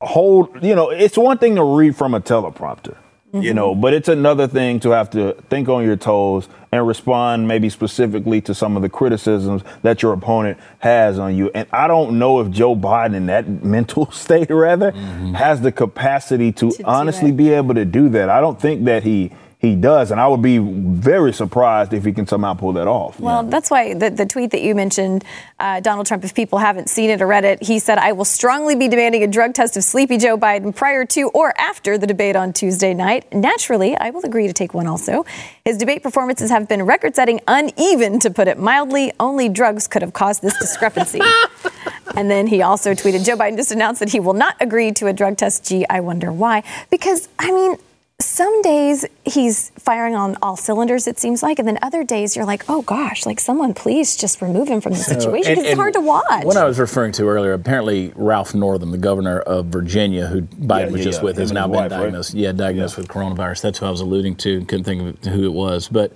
hold, 0.00 0.62
you 0.62 0.74
know, 0.74 0.90
it's 0.90 1.16
one 1.16 1.38
thing 1.38 1.56
to 1.56 1.64
read 1.64 1.96
from 1.96 2.14
a 2.14 2.20
teleprompter. 2.20 2.96
Mm-hmm. 3.36 3.44
You 3.44 3.54
know, 3.54 3.74
but 3.74 3.94
it's 3.94 4.08
another 4.08 4.46
thing 4.48 4.80
to 4.80 4.90
have 4.90 5.10
to 5.10 5.34
think 5.48 5.68
on 5.68 5.84
your 5.84 5.96
toes 5.96 6.48
and 6.72 6.86
respond 6.86 7.46
maybe 7.46 7.68
specifically 7.68 8.40
to 8.42 8.54
some 8.54 8.76
of 8.76 8.82
the 8.82 8.88
criticisms 8.88 9.62
that 9.82 10.02
your 10.02 10.12
opponent 10.12 10.58
has 10.78 11.18
on 11.18 11.36
you. 11.36 11.50
And 11.54 11.68
I 11.72 11.86
don't 11.86 12.18
know 12.18 12.40
if 12.40 12.50
Joe 12.50 12.74
Biden 12.74 13.14
in 13.14 13.26
that 13.26 13.48
mental 13.64 14.10
state 14.10 14.50
rather 14.50 14.92
mm-hmm. 14.92 15.34
has 15.34 15.60
the 15.60 15.72
capacity 15.72 16.52
to, 16.52 16.70
to 16.70 16.84
honestly 16.84 17.32
be 17.32 17.50
able 17.50 17.74
to 17.74 17.84
do 17.84 18.08
that. 18.10 18.28
I 18.30 18.40
don't 18.40 18.60
think 18.60 18.84
that 18.84 19.02
he 19.02 19.32
he 19.66 19.76
does, 19.76 20.10
and 20.10 20.20
I 20.20 20.28
would 20.28 20.42
be 20.42 20.58
very 20.58 21.32
surprised 21.32 21.92
if 21.92 22.04
he 22.04 22.12
can 22.12 22.26
somehow 22.26 22.54
pull 22.54 22.72
that 22.74 22.86
off. 22.86 23.18
Well, 23.20 23.42
yeah. 23.42 23.50
that's 23.50 23.70
why 23.70 23.94
the, 23.94 24.10
the, 24.10 24.26
tweet 24.26 24.50
that 24.52 24.62
you 24.62 24.74
mentioned, 24.74 25.24
uh, 25.58 25.80
Donald 25.80 26.06
Trump, 26.06 26.24
if 26.24 26.34
people 26.34 26.58
haven't 26.58 26.88
seen 26.88 27.10
it 27.10 27.20
or 27.20 27.26
read 27.26 27.44
it, 27.44 27.62
he 27.62 27.78
said, 27.78 27.98
I 27.98 28.12
will 28.12 28.24
strongly 28.24 28.74
be 28.74 28.88
demanding 28.88 29.22
a 29.22 29.26
drug 29.26 29.54
test 29.54 29.76
of 29.76 29.84
sleepy 29.84 30.18
Joe 30.18 30.38
Biden 30.38 30.74
prior 30.74 31.04
to 31.06 31.28
or 31.30 31.52
after 31.58 31.98
the 31.98 32.06
debate 32.06 32.36
on 32.36 32.52
Tuesday 32.52 32.94
night. 32.94 33.32
Naturally, 33.32 33.96
I 33.96 34.10
will 34.10 34.24
agree 34.24 34.46
to 34.46 34.52
take 34.52 34.74
one 34.74 34.86
also. 34.86 35.24
His 35.64 35.76
debate 35.76 36.02
performances 36.02 36.50
have 36.50 36.68
been 36.68 36.82
record 36.84 37.16
setting, 37.16 37.40
uneven, 37.48 38.20
to 38.20 38.30
put 38.30 38.48
it 38.48 38.58
mildly. 38.58 39.12
Only 39.18 39.48
drugs 39.48 39.86
could 39.86 40.02
have 40.02 40.12
caused 40.12 40.42
this 40.42 40.56
discrepancy. 40.58 41.20
and 42.16 42.30
then 42.30 42.46
he 42.46 42.62
also 42.62 42.92
tweeted, 42.92 43.24
Joe 43.24 43.36
Biden 43.36 43.56
just 43.56 43.72
announced 43.72 44.00
that 44.00 44.10
he 44.10 44.20
will 44.20 44.34
not 44.34 44.56
agree 44.60 44.92
to 44.92 45.06
a 45.06 45.12
drug 45.12 45.36
test. 45.36 45.64
Gee, 45.64 45.86
I 45.88 46.00
wonder 46.00 46.32
why. 46.32 46.62
Because, 46.90 47.28
I 47.38 47.50
mean, 47.50 47.76
some 48.18 48.62
days 48.62 49.04
he's 49.24 49.70
firing 49.78 50.14
on 50.14 50.36
all 50.40 50.56
cylinders, 50.56 51.06
it 51.06 51.18
seems 51.18 51.42
like, 51.42 51.58
and 51.58 51.68
then 51.68 51.78
other 51.82 52.02
days 52.02 52.34
you're 52.34 52.46
like, 52.46 52.64
oh 52.68 52.80
gosh, 52.80 53.26
like 53.26 53.38
someone 53.38 53.74
please 53.74 54.16
just 54.16 54.40
remove 54.40 54.68
him 54.68 54.80
from 54.80 54.92
the 54.92 54.98
situation 54.98 55.54
because 55.54 55.66
it's 55.66 55.76
hard 55.78 55.92
to 55.92 56.00
watch. 56.00 56.44
What 56.44 56.56
I 56.56 56.64
was 56.64 56.78
referring 56.78 57.12
to 57.12 57.28
earlier, 57.28 57.52
apparently 57.52 58.12
Ralph 58.16 58.54
Northam, 58.54 58.90
the 58.90 58.98
governor 58.98 59.40
of 59.40 59.66
Virginia, 59.66 60.26
who 60.26 60.42
Biden 60.42 60.86
yeah, 60.86 60.92
was 60.92 61.04
just 61.04 61.20
yeah. 61.20 61.24
with, 61.24 61.36
has 61.36 61.52
now 61.52 61.66
been 61.66 61.76
wife, 61.76 61.90
diagnosed. 61.90 62.32
Right? 62.32 62.40
Yeah, 62.40 62.52
diagnosed 62.52 62.96
with 62.96 63.08
coronavirus. 63.08 63.60
That's 63.60 63.78
who 63.80 63.86
I 63.86 63.90
was 63.90 64.00
alluding 64.00 64.36
to. 64.36 64.64
Couldn't 64.64 64.84
think 64.84 65.24
of 65.24 65.32
who 65.32 65.44
it 65.44 65.52
was, 65.52 65.88
but. 65.88 66.12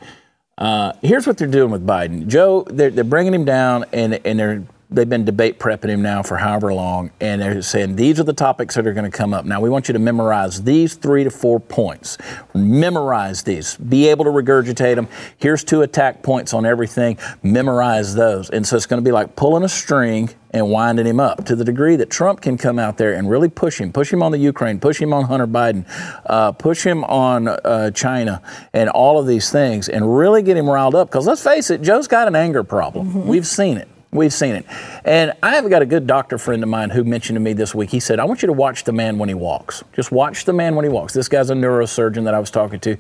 Uh, 0.58 0.92
here's 1.00 1.26
what 1.26 1.38
they're 1.38 1.48
doing 1.48 1.70
with 1.70 1.86
Biden. 1.86 2.26
Joe, 2.26 2.66
they're, 2.68 2.90
they're 2.90 3.02
bringing 3.02 3.32
him 3.32 3.46
down 3.46 3.86
and, 3.94 4.20
and 4.26 4.38
they're 4.38 4.62
they've 4.90 5.08
been 5.08 5.24
debate 5.24 5.58
prepping 5.58 5.88
him 5.88 6.02
now 6.02 6.22
for 6.22 6.36
however 6.36 6.72
long, 6.74 7.10
and 7.20 7.40
they're 7.40 7.62
saying 7.62 7.96
these 7.96 8.18
are 8.18 8.24
the 8.24 8.32
topics 8.32 8.74
that 8.74 8.86
are 8.86 8.92
going 8.92 9.10
to 9.10 9.16
come 9.16 9.32
up. 9.32 9.44
Now 9.44 9.60
we 9.60 9.70
want 9.70 9.88
you 9.88 9.92
to 9.92 9.98
memorize 9.98 10.62
these 10.62 10.94
three 10.94 11.24
to 11.24 11.30
four 11.30 11.60
points. 11.60 12.18
Memorize 12.54 13.42
these. 13.42 13.76
Be 13.76 14.08
able 14.08 14.24
to 14.24 14.30
regurgitate 14.30 14.96
them. 14.96 15.08
Here's 15.38 15.64
two 15.64 15.82
attack 15.82 16.22
points 16.22 16.52
on 16.52 16.66
everything. 16.66 17.18
Memorize 17.42 18.14
those. 18.14 18.50
And 18.50 18.66
so 18.66 18.76
it's 18.76 18.86
going 18.86 19.02
to 19.02 19.04
be 19.04 19.12
like 19.12 19.36
pulling 19.36 19.64
a 19.64 19.68
string 19.68 20.30
and 20.52 20.68
winding 20.68 21.06
him 21.06 21.20
up 21.20 21.44
to 21.44 21.54
the 21.54 21.64
degree 21.64 21.94
that 21.96 22.10
Trump 22.10 22.40
can 22.40 22.58
come 22.58 22.78
out 22.78 22.98
there 22.98 23.14
and 23.14 23.30
really 23.30 23.48
push 23.48 23.80
him, 23.80 23.92
push 23.92 24.12
him 24.12 24.22
on 24.22 24.32
the 24.32 24.38
Ukraine, 24.38 24.80
push 24.80 25.00
him 25.00 25.12
on 25.12 25.24
Hunter 25.24 25.46
Biden, 25.46 25.84
uh, 26.26 26.50
push 26.52 26.84
him 26.84 27.04
on 27.04 27.46
uh, 27.46 27.92
China, 27.92 28.42
and 28.72 28.90
all 28.90 29.20
of 29.20 29.28
these 29.28 29.50
things, 29.50 29.88
and 29.88 30.16
really 30.16 30.42
get 30.42 30.56
him 30.56 30.68
riled 30.68 30.96
up. 30.96 31.08
Because 31.08 31.26
let's 31.26 31.42
face 31.42 31.70
it, 31.70 31.82
Joe's 31.82 32.08
got 32.08 32.26
an 32.26 32.34
anger 32.34 32.64
problem. 32.64 33.08
Mm-hmm. 33.08 33.28
We've 33.28 33.46
seen 33.46 33.76
it. 33.76 33.88
We've 34.12 34.32
seen 34.32 34.56
it. 34.56 34.66
And 35.04 35.34
I 35.40 35.54
have 35.54 35.70
got 35.70 35.82
a 35.82 35.86
good 35.86 36.06
doctor 36.06 36.36
friend 36.36 36.64
of 36.64 36.68
mine 36.68 36.90
who 36.90 37.04
mentioned 37.04 37.36
to 37.36 37.40
me 37.40 37.52
this 37.52 37.74
week, 37.76 37.90
he 37.90 38.00
said, 38.00 38.18
I 38.18 38.24
want 38.24 38.42
you 38.42 38.46
to 38.46 38.52
watch 38.52 38.82
the 38.82 38.92
man 38.92 39.18
when 39.18 39.28
he 39.28 39.36
walks. 39.36 39.84
Just 39.92 40.10
watch 40.10 40.44
the 40.46 40.52
man 40.52 40.74
when 40.74 40.84
he 40.84 40.88
walks. 40.88 41.12
This 41.12 41.28
guy's 41.28 41.48
a 41.50 41.54
neurosurgeon 41.54 42.24
that 42.24 42.34
I 42.34 42.40
was 42.40 42.50
talking 42.50 42.80
to. 42.80 42.96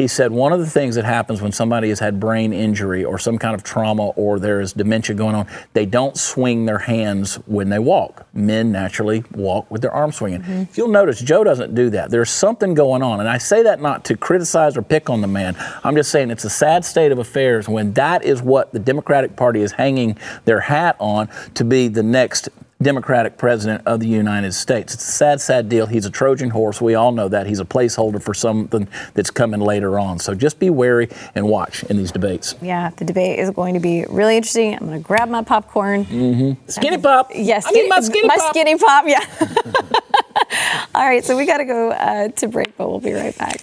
He 0.00 0.06
said 0.06 0.30
one 0.30 0.52
of 0.52 0.60
the 0.60 0.70
things 0.70 0.94
that 0.94 1.04
happens 1.04 1.42
when 1.42 1.50
somebody 1.50 1.88
has 1.88 1.98
had 1.98 2.20
brain 2.20 2.52
injury 2.52 3.04
or 3.04 3.18
some 3.18 3.36
kind 3.36 3.56
of 3.56 3.64
trauma 3.64 4.10
or 4.10 4.38
there 4.38 4.60
is 4.60 4.72
dementia 4.72 5.16
going 5.16 5.34
on, 5.34 5.48
they 5.72 5.86
don't 5.86 6.16
swing 6.16 6.66
their 6.66 6.78
hands 6.78 7.34
when 7.46 7.68
they 7.68 7.80
walk. 7.80 8.24
Men 8.32 8.70
naturally 8.70 9.24
walk 9.32 9.68
with 9.72 9.82
their 9.82 9.90
arms 9.90 10.14
swinging. 10.14 10.42
Mm-hmm. 10.42 10.60
If 10.60 10.78
you'll 10.78 10.86
notice, 10.86 11.20
Joe 11.20 11.42
doesn't 11.42 11.74
do 11.74 11.90
that. 11.90 12.12
There's 12.12 12.30
something 12.30 12.74
going 12.74 13.02
on. 13.02 13.18
And 13.18 13.28
I 13.28 13.38
say 13.38 13.64
that 13.64 13.82
not 13.82 14.04
to 14.04 14.16
criticize 14.16 14.76
or 14.76 14.82
pick 14.82 15.10
on 15.10 15.20
the 15.20 15.26
man. 15.26 15.56
I'm 15.82 15.96
just 15.96 16.12
saying 16.12 16.30
it's 16.30 16.44
a 16.44 16.50
sad 16.50 16.84
state 16.84 17.10
of 17.10 17.18
affairs 17.18 17.68
when 17.68 17.92
that 17.94 18.24
is 18.24 18.40
what 18.40 18.72
the 18.72 18.78
Democratic 18.78 19.34
Party 19.34 19.62
is 19.62 19.72
hanging 19.72 20.16
their 20.44 20.60
hat 20.60 20.94
on 21.00 21.28
to 21.54 21.64
be 21.64 21.88
the 21.88 22.04
next 22.04 22.50
Democratic 22.80 23.36
president 23.36 23.82
of 23.86 23.98
the 23.98 24.06
United 24.06 24.52
States. 24.52 24.94
It's 24.94 25.08
a 25.08 25.12
sad, 25.12 25.40
sad 25.40 25.68
deal. 25.68 25.86
He's 25.86 26.06
a 26.06 26.10
Trojan 26.10 26.50
horse. 26.50 26.80
We 26.80 26.94
all 26.94 27.10
know 27.10 27.28
that. 27.28 27.48
He's 27.48 27.58
a 27.58 27.64
placeholder 27.64 28.22
for 28.22 28.34
something 28.34 28.86
that's 29.14 29.32
coming 29.32 29.60
later 29.60 29.98
on. 29.98 30.20
So 30.20 30.32
just 30.32 30.60
be 30.60 30.70
wary 30.70 31.08
and 31.34 31.48
watch 31.48 31.82
in 31.84 31.96
these 31.96 32.12
debates. 32.12 32.54
Yeah, 32.62 32.90
the 32.90 33.04
debate 33.04 33.40
is 33.40 33.50
going 33.50 33.74
to 33.74 33.80
be 33.80 34.04
really 34.08 34.36
interesting. 34.36 34.74
I'm 34.74 34.86
going 34.86 35.02
to 35.02 35.04
grab 35.04 35.28
my 35.28 35.42
popcorn. 35.42 36.04
Mm-hmm. 36.04 36.70
Skinny 36.70 36.98
pop. 36.98 37.32
Yes, 37.34 37.66
I 37.66 37.72
need 37.72 37.88
my 37.88 38.00
skinny 38.00 38.28
my 38.28 38.36
pop. 38.36 38.50
skinny 38.50 38.78
pop. 38.78 39.04
Yeah. 39.08 39.26
all 40.94 41.04
right, 41.04 41.24
so 41.24 41.36
we 41.36 41.46
got 41.46 41.58
to 41.58 41.64
go 41.64 41.90
uh, 41.90 42.28
to 42.28 42.46
break, 42.46 42.76
but 42.76 42.88
we'll 42.88 43.00
be 43.00 43.12
right 43.12 43.36
back. 43.38 43.58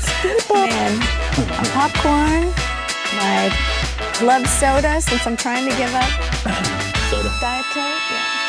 Skinny 0.00 0.40
pop. 0.40 0.68
Man, 0.68 0.98
my 0.98 1.70
popcorn, 1.72 2.52
my 3.18 3.50
club 4.14 4.44
soda, 4.48 5.00
since 5.00 5.24
I'm 5.28 5.36
trying 5.36 5.70
to 5.70 5.76
give 5.76 5.94
up 5.94 6.85
soda. 7.10 7.30
Diet 7.40 7.64
Coke. 7.66 7.84
yeah. 8.10 8.46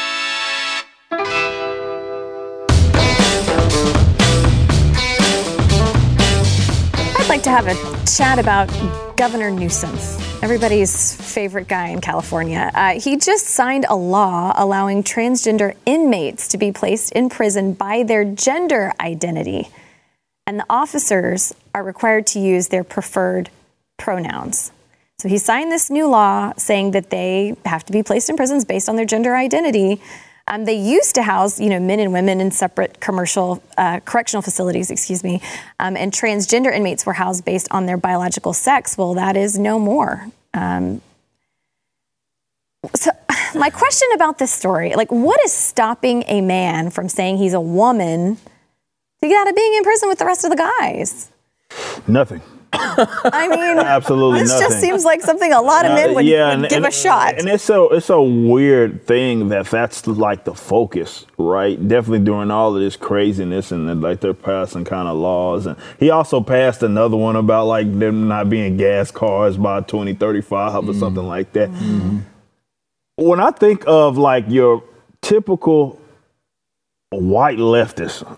I'd 7.20 7.30
like 7.30 7.44
to 7.44 7.50
have 7.52 7.68
a 7.68 8.06
chat 8.06 8.40
about 8.40 8.68
Governor 9.16 9.52
Newsom, 9.52 9.92
everybody's 10.42 11.16
favorite 11.34 11.68
guy 11.68 11.90
in 11.90 12.02
California. 12.02 12.72
Uh, 12.74 13.00
he 13.00 13.18
just 13.18 13.46
signed 13.46 13.86
a 13.90 13.96
law 13.96 14.54
allowing 14.56 15.04
transgender 15.04 15.76
inmates 15.86 16.48
to 16.50 16.58
be 16.58 16.72
placed 16.72 17.12
in 17.12 17.30
prison 17.30 17.74
by 17.74 18.04
their 18.04 18.26
gender 18.26 18.92
identity. 19.00 19.70
And 20.48 20.60
the 20.60 20.66
officers 20.70 21.54
are 21.76 21.84
required 21.84 22.26
to 22.28 22.40
use 22.40 22.70
their 22.70 22.84
preferred 22.84 23.52
pronouns. 23.98 24.72
So 25.20 25.28
he 25.28 25.40
signed 25.40 25.72
this 25.72 25.90
new 25.90 26.08
law 26.08 26.54
saying 26.58 26.92
that 26.92 27.10
they 27.10 27.56
have 27.66 27.84
to 27.86 27.92
be 27.92 28.04
placed 28.04 28.30
in 28.30 28.38
prisons 28.38 28.66
based 28.66 28.88
on 28.88 28.96
their 28.96 29.06
gender 29.06 29.36
identity. 29.36 30.00
Um, 30.48 30.66
they 30.66 30.76
used 30.76 31.16
to 31.16 31.24
house, 31.24 31.60
you 31.60 31.72
know, 31.72 31.80
men 31.80 32.00
and 32.00 32.14
women 32.14 32.40
in 32.40 32.52
separate 32.52 33.00
commercial 33.00 33.64
uh, 33.80 34.00
correctional 34.02 34.44
facilities, 34.44 34.92
excuse 34.92 35.24
me, 35.24 35.42
um, 35.80 35.98
and 35.98 36.12
transgender 36.12 36.72
inmates 36.72 37.04
were 37.04 37.14
housed 37.14 37.46
based 37.46 37.68
on 37.72 37.88
their 37.88 37.98
biological 37.98 38.54
sex. 38.54 38.96
Well, 38.96 39.16
that 39.16 39.36
is 39.36 39.58
no 39.58 39.80
more. 39.80 40.28
Um, 40.54 41.02
so, 42.94 43.10
my 43.56 43.72
question 43.72 44.08
about 44.14 44.38
this 44.38 44.54
story, 44.54 44.94
like, 44.94 45.12
what 45.12 45.44
is 45.44 45.52
stopping 45.52 46.26
a 46.28 46.42
man 46.42 46.92
from 46.92 47.10
saying 47.10 47.38
he's 47.38 47.56
a 47.56 47.62
woman 47.62 48.38
to 49.22 49.28
get 49.28 49.36
out 49.36 49.50
of 49.50 49.56
being 49.56 49.74
in 49.74 49.84
prison 49.84 50.10
with 50.10 50.20
the 50.20 50.26
rest 50.26 50.44
of 50.44 50.52
the 50.52 50.58
guys? 50.58 51.32
Nothing. 52.08 52.44
I 52.74 53.48
mean, 53.50 53.78
absolutely 53.86 54.42
this 54.42 54.50
nothing. 54.50 54.68
just 54.68 54.82
seems 54.82 55.06
like 55.06 55.22
something 55.22 55.52
a 55.54 55.62
lot 55.62 55.86
of 55.86 55.94
men 55.94 56.14
would, 56.14 56.26
yeah, 56.26 56.50
would 56.50 56.54
and, 56.54 56.70
give 56.70 56.78
and, 56.78 56.88
a 56.88 56.92
shot. 56.92 57.40
And 57.40 57.48
it's 57.48 57.64
so 57.64 57.90
it's 57.90 58.10
a 58.10 58.22
weird 58.22 59.06
thing 59.06 59.50
that 59.50 59.68
that's 59.68 60.06
like 60.08 60.44
the 60.44 60.54
focus, 60.54 61.26
right? 61.38 61.76
Definitely 61.88 62.26
during 62.26 62.52
all 62.52 62.76
of 62.76 62.82
this 62.82 62.96
craziness 62.96 63.72
and 63.72 64.02
like 64.02 64.20
they're 64.20 64.34
passing 64.34 64.86
kind 64.86 65.08
of 65.08 65.18
laws. 65.18 65.66
And 65.66 65.78
he 66.00 66.10
also 66.10 66.42
passed 66.42 66.84
another 66.84 67.18
one 67.18 67.36
about 67.36 67.68
like 67.68 68.00
them 68.00 68.28
not 68.28 68.50
being 68.50 68.78
gas 68.78 69.12
cars 69.12 69.58
by 69.58 69.82
2035 69.82 70.72
mm-hmm. 70.72 70.90
or 70.90 70.94
something 70.94 71.28
like 71.28 71.54
that. 71.54 71.70
Mm-hmm. 71.70 72.20
When 73.16 73.40
I 73.40 73.52
think 73.52 73.84
of 73.88 74.18
like 74.18 74.46
your 74.48 74.84
typical 75.22 76.00
white 77.10 77.58
leftist, 77.58 78.38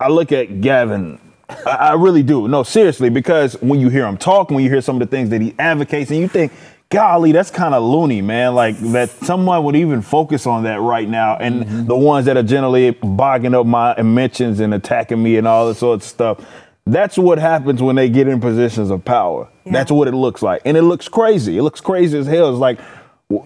I 0.00 0.08
look 0.08 0.32
at 0.32 0.60
Gavin 0.60 1.20
I, 1.48 1.70
I 1.70 1.92
really 1.94 2.22
do. 2.22 2.48
No, 2.48 2.62
seriously, 2.62 3.10
because 3.10 3.54
when 3.60 3.80
you 3.80 3.88
hear 3.88 4.06
him 4.06 4.16
talk, 4.16 4.50
when 4.50 4.62
you 4.62 4.70
hear 4.70 4.80
some 4.82 5.00
of 5.00 5.08
the 5.08 5.16
things 5.16 5.30
that 5.30 5.40
he 5.40 5.54
advocates, 5.58 6.10
and 6.10 6.20
you 6.20 6.28
think, 6.28 6.52
golly, 6.90 7.32
that's 7.32 7.50
kind 7.50 7.74
of 7.74 7.82
loony, 7.82 8.22
man. 8.22 8.54
Like 8.54 8.78
that 8.78 9.10
someone 9.10 9.64
would 9.64 9.76
even 9.76 10.02
focus 10.02 10.46
on 10.46 10.64
that 10.64 10.80
right 10.80 11.08
now. 11.08 11.36
And 11.36 11.64
mm-hmm. 11.64 11.86
the 11.86 11.96
ones 11.96 12.26
that 12.26 12.36
are 12.36 12.42
generally 12.42 12.90
bogging 12.90 13.54
up 13.54 13.66
my 13.66 14.00
mentions 14.02 14.60
and 14.60 14.72
attacking 14.74 15.22
me 15.22 15.36
and 15.36 15.46
all 15.46 15.68
this 15.68 15.78
sort 15.78 15.96
of 15.96 16.02
stuff. 16.02 16.44
That's 16.86 17.18
what 17.18 17.38
happens 17.38 17.82
when 17.82 17.96
they 17.96 18.08
get 18.08 18.28
in 18.28 18.40
positions 18.40 18.88
of 18.88 19.04
power. 19.04 19.46
Yeah. 19.66 19.72
That's 19.72 19.92
what 19.92 20.08
it 20.08 20.14
looks 20.14 20.40
like. 20.40 20.62
And 20.64 20.74
it 20.74 20.82
looks 20.82 21.06
crazy. 21.06 21.58
It 21.58 21.62
looks 21.62 21.82
crazy 21.82 22.16
as 22.16 22.26
hell. 22.26 22.48
It's 22.48 22.58
like, 22.58 22.80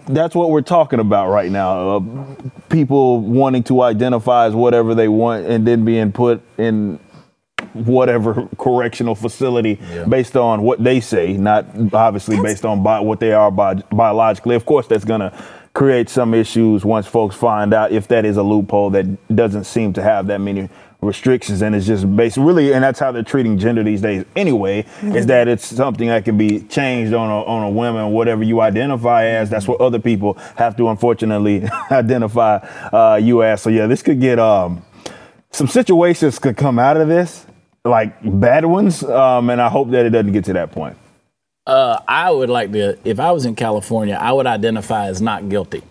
that's 0.07 0.33
what 0.33 0.49
we're 0.49 0.61
talking 0.61 1.01
about 1.01 1.29
right 1.29 1.51
now. 1.51 1.97
Uh, 1.97 2.01
people 2.69 3.19
wanting 3.19 3.63
to 3.63 3.81
identify 3.81 4.45
as 4.45 4.55
whatever 4.55 4.95
they 4.95 5.09
want 5.09 5.45
and 5.45 5.67
then 5.67 5.83
being 5.83 6.13
put 6.13 6.41
in 6.57 6.99
whatever 7.73 8.47
correctional 8.57 9.15
facility 9.15 9.79
yeah. 9.91 10.05
based 10.05 10.35
on 10.35 10.61
what 10.61 10.83
they 10.83 10.99
say, 10.99 11.33
not 11.33 11.65
obviously 11.93 12.35
that's, 12.35 12.45
based 12.45 12.65
on 12.65 12.83
bi- 12.83 12.99
what 12.99 13.19
they 13.19 13.33
are 13.33 13.51
bi- 13.51 13.81
biologically. 13.91 14.55
Of 14.55 14.65
course, 14.65 14.87
that's 14.87 15.05
going 15.05 15.21
to 15.21 15.33
create 15.73 16.07
some 16.07 16.33
issues 16.33 16.85
once 16.85 17.07
folks 17.07 17.35
find 17.35 17.73
out 17.73 17.91
if 17.91 18.07
that 18.07 18.25
is 18.25 18.37
a 18.37 18.43
loophole 18.43 18.91
that 18.91 19.35
doesn't 19.35 19.63
seem 19.63 19.91
to 19.93 20.03
have 20.03 20.27
that 20.27 20.39
many 20.39 20.69
restrictions 21.01 21.61
and 21.61 21.75
it's 21.75 21.85
just 21.85 22.15
based 22.15 22.37
really 22.37 22.73
and 22.73 22.83
that's 22.83 22.99
how 22.99 23.11
they're 23.11 23.23
treating 23.23 23.57
gender 23.57 23.83
these 23.83 23.99
days 23.99 24.23
anyway 24.35 24.83
mm-hmm. 24.83 25.15
is 25.15 25.25
that 25.25 25.47
it's 25.47 25.65
something 25.65 26.07
that 26.07 26.23
can 26.23 26.37
be 26.37 26.61
changed 26.61 27.13
on 27.13 27.29
a, 27.29 27.43
on 27.43 27.63
a 27.63 27.69
woman 27.69 28.11
whatever 28.11 28.43
you 28.43 28.61
identify 28.61 29.25
as 29.25 29.49
that's 29.49 29.67
what 29.67 29.81
other 29.81 29.99
people 29.99 30.35
have 30.55 30.77
to 30.77 30.87
unfortunately 30.89 31.63
identify 31.91 32.55
uh, 32.93 33.19
you 33.21 33.43
as 33.43 33.61
so 33.61 33.69
yeah 33.69 33.85
this 33.85 34.01
could 34.01 34.21
get 34.21 34.39
um, 34.39 34.83
some 35.51 35.67
situations 35.67 36.39
could 36.39 36.55
come 36.55 36.79
out 36.79 36.97
of 36.97 37.07
this 37.07 37.45
like 37.85 38.15
bad 38.39 38.65
ones, 38.65 39.03
um, 39.03 39.49
and 39.49 39.61
I 39.61 39.69
hope 39.69 39.91
that 39.91 40.05
it 40.05 40.11
doesn't 40.11 40.31
get 40.31 40.45
to 40.45 40.53
that 40.53 40.71
point. 40.71 40.97
Uh, 41.65 41.99
I 42.07 42.31
would 42.31 42.49
like 42.49 42.71
to, 42.73 42.97
if 43.07 43.19
I 43.19 43.31
was 43.31 43.45
in 43.45 43.55
California, 43.55 44.17
I 44.19 44.31
would 44.33 44.47
identify 44.47 45.07
as 45.07 45.21
not 45.21 45.49
guilty. 45.49 45.81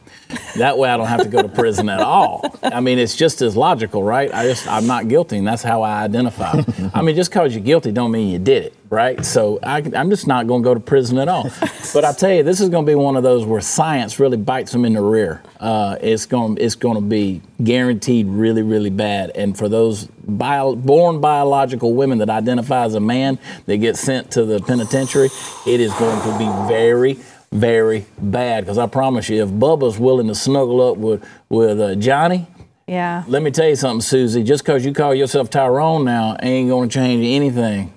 That 0.57 0.79
way 0.79 0.89
I 0.89 0.97
don't 0.97 1.07
have 1.07 1.23
to 1.23 1.29
go 1.29 1.43
to 1.43 1.49
prison 1.49 1.89
at 1.89 2.01
all. 2.01 2.45
I 2.63 2.81
mean, 2.81 2.99
it's 2.99 3.17
just 3.17 3.43
as 3.43 3.57
logical, 3.57 4.03
right? 4.03 4.33
I 4.33 4.45
just, 4.45 4.69
I'm 4.69 4.87
not 4.87 5.09
guilty, 5.09 5.39
and 5.39 5.47
that's 5.47 5.63
how 5.63 5.83
I 5.83 6.03
identify. 6.03 6.63
I 6.95 7.03
mean, 7.03 7.17
just 7.17 7.31
because 7.31 7.55
you're 7.55 7.65
guilty 7.65 7.93
don't 7.93 8.11
mean 8.11 8.29
you 8.31 8.39
did 8.39 8.65
it, 8.65 8.75
right? 8.91 9.25
So 9.25 9.59
I, 9.63 9.81
am 9.81 10.11
just 10.11 10.27
not 10.27 10.47
going 10.47 10.63
to 10.63 10.65
go 10.65 10.75
to 10.75 10.81
prison 10.81 11.19
at 11.19 11.29
all. 11.29 11.51
But 11.93 12.05
I 12.05 12.13
tell 12.13 12.33
you, 12.33 12.43
this 12.43 12.61
is 12.61 12.69
going 12.69 12.87
to 12.87 12.91
be 12.91 12.95
one 12.95 13.17
of 13.17 13.23
those 13.23 13.45
where 13.45 13.61
science 13.61 14.19
really 14.19 14.37
bites 14.37 14.73
them 14.73 14.85
in 14.85 14.95
the 14.95 15.03
rear. 15.03 15.43
Uh, 15.61 15.97
it's 16.01 16.27
going, 16.27 16.59
it's 16.61 16.75
going 16.75 16.97
to 16.97 17.03
be 17.03 17.43
guaranteed 17.63 18.27
really, 18.27 18.63
really 18.63 18.91
bad. 18.91 19.31
And 19.31 19.57
for 19.57 19.69
those 19.69 20.05
bio, 20.05 20.75
born 20.75 21.21
biological 21.21 21.95
women 21.95 22.19
that 22.19 22.31
identify 22.31 22.85
as 22.85 22.95
a 22.95 23.01
man 23.01 23.39
that 23.67 23.77
get 23.79 23.97
sent 23.97 24.31
to 24.33 24.45
the 24.45 24.61
penitentiary, 24.61 25.29
it 25.67 25.81
is 25.81 25.93
going 25.95 26.21
to 26.23 26.39
be 26.39 26.69
very 26.69 27.19
very 27.53 28.07
bad. 28.19 28.65
Because 28.65 28.79
I 28.79 28.87
promise 28.87 29.29
you, 29.29 29.43
if 29.43 29.51
Bubba's 29.51 29.99
willing 29.99 30.29
to 30.29 30.35
snuggle 30.35 30.91
up 30.91 30.97
with 30.97 31.25
with 31.49 31.81
uh, 31.81 31.95
Johnny, 31.95 32.47
yeah. 32.87 33.25
Let 33.27 33.43
me 33.43 33.51
tell 33.51 33.69
you 33.69 33.77
something, 33.77 34.01
Susie. 34.01 34.43
Just 34.43 34.65
because 34.65 34.85
you 34.85 34.93
call 34.93 35.15
yourself 35.15 35.51
Tyrone 35.51 36.05
now 36.05 36.37
ain't 36.43 36.69
going 36.69 36.89
to 36.89 36.93
change 36.93 37.25
anything 37.25 37.93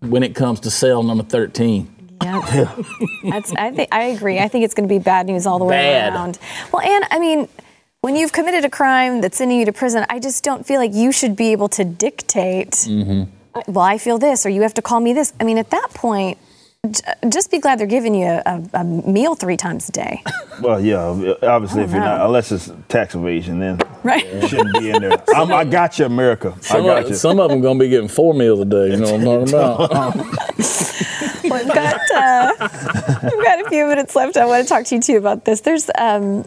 when 0.00 0.22
it 0.22 0.34
comes 0.34 0.60
to 0.60 0.70
cell 0.70 1.02
number 1.02 1.24
thirteen. 1.24 1.94
Yeah, 2.22 2.40
That's, 3.30 3.52
I 3.52 3.70
think 3.70 3.88
I 3.92 4.04
agree. 4.04 4.38
I 4.38 4.48
think 4.48 4.64
it's 4.64 4.74
going 4.74 4.88
to 4.88 4.92
be 4.92 4.98
bad 4.98 5.26
news 5.26 5.46
all 5.46 5.58
the 5.58 5.64
way 5.64 5.76
bad. 5.76 6.12
around. 6.12 6.38
Well, 6.72 6.82
and 6.82 7.04
I 7.10 7.18
mean, 7.18 7.48
when 8.00 8.16
you've 8.16 8.32
committed 8.32 8.64
a 8.64 8.70
crime 8.70 9.20
that's 9.20 9.38
sending 9.38 9.58
you 9.58 9.64
to 9.66 9.72
prison, 9.72 10.04
I 10.08 10.18
just 10.18 10.42
don't 10.42 10.66
feel 10.66 10.80
like 10.80 10.92
you 10.94 11.12
should 11.12 11.36
be 11.36 11.52
able 11.52 11.68
to 11.70 11.84
dictate. 11.84 12.72
Mm-hmm. 12.72 13.72
Well, 13.72 13.84
I 13.84 13.98
feel 13.98 14.18
this, 14.18 14.44
or 14.44 14.48
you 14.48 14.62
have 14.62 14.74
to 14.74 14.82
call 14.82 15.00
me 15.00 15.12
this. 15.12 15.32
I 15.40 15.44
mean, 15.44 15.58
at 15.58 15.70
that 15.70 15.88
point, 15.94 16.38
just 17.28 17.50
be 17.50 17.58
glad 17.58 17.78
they're 17.78 17.86
giving 17.86 18.14
you 18.14 18.26
a, 18.26 18.62
a 18.72 18.84
meal 18.84 19.34
three 19.34 19.56
times 19.56 19.88
a 19.88 19.92
day. 19.92 20.22
Well, 20.60 20.78
yeah, 20.78 20.98
obviously, 21.42 21.84
if 21.84 21.90
you're 21.90 22.00
not, 22.00 22.20
unless 22.20 22.52
it's 22.52 22.70
tax 22.86 23.14
evasion, 23.14 23.60
then 23.60 23.80
right. 24.02 24.26
you 24.30 24.46
shouldn't 24.46 24.78
be 24.78 24.90
in 24.90 25.00
there. 25.00 25.24
I'm, 25.34 25.50
i 25.50 25.64
got 25.64 25.98
you, 25.98 26.04
America. 26.04 26.54
Some 26.60 26.82
I 26.82 26.86
got 26.86 27.02
of, 27.04 27.08
you. 27.08 27.14
Some 27.14 27.40
of 27.40 27.48
them 27.48 27.62
going 27.62 27.78
to 27.78 27.82
be 27.82 27.88
getting 27.88 28.08
four 28.08 28.34
meals 28.34 28.60
a 28.60 28.66
day. 28.66 28.90
You 28.90 28.98
know 28.98 29.10
what 29.10 29.14
I'm 29.14 29.24
talking 29.24 29.48
about? 29.48 29.90
well, 31.44 31.64
we've 31.64 31.74
got 31.74 32.00
uh, 32.14 32.52
we've 33.22 33.42
got 33.42 33.64
a 33.64 33.70
few 33.70 33.86
minutes 33.86 34.14
left. 34.14 34.36
I 34.36 34.44
want 34.44 34.64
to 34.64 34.68
talk 34.68 34.84
to 34.84 34.96
you 34.96 35.00
too 35.00 35.16
about 35.16 35.46
this. 35.46 35.62
There's 35.62 35.88
um, 35.96 36.44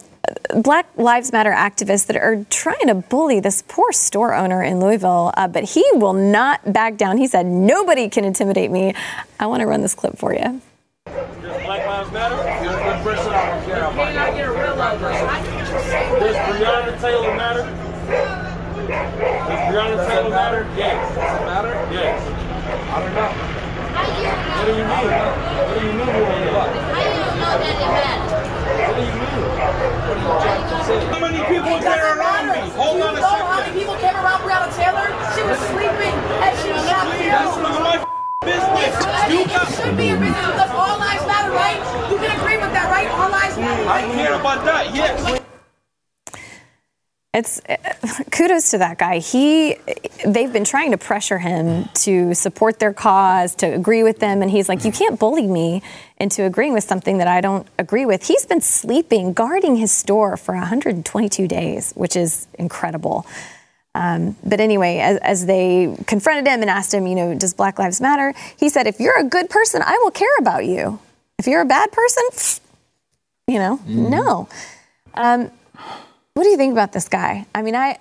Black 0.56 0.88
Lives 0.96 1.32
Matter 1.34 1.52
activists 1.52 2.06
that 2.08 2.16
are 2.16 2.46
trying 2.50 2.88
to 2.88 2.96
bully 2.96 3.40
this 3.42 3.62
poor 3.68 3.92
store 3.92 4.34
owner 4.34 4.64
in 4.64 4.80
Louisville, 4.80 5.34
uh, 5.36 5.48
but 5.48 5.64
he 5.64 5.84
will 5.94 6.14
not 6.14 6.72
back 6.72 6.96
down. 6.96 7.18
He 7.18 7.28
said, 7.28 7.46
Nobody 7.46 8.08
can 8.10 8.24
intimidate 8.24 8.72
me. 8.72 8.94
I 9.40 9.48
want 9.48 9.62
to 9.62 9.68
run 9.68 9.82
this 9.82 9.96
clip 9.96 10.18
for 10.18 10.34
you. 10.34 10.62
Black 11.06 11.86
Lives 11.86 12.12
Matter? 12.12 12.36
You're 12.64 12.80
a 12.80 12.84
good 12.84 13.04
person. 13.04 13.34
I 13.34 13.60
don't 13.60 13.66
care 13.66 14.54
about 14.54 15.00
Does 16.20 16.36
Breonna 16.36 17.02
Taylor 17.02 17.36
matter? 17.36 17.64
Does 18.88 19.74
Breonna 19.74 20.08
Taylor 20.08 20.30
matter? 20.30 20.68
Yes. 20.78 21.16
Does 21.16 21.42
it 21.42 21.46
matter? 21.46 21.74
Yes. 21.92 22.22
I 22.92 23.00
don't 23.00 23.14
know. 23.14 23.64
What 23.94 24.66
do 24.66 24.72
you 24.72 24.84
mean? 24.84 25.08
What 25.54 25.80
do 25.80 25.86
you 25.86 25.94
mean 25.94 26.08
you 26.08 26.24
want 26.24 26.44
to 26.44 26.52
lie? 26.52 26.72
How 26.74 27.02
you 27.04 27.20
don't 27.20 27.38
know 27.40 27.56
that 27.60 27.76
it 27.76 27.92
matters? 27.92 28.32
What 28.88 28.96
do 28.96 29.02
you 29.02 29.12
mean? 29.12 29.20
What 29.20 29.30
are 29.30 29.40
you 29.40 29.52
trying 29.56 29.92
to 29.92 29.98
say? 29.98 30.03
How 30.22 31.20
many 31.20 31.42
people 31.50 31.74
It 31.74 31.82
there 31.82 32.18
around 32.18 32.46
me? 32.54 32.70
Hold 32.78 32.98
you 32.98 33.04
on 33.04 33.18
a 33.18 33.22
know 33.22 33.28
how 33.28 33.60
many 33.60 33.74
people 33.80 33.96
came 33.96 34.14
around 34.16 34.42
Breonna 34.46 34.70
Taylor? 34.78 35.10
She 35.34 35.42
was 35.42 35.58
sleeping 35.74 36.14
and 36.14 36.52
she 36.62 36.70
was 36.70 36.86
shot 36.86 37.06
That's 37.10 37.18
killed. 37.18 37.64
none 37.64 37.74
of 37.74 37.82
my 37.82 37.98
business. 38.46 38.94
You 39.34 39.40
It 39.42 39.50
got. 39.50 39.68
should 39.74 39.98
be 39.98 40.10
a 40.10 40.18
business 40.18 40.46
because 40.54 40.70
all 40.72 41.00
lives 41.00 41.26
matter, 41.26 41.52
right? 41.52 41.80
You 42.12 42.18
can 42.18 42.30
agree 42.40 42.58
with 42.58 42.74
that, 42.78 42.88
right? 42.94 43.10
All 43.10 43.30
lives 43.32 43.58
matter, 43.58 43.84
I 43.90 44.06
right? 44.06 44.14
care 44.14 44.34
about 44.40 44.66
that. 44.66 44.94
Yes. 44.94 45.43
It's 47.34 47.60
kudos 48.32 48.72
to 48.72 48.78
that 48.78 49.00
guy. 49.00 49.18
He, 49.18 49.76
they've 50.26 50.54
been 50.54 50.64
trying 50.64 50.92
to 50.92 50.98
pressure 50.98 51.40
him 51.40 51.90
to 51.96 52.36
support 52.36 52.80
their 52.80 52.94
cause, 52.94 53.56
to 53.56 53.66
agree 53.66 54.04
with 54.04 54.20
them, 54.20 54.42
and 54.44 54.52
he's 54.52 54.70
like, 54.70 54.86
"You 54.86 54.92
can't 54.92 55.20
bully 55.20 55.48
me 55.48 55.82
into 56.20 56.44
agreeing 56.44 56.74
with 56.74 56.84
something 56.84 57.18
that 57.18 57.28
I 57.28 57.42
don't 57.42 57.68
agree 57.80 58.06
with." 58.06 58.28
He's 58.28 58.46
been 58.46 58.62
sleeping, 58.62 59.34
guarding 59.34 59.78
his 59.78 59.92
store 59.92 60.38
for 60.38 60.54
122 60.54 61.48
days, 61.48 61.92
which 61.94 62.16
is 62.16 62.48
incredible. 62.60 63.26
Um, 63.96 64.36
but 64.44 64.60
anyway, 64.60 65.00
as, 65.00 65.18
as 65.18 65.46
they 65.46 65.96
confronted 66.06 66.48
him 66.48 66.62
and 66.62 66.70
asked 66.70 66.94
him, 66.94 67.06
you 67.08 67.16
know, 67.16 67.36
does 67.36 67.54
Black 67.54 67.80
Lives 67.80 68.00
Matter? 68.00 68.36
He 68.58 68.70
said, 68.70 68.86
"If 68.86 69.00
you're 69.00 69.18
a 69.20 69.24
good 69.24 69.50
person, 69.50 69.82
I 69.84 69.98
will 70.04 70.12
care 70.12 70.38
about 70.38 70.66
you. 70.66 71.00
If 71.40 71.48
you're 71.48 71.62
a 71.62 71.66
bad 71.66 71.92
person, 71.92 72.24
you 73.48 73.58
know, 73.58 73.80
no." 73.88 74.48
Um, 75.16 75.52
what 76.34 76.44
do 76.44 76.50
you 76.50 76.58
think 76.58 76.74
about 76.74 76.92
this 76.92 77.08
guy? 77.08 77.46
I 77.54 77.62
mean, 77.62 77.76
I 77.76 77.98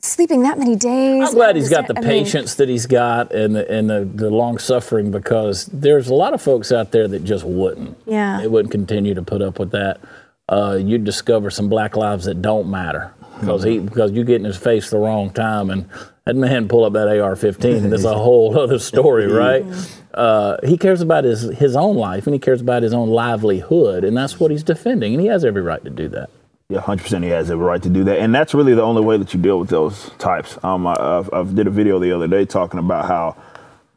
sleeping 0.00 0.42
that 0.42 0.58
many 0.58 0.74
days. 0.74 1.28
I'm 1.28 1.34
glad 1.34 1.56
he's 1.56 1.70
got 1.70 1.86
the 1.86 1.96
I 1.96 2.00
mean, 2.00 2.08
patience 2.08 2.56
that 2.56 2.68
he's 2.68 2.86
got 2.86 3.32
and 3.32 3.54
the, 3.54 3.70
and 3.70 3.88
the, 3.88 4.04
the 4.04 4.30
long 4.30 4.58
suffering 4.58 5.10
because 5.10 5.66
there's 5.66 6.08
a 6.08 6.14
lot 6.14 6.34
of 6.34 6.42
folks 6.42 6.72
out 6.72 6.90
there 6.90 7.06
that 7.08 7.24
just 7.24 7.44
wouldn't. 7.44 7.96
Yeah. 8.06 8.40
They 8.40 8.48
wouldn't 8.48 8.72
continue 8.72 9.14
to 9.14 9.22
put 9.22 9.40
up 9.42 9.58
with 9.58 9.70
that. 9.70 10.00
Uh, 10.48 10.78
you'd 10.80 11.04
discover 11.04 11.50
some 11.50 11.68
black 11.68 11.96
lives 11.96 12.24
that 12.24 12.42
don't 12.42 12.68
matter 12.68 13.14
because 13.40 13.62
he 13.62 13.78
because 13.78 14.10
you 14.12 14.24
get 14.24 14.36
in 14.36 14.44
his 14.44 14.56
face 14.56 14.90
the 14.90 14.98
wrong 14.98 15.30
time 15.30 15.70
and 15.70 15.88
that 16.26 16.36
man 16.36 16.68
pull 16.68 16.84
up 16.84 16.92
that 16.92 17.08
AR-15 17.08 17.84
and 17.84 17.94
it's 17.94 18.04
a 18.04 18.14
whole 18.18 18.58
other 18.58 18.78
story, 18.78 19.26
right? 19.28 19.64
Uh, 20.12 20.56
he 20.64 20.76
cares 20.76 21.00
about 21.00 21.24
his 21.24 21.42
his 21.56 21.76
own 21.76 21.96
life 21.96 22.26
and 22.26 22.34
he 22.34 22.40
cares 22.40 22.60
about 22.60 22.82
his 22.82 22.92
own 22.92 23.08
livelihood 23.08 24.04
and 24.04 24.16
that's 24.16 24.38
what 24.40 24.50
he's 24.50 24.64
defending 24.64 25.14
and 25.14 25.22
he 25.22 25.28
has 25.28 25.44
every 25.44 25.62
right 25.62 25.82
to 25.84 25.90
do 25.90 26.08
that. 26.08 26.28
Yeah, 26.72 26.80
hundred 26.80 27.02
percent. 27.02 27.22
He 27.22 27.28
has 27.28 27.50
every 27.50 27.66
right 27.66 27.82
to 27.82 27.90
do 27.90 28.02
that, 28.04 28.18
and 28.18 28.34
that's 28.34 28.54
really 28.54 28.72
the 28.72 28.80
only 28.80 29.02
way 29.02 29.18
that 29.18 29.34
you 29.34 29.40
deal 29.40 29.58
with 29.58 29.68
those 29.68 30.08
types. 30.16 30.56
Um, 30.64 30.86
I, 30.86 30.94
I've, 30.98 31.28
I've 31.30 31.54
did 31.54 31.66
a 31.66 31.70
video 31.70 31.98
the 31.98 32.12
other 32.12 32.26
day 32.26 32.46
talking 32.46 32.80
about 32.80 33.04
how 33.04 33.36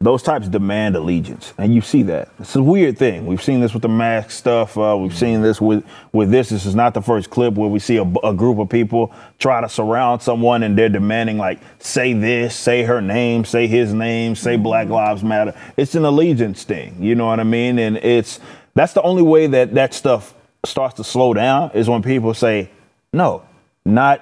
those 0.01 0.21
types 0.21 0.49
demand 0.49 0.97
allegiance, 0.97 1.53
and 1.57 1.73
you 1.73 1.79
see 1.79 2.03
that. 2.03 2.27
It's 2.37 2.53
a 2.57 2.61
weird 2.61 2.97
thing. 2.97 3.27
We've 3.27 3.41
seen 3.41 3.61
this 3.61 3.73
with 3.73 3.81
the 3.81 3.87
mask 3.87 4.31
stuff. 4.31 4.77
Uh, 4.77 4.97
we've 4.99 5.15
seen 5.15 5.41
this 5.41 5.61
with 5.61 5.85
with 6.11 6.31
this. 6.31 6.49
This 6.49 6.65
is 6.65 6.75
not 6.75 6.93
the 6.93 7.01
first 7.01 7.29
clip 7.29 7.53
where 7.53 7.69
we 7.69 7.79
see 7.79 7.95
a, 7.95 8.03
a 8.25 8.33
group 8.33 8.59
of 8.59 8.67
people 8.67 9.15
try 9.39 9.61
to 9.61 9.69
surround 9.69 10.21
someone, 10.21 10.61
and 10.61 10.77
they're 10.77 10.89
demanding 10.89 11.37
like, 11.37 11.61
say 11.79 12.11
this, 12.11 12.57
say 12.57 12.83
her 12.83 13.01
name, 13.01 13.45
say 13.45 13.67
his 13.67 13.93
name, 13.93 14.35
say 14.35 14.57
Black 14.57 14.89
Lives 14.89 15.23
Matter. 15.23 15.57
It's 15.77 15.95
an 15.95 16.03
allegiance 16.03 16.65
thing. 16.65 17.01
You 17.01 17.15
know 17.15 17.27
what 17.27 17.39
I 17.39 17.45
mean? 17.45 17.79
And 17.79 17.95
it's 17.95 18.41
that's 18.73 18.91
the 18.91 19.01
only 19.01 19.23
way 19.23 19.47
that 19.47 19.75
that 19.75 19.93
stuff 19.93 20.33
starts 20.67 20.95
to 20.95 21.03
slow 21.03 21.33
down 21.33 21.71
is 21.73 21.89
when 21.89 22.01
people 22.01 22.33
say, 22.33 22.69
no, 23.13 23.43
not 23.85 24.21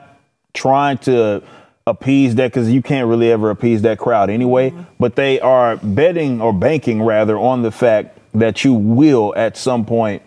trying 0.53 0.97
to 0.99 1.43
appease 1.85 2.35
that 2.35 2.51
because 2.51 2.71
you 2.71 2.81
can't 2.81 3.07
really 3.07 3.31
ever 3.31 3.49
appease 3.49 3.81
that 3.81 3.97
crowd 3.97 4.29
anyway. 4.29 4.69
Mm-hmm. 4.69 4.81
But 4.99 5.15
they 5.15 5.39
are 5.39 5.77
betting 5.77 6.41
or 6.41 6.53
banking 6.53 7.01
rather 7.01 7.37
on 7.37 7.61
the 7.61 7.71
fact 7.71 8.17
that 8.33 8.63
you 8.63 8.73
will 8.73 9.33
at 9.35 9.57
some 9.57 9.85
point, 9.85 10.23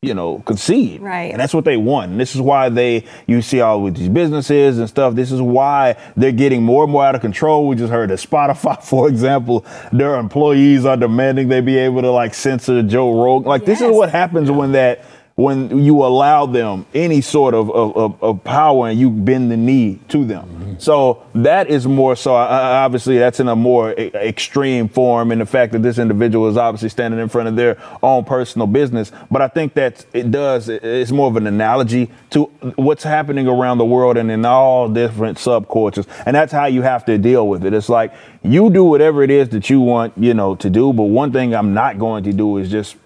you 0.00 0.14
know, 0.14 0.40
concede. 0.40 1.00
Right. 1.00 1.30
And 1.30 1.38
that's 1.38 1.54
what 1.54 1.64
they 1.64 1.76
want. 1.76 2.10
And 2.10 2.20
this 2.20 2.34
is 2.34 2.40
why 2.40 2.68
they, 2.70 3.04
you 3.28 3.40
see 3.42 3.60
all 3.60 3.82
with 3.82 3.96
these 3.96 4.08
businesses 4.08 4.78
and 4.78 4.88
stuff. 4.88 5.14
This 5.14 5.30
is 5.30 5.40
why 5.40 5.96
they're 6.16 6.32
getting 6.32 6.62
more 6.64 6.82
and 6.82 6.92
more 6.92 7.04
out 7.04 7.14
of 7.14 7.20
control. 7.20 7.68
We 7.68 7.76
just 7.76 7.92
heard 7.92 8.10
that 8.10 8.18
Spotify, 8.18 8.82
for 8.82 9.08
example, 9.08 9.64
their 9.92 10.16
employees 10.16 10.84
are 10.84 10.96
demanding 10.96 11.48
they 11.48 11.60
be 11.60 11.76
able 11.78 12.02
to 12.02 12.10
like 12.10 12.34
censor 12.34 12.82
Joe 12.82 13.22
Rogan. 13.22 13.48
Like 13.48 13.64
this 13.64 13.80
is 13.80 13.90
what 13.90 14.10
happens 14.10 14.50
when 14.50 14.72
that 14.72 15.04
when 15.34 15.82
you 15.82 16.04
allow 16.04 16.44
them 16.44 16.84
any 16.94 17.20
sort 17.20 17.54
of, 17.54 17.70
of, 17.70 18.22
of, 18.22 18.44
power 18.44 18.88
and 18.88 18.98
you 18.98 19.08
bend 19.08 19.50
the 19.50 19.56
knee 19.56 19.98
to 20.08 20.24
them. 20.24 20.44
Mm-hmm. 20.46 20.74
So 20.78 21.22
that 21.34 21.68
is 21.68 21.86
more 21.86 22.16
so, 22.16 22.34
obviously, 22.34 23.18
that's 23.18 23.40
in 23.40 23.48
a 23.48 23.56
more 23.56 23.92
extreme 23.92 24.88
form 24.88 25.32
in 25.32 25.38
the 25.38 25.46
fact 25.46 25.72
that 25.72 25.82
this 25.82 25.98
individual 25.98 26.48
is 26.48 26.56
obviously 26.56 26.90
standing 26.90 27.18
in 27.18 27.28
front 27.28 27.48
of 27.48 27.56
their 27.56 27.78
own 28.02 28.24
personal 28.24 28.66
business. 28.66 29.10
But 29.30 29.40
I 29.40 29.48
think 29.48 29.74
that 29.74 30.04
it 30.12 30.30
does, 30.30 30.68
it's 30.68 31.10
more 31.10 31.28
of 31.28 31.36
an 31.36 31.46
analogy 31.46 32.10
to 32.30 32.44
what's 32.76 33.04
happening 33.04 33.48
around 33.48 33.78
the 33.78 33.86
world 33.86 34.18
and 34.18 34.30
in 34.30 34.44
all 34.44 34.88
different 34.88 35.38
subcultures. 35.38 36.06
And 36.26 36.36
that's 36.36 36.52
how 36.52 36.66
you 36.66 36.82
have 36.82 37.06
to 37.06 37.16
deal 37.16 37.48
with 37.48 37.64
it. 37.64 37.72
It's 37.72 37.88
like 37.88 38.12
you 38.42 38.68
do 38.70 38.84
whatever 38.84 39.22
it 39.22 39.30
is 39.30 39.48
that 39.50 39.70
you 39.70 39.80
want, 39.80 40.12
you 40.18 40.34
know, 40.34 40.56
to 40.56 40.68
do. 40.68 40.92
But 40.92 41.04
one 41.04 41.32
thing 41.32 41.54
I'm 41.54 41.72
not 41.72 41.98
going 41.98 42.24
to 42.24 42.32
do 42.32 42.58
is 42.58 42.70
just 42.70 42.96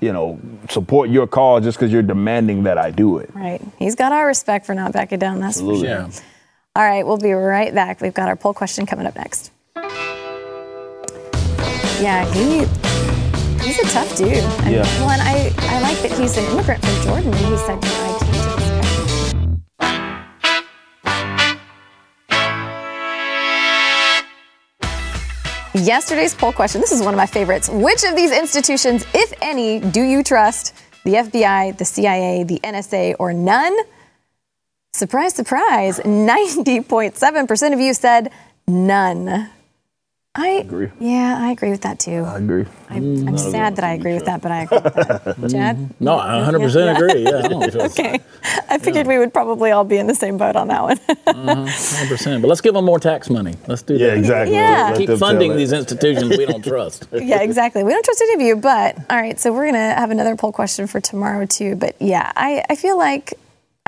you 0.00 0.12
know, 0.12 0.38
support 0.70 1.10
your 1.10 1.26
cause 1.26 1.64
just 1.64 1.78
because 1.78 1.92
you're 1.92 2.02
demanding 2.02 2.64
that 2.64 2.78
I 2.78 2.90
do 2.90 3.18
it. 3.18 3.30
Right. 3.34 3.60
He's 3.78 3.94
got 3.94 4.12
our 4.12 4.26
respect 4.26 4.66
for 4.66 4.74
not 4.74 4.92
backing 4.92 5.18
down. 5.18 5.40
That's 5.40 5.60
for 5.60 5.74
sure. 5.76 5.84
Yeah. 5.84 6.10
All 6.76 6.84
right, 6.84 7.04
we'll 7.04 7.16
be 7.18 7.32
right 7.32 7.74
back. 7.74 8.00
We've 8.00 8.14
got 8.14 8.28
our 8.28 8.36
poll 8.36 8.54
question 8.54 8.86
coming 8.86 9.06
up 9.06 9.16
next. 9.16 9.50
Yeah, 12.00 12.24
he 12.32 12.58
he's 13.64 13.78
a 13.80 13.86
tough 13.92 14.16
dude. 14.16 14.28
And, 14.28 14.74
Yeah. 14.74 14.82
Well, 15.00 15.10
and 15.10 15.22
I, 15.22 15.52
I 15.58 15.80
like 15.80 15.98
that 16.02 16.12
he's 16.18 16.36
an 16.36 16.44
immigrant 16.52 16.84
from 16.84 17.02
Jordan, 17.02 17.34
and 17.34 17.46
he 17.46 17.56
said, 17.58 17.82
Yesterday's 25.84 26.34
poll 26.34 26.52
question. 26.52 26.80
This 26.80 26.92
is 26.92 27.02
one 27.02 27.14
of 27.14 27.18
my 27.18 27.26
favorites. 27.26 27.68
Which 27.68 28.02
of 28.04 28.16
these 28.16 28.32
institutions, 28.32 29.06
if 29.14 29.32
any, 29.40 29.78
do 29.78 30.02
you 30.02 30.22
trust? 30.24 30.74
The 31.04 31.14
FBI, 31.14 31.78
the 31.78 31.84
CIA, 31.84 32.42
the 32.42 32.58
NSA, 32.64 33.16
or 33.18 33.32
none? 33.32 33.76
Surprise, 34.92 35.34
surprise. 35.34 36.00
90.7% 36.04 37.72
of 37.72 37.80
you 37.80 37.94
said 37.94 38.32
none. 38.66 39.50
I 40.38 40.48
agree. 40.50 40.88
Yeah, 41.00 41.36
I 41.36 41.50
agree 41.50 41.70
with 41.70 41.80
that 41.80 41.98
too. 41.98 42.22
I 42.22 42.38
agree. 42.38 42.64
I'm, 42.88 43.02
mm, 43.02 43.28
I'm 43.28 43.36
sad 43.36 43.74
that 43.74 43.84
I 43.84 43.94
agree 43.94 44.14
with 44.14 44.24
that, 44.26 44.40
but 44.40 44.52
I 44.52 44.62
agree 44.62 44.78
with 44.78 44.94
that. 44.94 45.08
Mm-hmm. 45.38 45.48
Chad? 45.48 45.94
No, 46.00 46.18
I 46.18 46.40
100% 46.40 46.96
agree. 46.96 47.24
Yeah, 47.24 47.42
I 47.44 47.84
Okay. 47.86 48.20
I 48.68 48.78
figured 48.78 49.06
we 49.06 49.18
would 49.18 49.32
probably 49.32 49.72
all 49.72 49.84
be 49.84 49.96
in 49.98 50.06
the 50.06 50.14
same 50.14 50.36
boat 50.36 50.56
on 50.56 50.68
that 50.68 50.82
one. 50.82 50.98
Uh-huh, 51.26 51.66
100%. 51.66 52.40
But 52.40 52.48
let's 52.48 52.60
give 52.60 52.74
them 52.74 52.84
more 52.84 52.98
tax 53.00 53.30
money. 53.30 53.56
Let's 53.66 53.82
do 53.82 53.98
that. 53.98 54.04
Yeah, 54.04 54.10
that. 54.10 54.18
exactly. 54.18 54.54
Yeah. 54.54 54.90
Let 54.90 54.98
Keep 54.98 55.18
funding 55.18 55.56
these 55.56 55.72
institutions 55.72 56.36
we 56.36 56.46
don't 56.46 56.64
trust. 56.64 57.08
yeah, 57.12 57.40
exactly. 57.42 57.82
We 57.82 57.92
don't 57.92 58.04
trust 58.04 58.20
any 58.22 58.34
of 58.34 58.40
you, 58.40 58.56
but 58.56 58.96
all 59.10 59.20
right, 59.20 59.38
so 59.38 59.52
we're 59.52 59.64
going 59.64 59.74
to 59.74 59.80
have 59.80 60.10
another 60.10 60.36
poll 60.36 60.52
question 60.52 60.86
for 60.86 61.00
tomorrow 61.00 61.46
too. 61.46 61.74
But 61.76 61.96
yeah, 62.00 62.32
I, 62.36 62.64
I 62.70 62.76
feel 62.76 62.96
like 62.96 63.34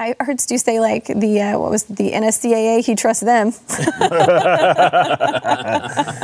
I 0.01 0.15
heard 0.21 0.41
Stu 0.41 0.57
say 0.57 0.81
like 0.81 1.09
the, 1.09 1.43
uh, 1.43 1.59
what 1.59 1.71
was 1.71 1.85
the 1.85 2.13
NSCAA, 2.13 2.83
he 2.83 2.95
trusts 2.95 3.23
them. 3.23 3.53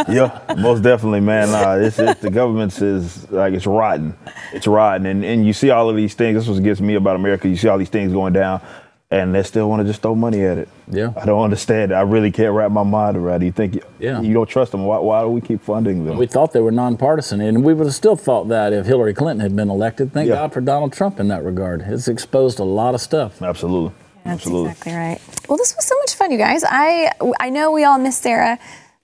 yeah, 0.08 0.40
most 0.56 0.82
definitely, 0.82 1.20
man. 1.20 1.50
Nah, 1.50 1.74
it's, 1.74 1.98
it's 1.98 2.20
the 2.20 2.30
government's 2.30 2.80
is 2.80 3.30
like 3.30 3.52
it's 3.52 3.66
rotten. 3.66 4.16
It's 4.54 4.66
rotten, 4.66 5.04
and 5.04 5.22
and 5.22 5.46
you 5.46 5.52
see 5.52 5.68
all 5.68 5.90
of 5.90 5.96
these 5.96 6.14
things. 6.14 6.38
This 6.38 6.48
was 6.48 6.58
gets 6.60 6.80
me 6.80 6.94
about 6.94 7.16
America. 7.16 7.50
You 7.50 7.56
see 7.56 7.68
all 7.68 7.76
these 7.76 7.90
things 7.90 8.14
going 8.14 8.32
down, 8.32 8.62
and 9.10 9.32
they 9.34 9.42
still 9.44 9.68
want 9.70 9.80
to 9.80 9.86
just 9.86 10.02
throw 10.02 10.14
money 10.16 10.42
at 10.44 10.58
it. 10.58 10.68
Yeah. 10.90 11.12
I 11.16 11.24
don't 11.26 11.42
understand. 11.44 11.92
I 11.92 12.00
really 12.00 12.32
can't 12.32 12.52
wrap 12.54 12.72
my 12.72 12.82
mind 12.82 13.16
around 13.16 13.42
it. 13.42 13.46
You 13.46 13.52
think 13.52 13.78
Yeah. 14.00 14.20
you 14.20 14.34
don't 14.34 14.48
trust 14.48 14.72
them? 14.72 14.84
Why, 14.84 14.98
why 14.98 15.22
do 15.22 15.28
we 15.28 15.40
keep 15.40 15.62
funding 15.62 16.04
them? 16.04 16.16
We 16.16 16.26
thought 16.26 16.52
they 16.52 16.60
were 16.60 16.72
nonpartisan, 16.72 17.40
and 17.40 17.62
we 17.64 17.72
would 17.72 17.86
have 17.86 17.94
still 17.94 18.16
thought 18.16 18.48
that 18.48 18.72
if 18.72 18.86
Hillary 18.86 19.14
Clinton 19.14 19.40
had 19.40 19.54
been 19.54 19.70
elected. 19.70 20.12
Thank 20.12 20.28
Yeah. 20.28 20.34
God 20.36 20.52
for 20.52 20.60
Donald 20.60 20.92
Trump 20.92 21.20
in 21.20 21.28
that 21.28 21.44
regard. 21.44 21.82
It's 21.86 22.08
exposed 22.08 22.58
a 22.58 22.64
lot 22.64 22.94
of 22.94 23.00
stuff. 23.00 23.40
Absolutely. 23.40 23.92
That's 24.24 24.40
Absolutely. 24.40 24.70
exactly 24.70 24.92
right. 24.94 25.20
Well, 25.48 25.56
this 25.56 25.76
was 25.76 25.84
so 25.84 25.96
much 25.98 26.14
fun, 26.16 26.32
you 26.32 26.38
guys. 26.38 26.64
I 26.66 27.12
I 27.38 27.48
know 27.50 27.70
we 27.70 27.84
all 27.84 27.98
miss 27.98 28.16
Sarah. 28.18 28.58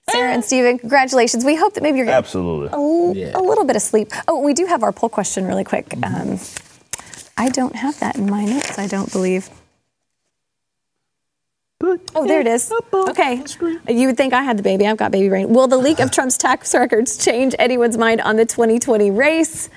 Sarah 0.09 0.33
and 0.33 0.43
Steven, 0.43 0.77
congratulations. 0.79 1.45
We 1.45 1.55
hope 1.55 1.75
that 1.75 1.81
maybe 1.81 1.95
you're 1.97 2.05
getting 2.05 2.17
Absolutely. 2.17 2.67
a, 2.67 2.73
l- 2.73 3.13
Yeah. 3.15 3.31
a 3.35 3.39
little 3.41 3.63
bit 3.63 3.77
of 3.77 3.81
sleep. 3.81 4.11
Oh, 4.27 4.41
we 4.41 4.53
do 4.53 4.65
have 4.65 4.83
our 4.83 4.91
poll 4.91 5.07
question 5.07 5.45
really 5.47 5.63
quick. 5.63 5.95
Um, 6.03 6.39
I 7.37 7.47
don't 7.47 7.77
have 7.77 7.97
that 8.01 8.17
in 8.17 8.29
my 8.29 8.43
notes, 8.43 8.77
I 8.77 8.87
don't 8.87 9.09
believe. 9.13 9.49
Oh, 12.15 12.25
there 12.25 12.39
it 12.39 12.47
is. 12.47 12.71
Okay. 12.93 13.43
You 13.89 14.07
would 14.07 14.17
think 14.17 14.33
I 14.33 14.41
had 14.41 14.57
the 14.57 14.63
baby. 14.63 14.87
I've 14.87 14.97
got 14.97 15.11
baby 15.11 15.27
brain. 15.29 15.49
Will 15.49 15.67
the 15.67 15.77
leak 15.77 15.99
of 15.99 16.11
Trump's 16.15 16.37
tax 16.37 16.73
records 16.73 17.17
change 17.17 17.55
anyone's 17.59 17.97
mind 17.97 18.21
on 18.21 18.37
the 18.37 18.45
2020 18.45 19.11
race? 19.11 19.69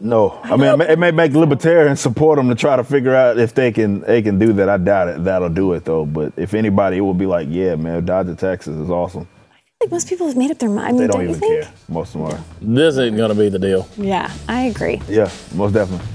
No, 0.00 0.40
I 0.44 0.56
mean 0.56 0.80
it 0.80 0.98
may 0.98 1.10
make 1.10 1.32
libertarians 1.32 2.00
support 2.00 2.38
them 2.38 2.48
to 2.48 2.54
try 2.54 2.76
to 2.76 2.84
figure 2.84 3.14
out 3.14 3.38
if 3.38 3.52
they 3.54 3.70
can 3.72 4.00
they 4.00 4.22
can 4.22 4.38
do 4.38 4.52
that. 4.54 4.68
I 4.68 4.78
doubt 4.78 5.08
it. 5.08 5.24
That'll 5.24 5.50
do 5.50 5.74
it 5.74 5.84
though. 5.84 6.06
But 6.06 6.32
if 6.36 6.54
anybody, 6.54 6.96
it 6.96 7.00
will 7.00 7.12
be 7.12 7.26
like, 7.26 7.48
yeah, 7.50 7.74
man, 7.74 8.04
Dodger 8.04 8.34
Texas 8.34 8.74
is 8.76 8.88
awesome. 8.88 9.28
I 9.50 9.84
like 9.84 9.90
most 9.90 10.08
people 10.08 10.28
have 10.28 10.36
made 10.36 10.50
up 10.50 10.58
their 10.58 10.70
mind. 10.70 10.88
I 10.88 10.92
mean, 10.92 11.00
They 11.02 11.06
don't 11.08 11.22
you 11.22 11.28
even 11.30 11.40
think? 11.40 11.64
care. 11.64 11.72
Most 11.88 12.14
of 12.14 12.22
them 12.22 12.30
are. 12.30 12.44
This 12.62 12.96
ain't 12.98 13.16
going 13.16 13.30
to 13.30 13.34
be 13.34 13.48
the 13.48 13.58
deal. 13.58 13.86
Yeah, 13.96 14.32
I 14.48 14.62
agree. 14.62 15.02
Yeah, 15.08 15.28
most 15.54 15.72
definitely. 15.74 16.06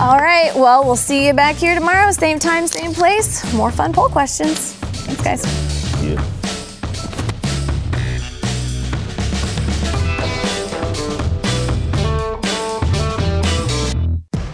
All 0.00 0.18
right. 0.18 0.50
Well, 0.54 0.84
we'll 0.84 0.96
see 0.96 1.26
you 1.26 1.34
back 1.34 1.56
here 1.56 1.74
tomorrow, 1.74 2.10
same 2.10 2.38
time, 2.38 2.66
same 2.66 2.92
place. 2.94 3.52
More 3.52 3.70
fun 3.70 3.92
poll 3.92 4.08
questions. 4.08 4.74
Thanks, 4.74 5.22
guys. 5.22 6.04
Yeah. 6.04 6.24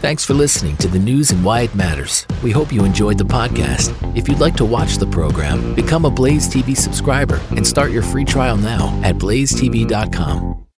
Thanks 0.06 0.24
for 0.24 0.34
listening 0.34 0.76
to 0.76 0.86
the 0.86 1.00
news 1.00 1.32
and 1.32 1.44
why 1.44 1.62
it 1.62 1.74
matters. 1.74 2.26
We 2.42 2.52
hope 2.52 2.72
you 2.72 2.84
enjoyed 2.84 3.18
the 3.18 3.24
podcast. 3.24 3.92
If 4.16 4.28
you'd 4.28 4.38
like 4.38 4.54
to 4.56 4.64
watch 4.64 4.98
the 4.98 5.06
program, 5.06 5.74
become 5.74 6.04
a 6.04 6.10
Blaze 6.10 6.48
TV 6.48 6.76
subscriber 6.76 7.40
and 7.50 7.66
start 7.66 7.90
your 7.90 8.02
free 8.02 8.24
trial 8.24 8.56
now 8.56 9.00
at 9.02 9.16
blazetv.com. 9.16 10.65